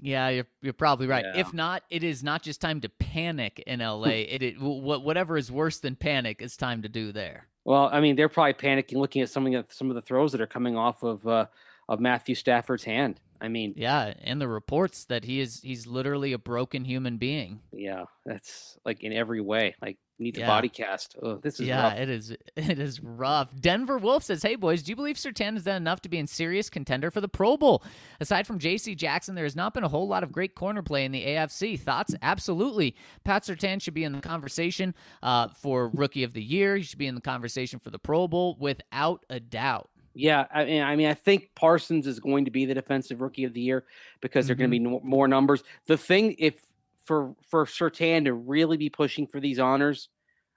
Yeah, 0.00 0.28
you're 0.28 0.46
you're 0.62 0.72
probably 0.72 1.06
right. 1.06 1.24
Yeah. 1.24 1.40
If 1.40 1.52
not, 1.54 1.82
it 1.90 2.04
is 2.04 2.22
not 2.22 2.42
just 2.42 2.60
time 2.60 2.80
to 2.82 2.88
panic 2.88 3.62
in 3.66 3.80
LA. 3.80 4.08
it, 4.08 4.42
it 4.42 4.54
whatever 4.60 5.36
is 5.36 5.50
worse 5.50 5.78
than 5.78 5.96
panic 5.96 6.42
is 6.42 6.56
time 6.56 6.82
to 6.82 6.88
do 6.88 7.12
there. 7.12 7.46
Well, 7.64 7.88
I 7.92 8.00
mean, 8.00 8.14
they're 8.14 8.28
probably 8.28 8.54
panicking 8.54 8.96
looking 8.96 9.22
at 9.22 9.30
some 9.30 9.46
of 9.46 9.64
some 9.70 9.90
of 9.90 9.94
the 9.94 10.02
throws 10.02 10.32
that 10.32 10.40
are 10.40 10.46
coming 10.46 10.76
off 10.76 11.02
of 11.02 11.26
uh, 11.26 11.46
of 11.88 12.00
Matthew 12.00 12.34
Stafford's 12.34 12.84
hand. 12.84 13.20
I 13.40 13.48
mean, 13.48 13.74
yeah, 13.76 14.14
and 14.22 14.40
the 14.40 14.48
reports 14.48 15.04
that 15.06 15.24
he 15.24 15.40
is 15.40 15.60
he's 15.60 15.86
literally 15.86 16.32
a 16.32 16.38
broken 16.38 16.84
human 16.84 17.18
being. 17.18 17.60
Yeah, 17.72 18.04
that's 18.24 18.78
like 18.84 19.02
in 19.02 19.12
every 19.12 19.40
way. 19.40 19.74
Like 19.80 19.98
needs 20.18 20.38
yeah. 20.38 20.46
a 20.46 20.48
body 20.48 20.68
cast. 20.68 21.16
Oh, 21.22 21.36
this 21.36 21.60
is 21.60 21.66
yeah, 21.66 21.90
rough. 21.90 21.98
it 21.98 22.08
is. 22.08 22.36
It 22.56 22.78
is 22.78 23.00
rough. 23.00 23.50
Denver 23.60 23.98
Wolf 23.98 24.24
says, 24.24 24.42
"Hey 24.42 24.56
boys, 24.56 24.82
do 24.82 24.90
you 24.90 24.96
believe 24.96 25.16
Surtain 25.16 25.54
has 25.54 25.64
done 25.64 25.76
enough 25.76 26.00
to 26.02 26.08
be 26.08 26.18
in 26.18 26.26
serious 26.26 26.68
contender 26.70 27.10
for 27.10 27.20
the 27.20 27.28
Pro 27.28 27.56
Bowl? 27.56 27.84
Aside 28.20 28.46
from 28.46 28.58
J.C. 28.58 28.94
Jackson, 28.94 29.34
there 29.34 29.44
has 29.44 29.54
not 29.54 29.74
been 29.74 29.84
a 29.84 29.88
whole 29.88 30.08
lot 30.08 30.22
of 30.22 30.32
great 30.32 30.54
corner 30.54 30.82
play 30.82 31.04
in 31.04 31.12
the 31.12 31.24
AFC. 31.24 31.78
Thoughts? 31.78 32.14
Absolutely. 32.22 32.96
Pat 33.24 33.44
Surtain 33.44 33.80
should 33.80 33.94
be 33.94 34.04
in 34.04 34.12
the 34.12 34.20
conversation 34.20 34.94
uh, 35.22 35.48
for 35.48 35.88
Rookie 35.90 36.24
of 36.24 36.32
the 36.32 36.42
Year. 36.42 36.76
He 36.76 36.82
should 36.82 36.98
be 36.98 37.06
in 37.06 37.14
the 37.14 37.20
conversation 37.20 37.78
for 37.78 37.90
the 37.90 37.98
Pro 37.98 38.26
Bowl 38.26 38.56
without 38.58 39.24
a 39.28 39.38
doubt." 39.38 39.90
Yeah, 40.18 40.46
I 40.52 40.64
mean, 40.64 40.82
I 40.82 40.96
mean, 40.96 41.08
I 41.08 41.14
think 41.14 41.50
Parsons 41.54 42.06
is 42.06 42.20
going 42.20 42.46
to 42.46 42.50
be 42.50 42.64
the 42.64 42.72
defensive 42.72 43.20
rookie 43.20 43.44
of 43.44 43.52
the 43.52 43.60
year 43.60 43.84
because 44.22 44.44
mm-hmm. 44.44 44.48
there 44.48 44.54
are 44.54 44.56
going 44.56 44.70
to 44.70 44.74
be 44.74 44.78
no, 44.78 45.00
more 45.04 45.28
numbers. 45.28 45.62
The 45.86 45.98
thing, 45.98 46.36
if 46.38 46.54
for 47.04 47.34
for 47.50 47.66
Surtain 47.66 48.24
to 48.24 48.32
really 48.32 48.78
be 48.78 48.88
pushing 48.88 49.26
for 49.26 49.40
these 49.40 49.58
honors, 49.58 50.08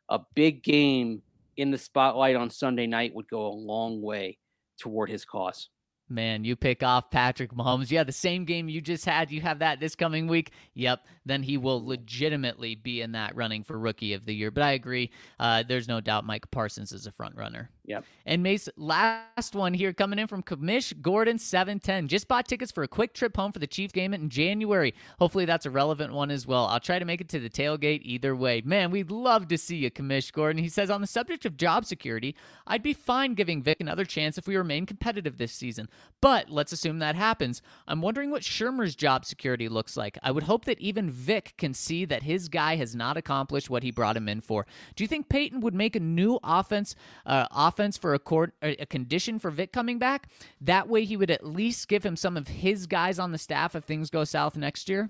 a 0.08 0.20
big 0.34 0.64
game 0.64 1.22
in 1.58 1.72
the 1.72 1.78
spotlight 1.78 2.38
on 2.38 2.50
Sunday 2.50 2.88
night 2.88 3.14
would 3.14 3.28
go 3.28 3.48
a 3.48 3.54
long 3.54 4.02
way 4.02 4.38
toward 4.78 5.10
his 5.10 5.26
cause. 5.26 5.68
Man, 6.12 6.44
you 6.44 6.56
pick 6.56 6.82
off 6.82 7.12
Patrick 7.12 7.54
Mahomes. 7.54 7.92
Yeah, 7.92 8.04
the 8.04 8.12
same 8.12 8.44
game 8.44 8.68
you 8.68 8.82
just 8.82 9.06
had, 9.06 9.30
you 9.30 9.42
have 9.42 9.60
that 9.60 9.80
this 9.80 9.94
coming 9.94 10.26
week. 10.26 10.52
Yep, 10.74 11.06
then 11.24 11.44
he 11.44 11.58
will 11.58 11.86
legitimately 11.86 12.76
be 12.76 13.02
in 13.02 13.12
that 13.12 13.36
running 13.36 13.64
for 13.64 13.78
Rookie 13.78 14.14
of 14.14 14.26
the 14.26 14.34
Year. 14.34 14.50
But 14.50 14.64
I 14.64 14.72
agree, 14.72 15.12
uh, 15.40 15.64
there's 15.68 15.88
no 15.88 16.02
doubt 16.02 16.26
Micah 16.26 16.48
Parsons 16.48 16.94
is 16.94 17.06
a 17.06 17.12
front 17.12 17.36
runner. 17.36 17.70
Yep. 17.90 18.06
And 18.28 18.44
Mace, 18.44 18.70
last 18.78 19.56
one 19.56 19.74
here 19.74 19.94
coming 19.94 20.20
in 20.20 20.28
from 20.28 20.44
Kamish 20.44 20.94
Gordon 21.02 21.40
710. 21.40 22.08
Just 22.08 22.28
bought 22.28 22.48
tickets 22.48 22.72
for 22.72 22.84
a 22.84 22.88
quick 22.88 23.16
trip 23.16 23.36
home 23.36 23.52
for 23.52 23.58
the 23.58 23.66
Chief 23.66 23.92
game 23.92 24.14
in 24.14 24.30
January. 24.30 24.94
Hopefully 25.18 25.46
that's 25.46 25.66
a 25.66 25.72
relevant 25.72 26.14
one 26.14 26.30
as 26.30 26.46
well. 26.46 26.68
I'll 26.68 26.80
try 26.80 27.00
to 27.00 27.06
make 27.06 27.20
it 27.20 27.30
to 27.30 27.40
the 27.40 27.50
tailgate 27.50 28.02
either 28.04 28.36
way. 28.36 28.62
Man, 28.64 28.92
we'd 28.92 29.10
love 29.10 29.48
to 29.48 29.58
see 29.58 29.78
you, 29.78 29.90
Kamish 29.90 30.32
Gordon. 30.32 30.62
He 30.62 30.70
says 30.70 30.92
on 30.92 31.02
the 31.02 31.08
subject 31.08 31.48
of 31.48 31.58
job 31.58 31.84
security, 31.84 32.36
I'd 32.68 32.84
be 32.84 32.94
fine 32.94 33.34
giving 33.34 33.64
Vic 33.64 33.82
another 33.82 34.06
chance 34.06 34.38
if 34.38 34.48
we 34.48 34.56
remain 34.56 34.86
competitive 34.86 35.40
this 35.40 35.54
season. 35.54 35.90
But 36.22 36.52
let's 36.52 36.72
assume 36.72 37.00
that 37.00 37.16
happens. 37.16 37.64
I'm 37.88 38.04
wondering 38.04 38.30
what 38.30 38.44
Shurmur's 38.44 38.96
job 38.96 39.26
security 39.26 39.68
looks 39.68 39.98
like. 39.98 40.20
I 40.22 40.30
would 40.30 40.44
hope 40.44 40.66
that 40.66 40.80
even 40.80 41.10
Vic 41.10 41.56
can 41.58 41.74
see 41.74 42.06
that 42.06 42.22
his 42.22 42.50
guy 42.50 42.76
has 42.76 42.96
not 42.96 43.18
accomplished 43.18 43.72
what 43.72 43.82
he 43.82 43.90
brought 43.90 44.16
him 44.16 44.30
in 44.30 44.42
for. 44.42 44.68
Do 44.96 45.04
you 45.04 45.08
think 45.08 45.28
Paton 45.28 45.62
would 45.62 45.74
make 45.74 45.96
a 45.96 46.00
new 46.00 46.38
offense 46.44 46.94
uh, 47.26 47.48
offense 47.80 47.98
for 47.98 48.14
a 48.14 48.20
court 48.20 48.54
a 48.62 48.86
condition 48.86 49.40
for 49.40 49.52
Vic 49.52 49.72
coming 49.72 50.00
back. 50.00 50.28
That 50.60 50.90
way, 50.90 51.06
he 51.06 51.16
would 51.16 51.32
at 51.32 51.46
least 51.46 51.88
give 51.88 52.06
him 52.06 52.16
some 52.16 52.36
of 52.36 52.48
his 52.48 52.88
guys 52.88 53.20
on 53.20 53.32
the 53.32 53.38
staff 53.38 53.76
if 53.76 53.86
things 53.86 54.10
go 54.10 54.24
south 54.24 54.58
next 54.58 54.90
year. 54.90 55.10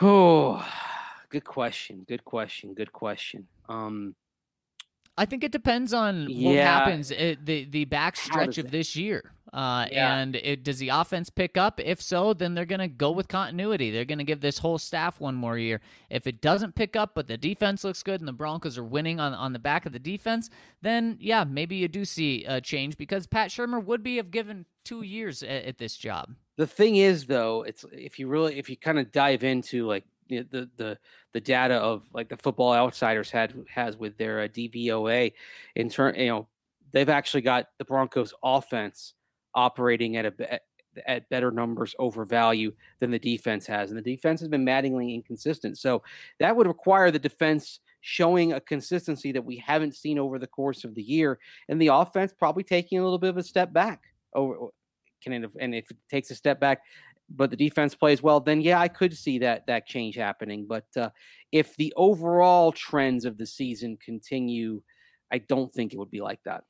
Oh, 0.00 0.66
good 1.28 1.44
question. 1.44 2.04
Good 2.08 2.24
question. 2.24 2.74
Good 2.74 2.92
question. 2.92 3.46
Um, 3.68 4.14
I 5.18 5.26
think 5.26 5.44
it 5.44 5.52
depends 5.52 5.92
on 5.92 6.28
yeah. 6.28 6.48
what 6.48 6.58
happens 6.58 7.10
it, 7.10 7.44
the 7.44 7.64
the 7.64 7.84
back 7.84 8.16
stretch 8.16 8.58
of 8.58 8.70
this 8.70 8.96
year. 8.96 9.32
Uh, 9.56 9.86
yeah. 9.90 10.18
And 10.18 10.36
it, 10.36 10.64
does 10.64 10.78
the 10.78 10.90
offense 10.90 11.30
pick 11.30 11.56
up? 11.56 11.80
If 11.80 12.02
so, 12.02 12.34
then 12.34 12.52
they're 12.52 12.66
going 12.66 12.80
to 12.80 12.88
go 12.88 13.10
with 13.10 13.26
continuity. 13.26 13.90
They're 13.90 14.04
going 14.04 14.18
to 14.18 14.24
give 14.24 14.42
this 14.42 14.58
whole 14.58 14.76
staff 14.76 15.18
one 15.18 15.34
more 15.34 15.56
year. 15.56 15.80
If 16.10 16.26
it 16.26 16.42
doesn't 16.42 16.74
pick 16.74 16.94
up, 16.94 17.12
but 17.14 17.26
the 17.26 17.38
defense 17.38 17.82
looks 17.82 18.02
good 18.02 18.20
and 18.20 18.28
the 18.28 18.34
Broncos 18.34 18.76
are 18.76 18.84
winning 18.84 19.18
on 19.18 19.32
on 19.32 19.54
the 19.54 19.58
back 19.58 19.86
of 19.86 19.92
the 19.92 19.98
defense, 19.98 20.50
then 20.82 21.16
yeah, 21.22 21.44
maybe 21.44 21.76
you 21.76 21.88
do 21.88 22.04
see 22.04 22.44
a 22.44 22.60
change 22.60 22.98
because 22.98 23.26
Pat 23.26 23.48
Shurmur 23.48 23.82
would 23.82 24.02
be 24.02 24.18
have 24.18 24.30
given 24.30 24.66
two 24.84 25.00
years 25.00 25.42
at, 25.42 25.64
at 25.64 25.78
this 25.78 25.96
job. 25.96 26.34
The 26.58 26.66
thing 26.66 26.96
is, 26.96 27.24
though, 27.24 27.62
it's 27.62 27.86
if 27.92 28.18
you 28.18 28.28
really 28.28 28.58
if 28.58 28.68
you 28.68 28.76
kind 28.76 28.98
of 28.98 29.10
dive 29.10 29.42
into 29.42 29.86
like 29.86 30.04
the 30.28 30.68
the 30.76 30.98
the 31.32 31.40
data 31.40 31.76
of 31.76 32.04
like 32.12 32.28
the 32.28 32.36
football 32.36 32.74
outsiders 32.74 33.30
had 33.30 33.54
has 33.72 33.96
with 33.96 34.18
their 34.18 34.42
uh, 34.42 34.48
DVOA 34.48 35.32
in 35.76 35.88
turn 35.88 36.14
you 36.16 36.26
know 36.26 36.48
they've 36.92 37.08
actually 37.08 37.42
got 37.42 37.68
the 37.78 37.84
Broncos 37.84 38.34
offense 38.42 39.14
operating 39.56 40.16
at 40.16 40.26
a 40.26 40.60
at 41.06 41.28
better 41.28 41.50
numbers 41.50 41.94
over 41.98 42.24
value 42.24 42.72
than 43.00 43.10
the 43.10 43.18
defense 43.18 43.66
has 43.66 43.90
and 43.90 43.98
the 43.98 44.14
defense 44.14 44.40
has 44.40 44.48
been 44.48 44.64
maddeningly 44.64 45.14
inconsistent 45.14 45.76
so 45.76 46.02
that 46.40 46.56
would 46.56 46.66
require 46.66 47.10
the 47.10 47.18
defense 47.18 47.80
showing 48.00 48.52
a 48.54 48.60
consistency 48.60 49.30
that 49.30 49.44
we 49.44 49.56
haven't 49.58 49.94
seen 49.94 50.18
over 50.18 50.38
the 50.38 50.46
course 50.46 50.84
of 50.84 50.94
the 50.94 51.02
year 51.02 51.38
and 51.68 51.80
the 51.82 51.88
offense 51.88 52.32
probably 52.32 52.62
taking 52.62 52.98
a 52.98 53.02
little 53.02 53.18
bit 53.18 53.28
of 53.28 53.36
a 53.36 53.42
step 53.42 53.74
back 53.74 54.04
over 54.34 54.68
can 55.22 55.32
it, 55.32 55.50
and 55.60 55.74
if 55.74 55.90
it 55.90 55.98
takes 56.08 56.30
a 56.30 56.34
step 56.34 56.60
back 56.60 56.80
but 57.28 57.50
the 57.50 57.56
defense 57.56 57.94
plays 57.94 58.22
well, 58.22 58.40
then 58.40 58.60
yeah, 58.60 58.80
I 58.80 58.88
could 58.88 59.16
see 59.16 59.38
that 59.40 59.66
that 59.66 59.86
change 59.86 60.14
happening. 60.14 60.66
But 60.66 60.86
uh, 60.96 61.10
if 61.52 61.76
the 61.76 61.92
overall 61.96 62.72
trends 62.72 63.24
of 63.24 63.36
the 63.36 63.46
season 63.46 63.98
continue, 64.04 64.82
I 65.32 65.38
don't 65.38 65.72
think 65.72 65.92
it 65.92 65.98
would 65.98 66.10
be 66.10 66.20
like 66.20 66.40
that. 66.44 66.64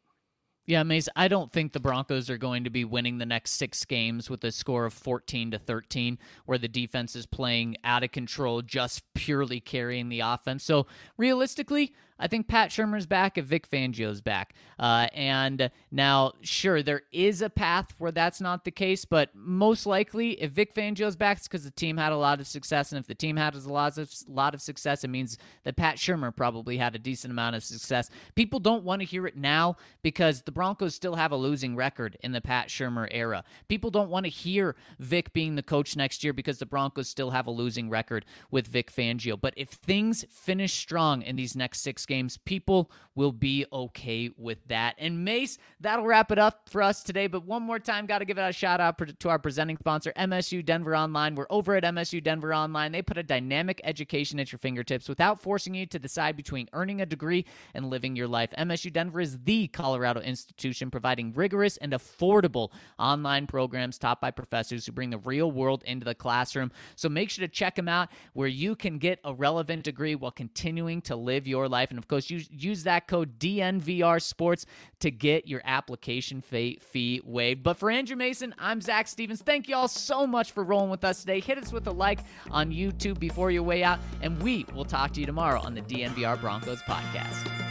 Yeah, 0.66 0.82
Mace, 0.82 1.08
I 1.14 1.28
don't 1.28 1.52
think 1.52 1.72
the 1.72 1.80
Broncos 1.80 2.28
are 2.28 2.38
going 2.38 2.64
to 2.64 2.70
be 2.70 2.84
winning 2.84 3.18
the 3.18 3.26
next 3.26 3.52
six 3.52 3.84
games 3.84 4.28
with 4.28 4.42
a 4.42 4.50
score 4.50 4.84
of 4.84 4.92
14 4.92 5.52
to 5.52 5.60
13, 5.60 6.18
where 6.44 6.58
the 6.58 6.66
defense 6.66 7.14
is 7.14 7.24
playing 7.24 7.76
out 7.84 8.02
of 8.02 8.10
control, 8.10 8.62
just 8.62 9.04
purely 9.14 9.60
carrying 9.60 10.08
the 10.08 10.20
offense. 10.20 10.64
So 10.64 10.88
realistically, 11.16 11.94
I 12.18 12.28
think 12.28 12.48
Pat 12.48 12.70
Shurmur's 12.70 13.06
back 13.06 13.36
if 13.36 13.44
Vic 13.44 13.68
Fangio's 13.68 14.20
back. 14.20 14.54
Uh, 14.78 15.08
and 15.12 15.70
now, 15.90 16.32
sure, 16.40 16.82
there 16.82 17.02
is 17.12 17.42
a 17.42 17.50
path 17.50 17.94
where 17.98 18.12
that's 18.12 18.40
not 18.40 18.64
the 18.64 18.70
case, 18.70 19.04
but 19.04 19.30
most 19.34 19.86
likely, 19.86 20.32
if 20.42 20.52
Vic 20.52 20.74
Fangio's 20.74 21.16
back, 21.16 21.38
it's 21.38 21.46
because 21.46 21.64
the 21.64 21.70
team 21.70 21.96
had 21.96 22.12
a 22.12 22.16
lot 22.16 22.40
of 22.40 22.46
success. 22.46 22.92
And 22.92 22.98
if 22.98 23.06
the 23.06 23.14
team 23.14 23.36
had 23.36 23.54
a 23.54 23.58
lot 23.58 23.98
of, 23.98 24.10
lot 24.28 24.54
of 24.54 24.62
success, 24.62 25.04
it 25.04 25.08
means 25.08 25.38
that 25.64 25.76
Pat 25.76 25.96
Shurmur 25.96 26.34
probably 26.34 26.78
had 26.78 26.94
a 26.94 26.98
decent 26.98 27.30
amount 27.30 27.56
of 27.56 27.64
success. 27.64 28.10
People 28.34 28.60
don't 28.60 28.84
want 28.84 29.00
to 29.00 29.06
hear 29.06 29.26
it 29.26 29.36
now 29.36 29.76
because 30.02 30.42
the 30.42 30.52
Broncos 30.52 30.94
still 30.94 31.16
have 31.16 31.32
a 31.32 31.36
losing 31.36 31.76
record 31.76 32.16
in 32.22 32.32
the 32.32 32.40
Pat 32.40 32.68
Shurmur 32.68 33.08
era. 33.10 33.44
People 33.68 33.90
don't 33.90 34.10
want 34.10 34.24
to 34.24 34.30
hear 34.30 34.74
Vic 34.98 35.32
being 35.32 35.54
the 35.54 35.62
coach 35.62 35.96
next 35.96 36.24
year 36.24 36.32
because 36.32 36.58
the 36.58 36.66
Broncos 36.66 37.08
still 37.08 37.30
have 37.30 37.46
a 37.46 37.50
losing 37.50 37.90
record 37.90 38.24
with 38.50 38.66
Vic 38.66 38.90
Fangio. 38.90 39.38
But 39.40 39.54
if 39.56 39.68
things 39.68 40.24
finish 40.30 40.72
strong 40.74 41.22
in 41.22 41.36
these 41.36 41.54
next 41.54 41.80
six 41.80 42.05
games, 42.06 42.36
people 42.38 42.90
will 43.14 43.32
be 43.32 43.64
okay 43.72 44.30
with 44.36 44.58
that. 44.68 44.94
And 44.98 45.24
Mace, 45.24 45.58
that'll 45.80 46.04
wrap 46.04 46.30
it 46.30 46.38
up 46.38 46.68
for 46.68 46.82
us 46.82 47.02
today. 47.02 47.26
But 47.26 47.44
one 47.44 47.62
more 47.62 47.78
time, 47.78 48.06
got 48.06 48.18
to 48.18 48.24
give 48.24 48.38
it 48.38 48.42
a 48.42 48.52
shout 48.52 48.80
out 48.80 49.00
to 49.18 49.28
our 49.28 49.38
presenting 49.38 49.78
sponsor, 49.78 50.12
MSU 50.16 50.64
Denver 50.64 50.94
Online. 50.94 51.34
We're 51.34 51.46
over 51.50 51.74
at 51.74 51.84
MSU 51.84 52.22
Denver 52.22 52.54
Online. 52.54 52.92
They 52.92 53.02
put 53.02 53.18
a 53.18 53.22
dynamic 53.22 53.80
education 53.84 54.38
at 54.38 54.52
your 54.52 54.58
fingertips 54.58 55.08
without 55.08 55.40
forcing 55.40 55.74
you 55.74 55.86
to 55.86 55.98
decide 55.98 56.36
between 56.36 56.68
earning 56.72 57.00
a 57.00 57.06
degree 57.06 57.46
and 57.74 57.90
living 57.90 58.14
your 58.16 58.28
life. 58.28 58.50
MSU 58.58 58.92
Denver 58.92 59.20
is 59.20 59.38
the 59.44 59.68
Colorado 59.68 60.20
institution 60.20 60.90
providing 60.90 61.32
rigorous 61.32 61.76
and 61.78 61.92
affordable 61.92 62.70
online 62.98 63.46
programs 63.46 63.98
taught 63.98 64.20
by 64.20 64.30
professors 64.30 64.84
who 64.84 64.92
bring 64.92 65.10
the 65.10 65.18
real 65.18 65.50
world 65.50 65.82
into 65.86 66.04
the 66.04 66.14
classroom. 66.14 66.70
So 66.96 67.08
make 67.08 67.30
sure 67.30 67.46
to 67.46 67.52
check 67.52 67.74
them 67.74 67.88
out 67.88 68.10
where 68.34 68.48
you 68.48 68.76
can 68.76 68.98
get 68.98 69.20
a 69.24 69.32
relevant 69.32 69.84
degree 69.84 70.14
while 70.14 70.30
continuing 70.30 71.00
to 71.02 71.16
live 71.16 71.46
your 71.46 71.68
life. 71.68 71.90
And 71.96 72.04
of 72.04 72.08
course, 72.08 72.28
use, 72.28 72.46
use 72.50 72.82
that 72.84 73.08
code 73.08 73.38
DNVR 73.38 74.20
Sports 74.20 74.66
to 75.00 75.10
get 75.10 75.48
your 75.48 75.62
application 75.64 76.42
fee, 76.42 76.78
fee 76.82 77.22
waived. 77.24 77.62
But 77.62 77.78
for 77.78 77.90
Andrew 77.90 78.16
Mason, 78.16 78.54
I'm 78.58 78.82
Zac 78.82 79.08
Stevens. 79.08 79.40
Thank 79.40 79.66
you 79.66 79.76
all 79.76 79.88
so 79.88 80.26
much 80.26 80.52
for 80.52 80.62
rolling 80.62 80.90
with 80.90 81.04
us 81.04 81.20
today. 81.20 81.40
Hit 81.40 81.56
us 81.56 81.72
with 81.72 81.86
a 81.86 81.92
like 81.92 82.20
on 82.50 82.70
YouTube 82.70 83.18
before 83.18 83.50
your 83.50 83.62
way 83.62 83.82
out, 83.82 83.98
and 84.20 84.40
we 84.42 84.66
will 84.74 84.84
talk 84.84 85.12
to 85.14 85.20
you 85.20 85.26
tomorrow 85.26 85.60
on 85.60 85.74
the 85.74 85.82
DNVR 85.82 86.38
Broncos 86.38 86.82
podcast. 86.82 87.65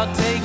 I'll 0.00 0.14
take 0.14 0.39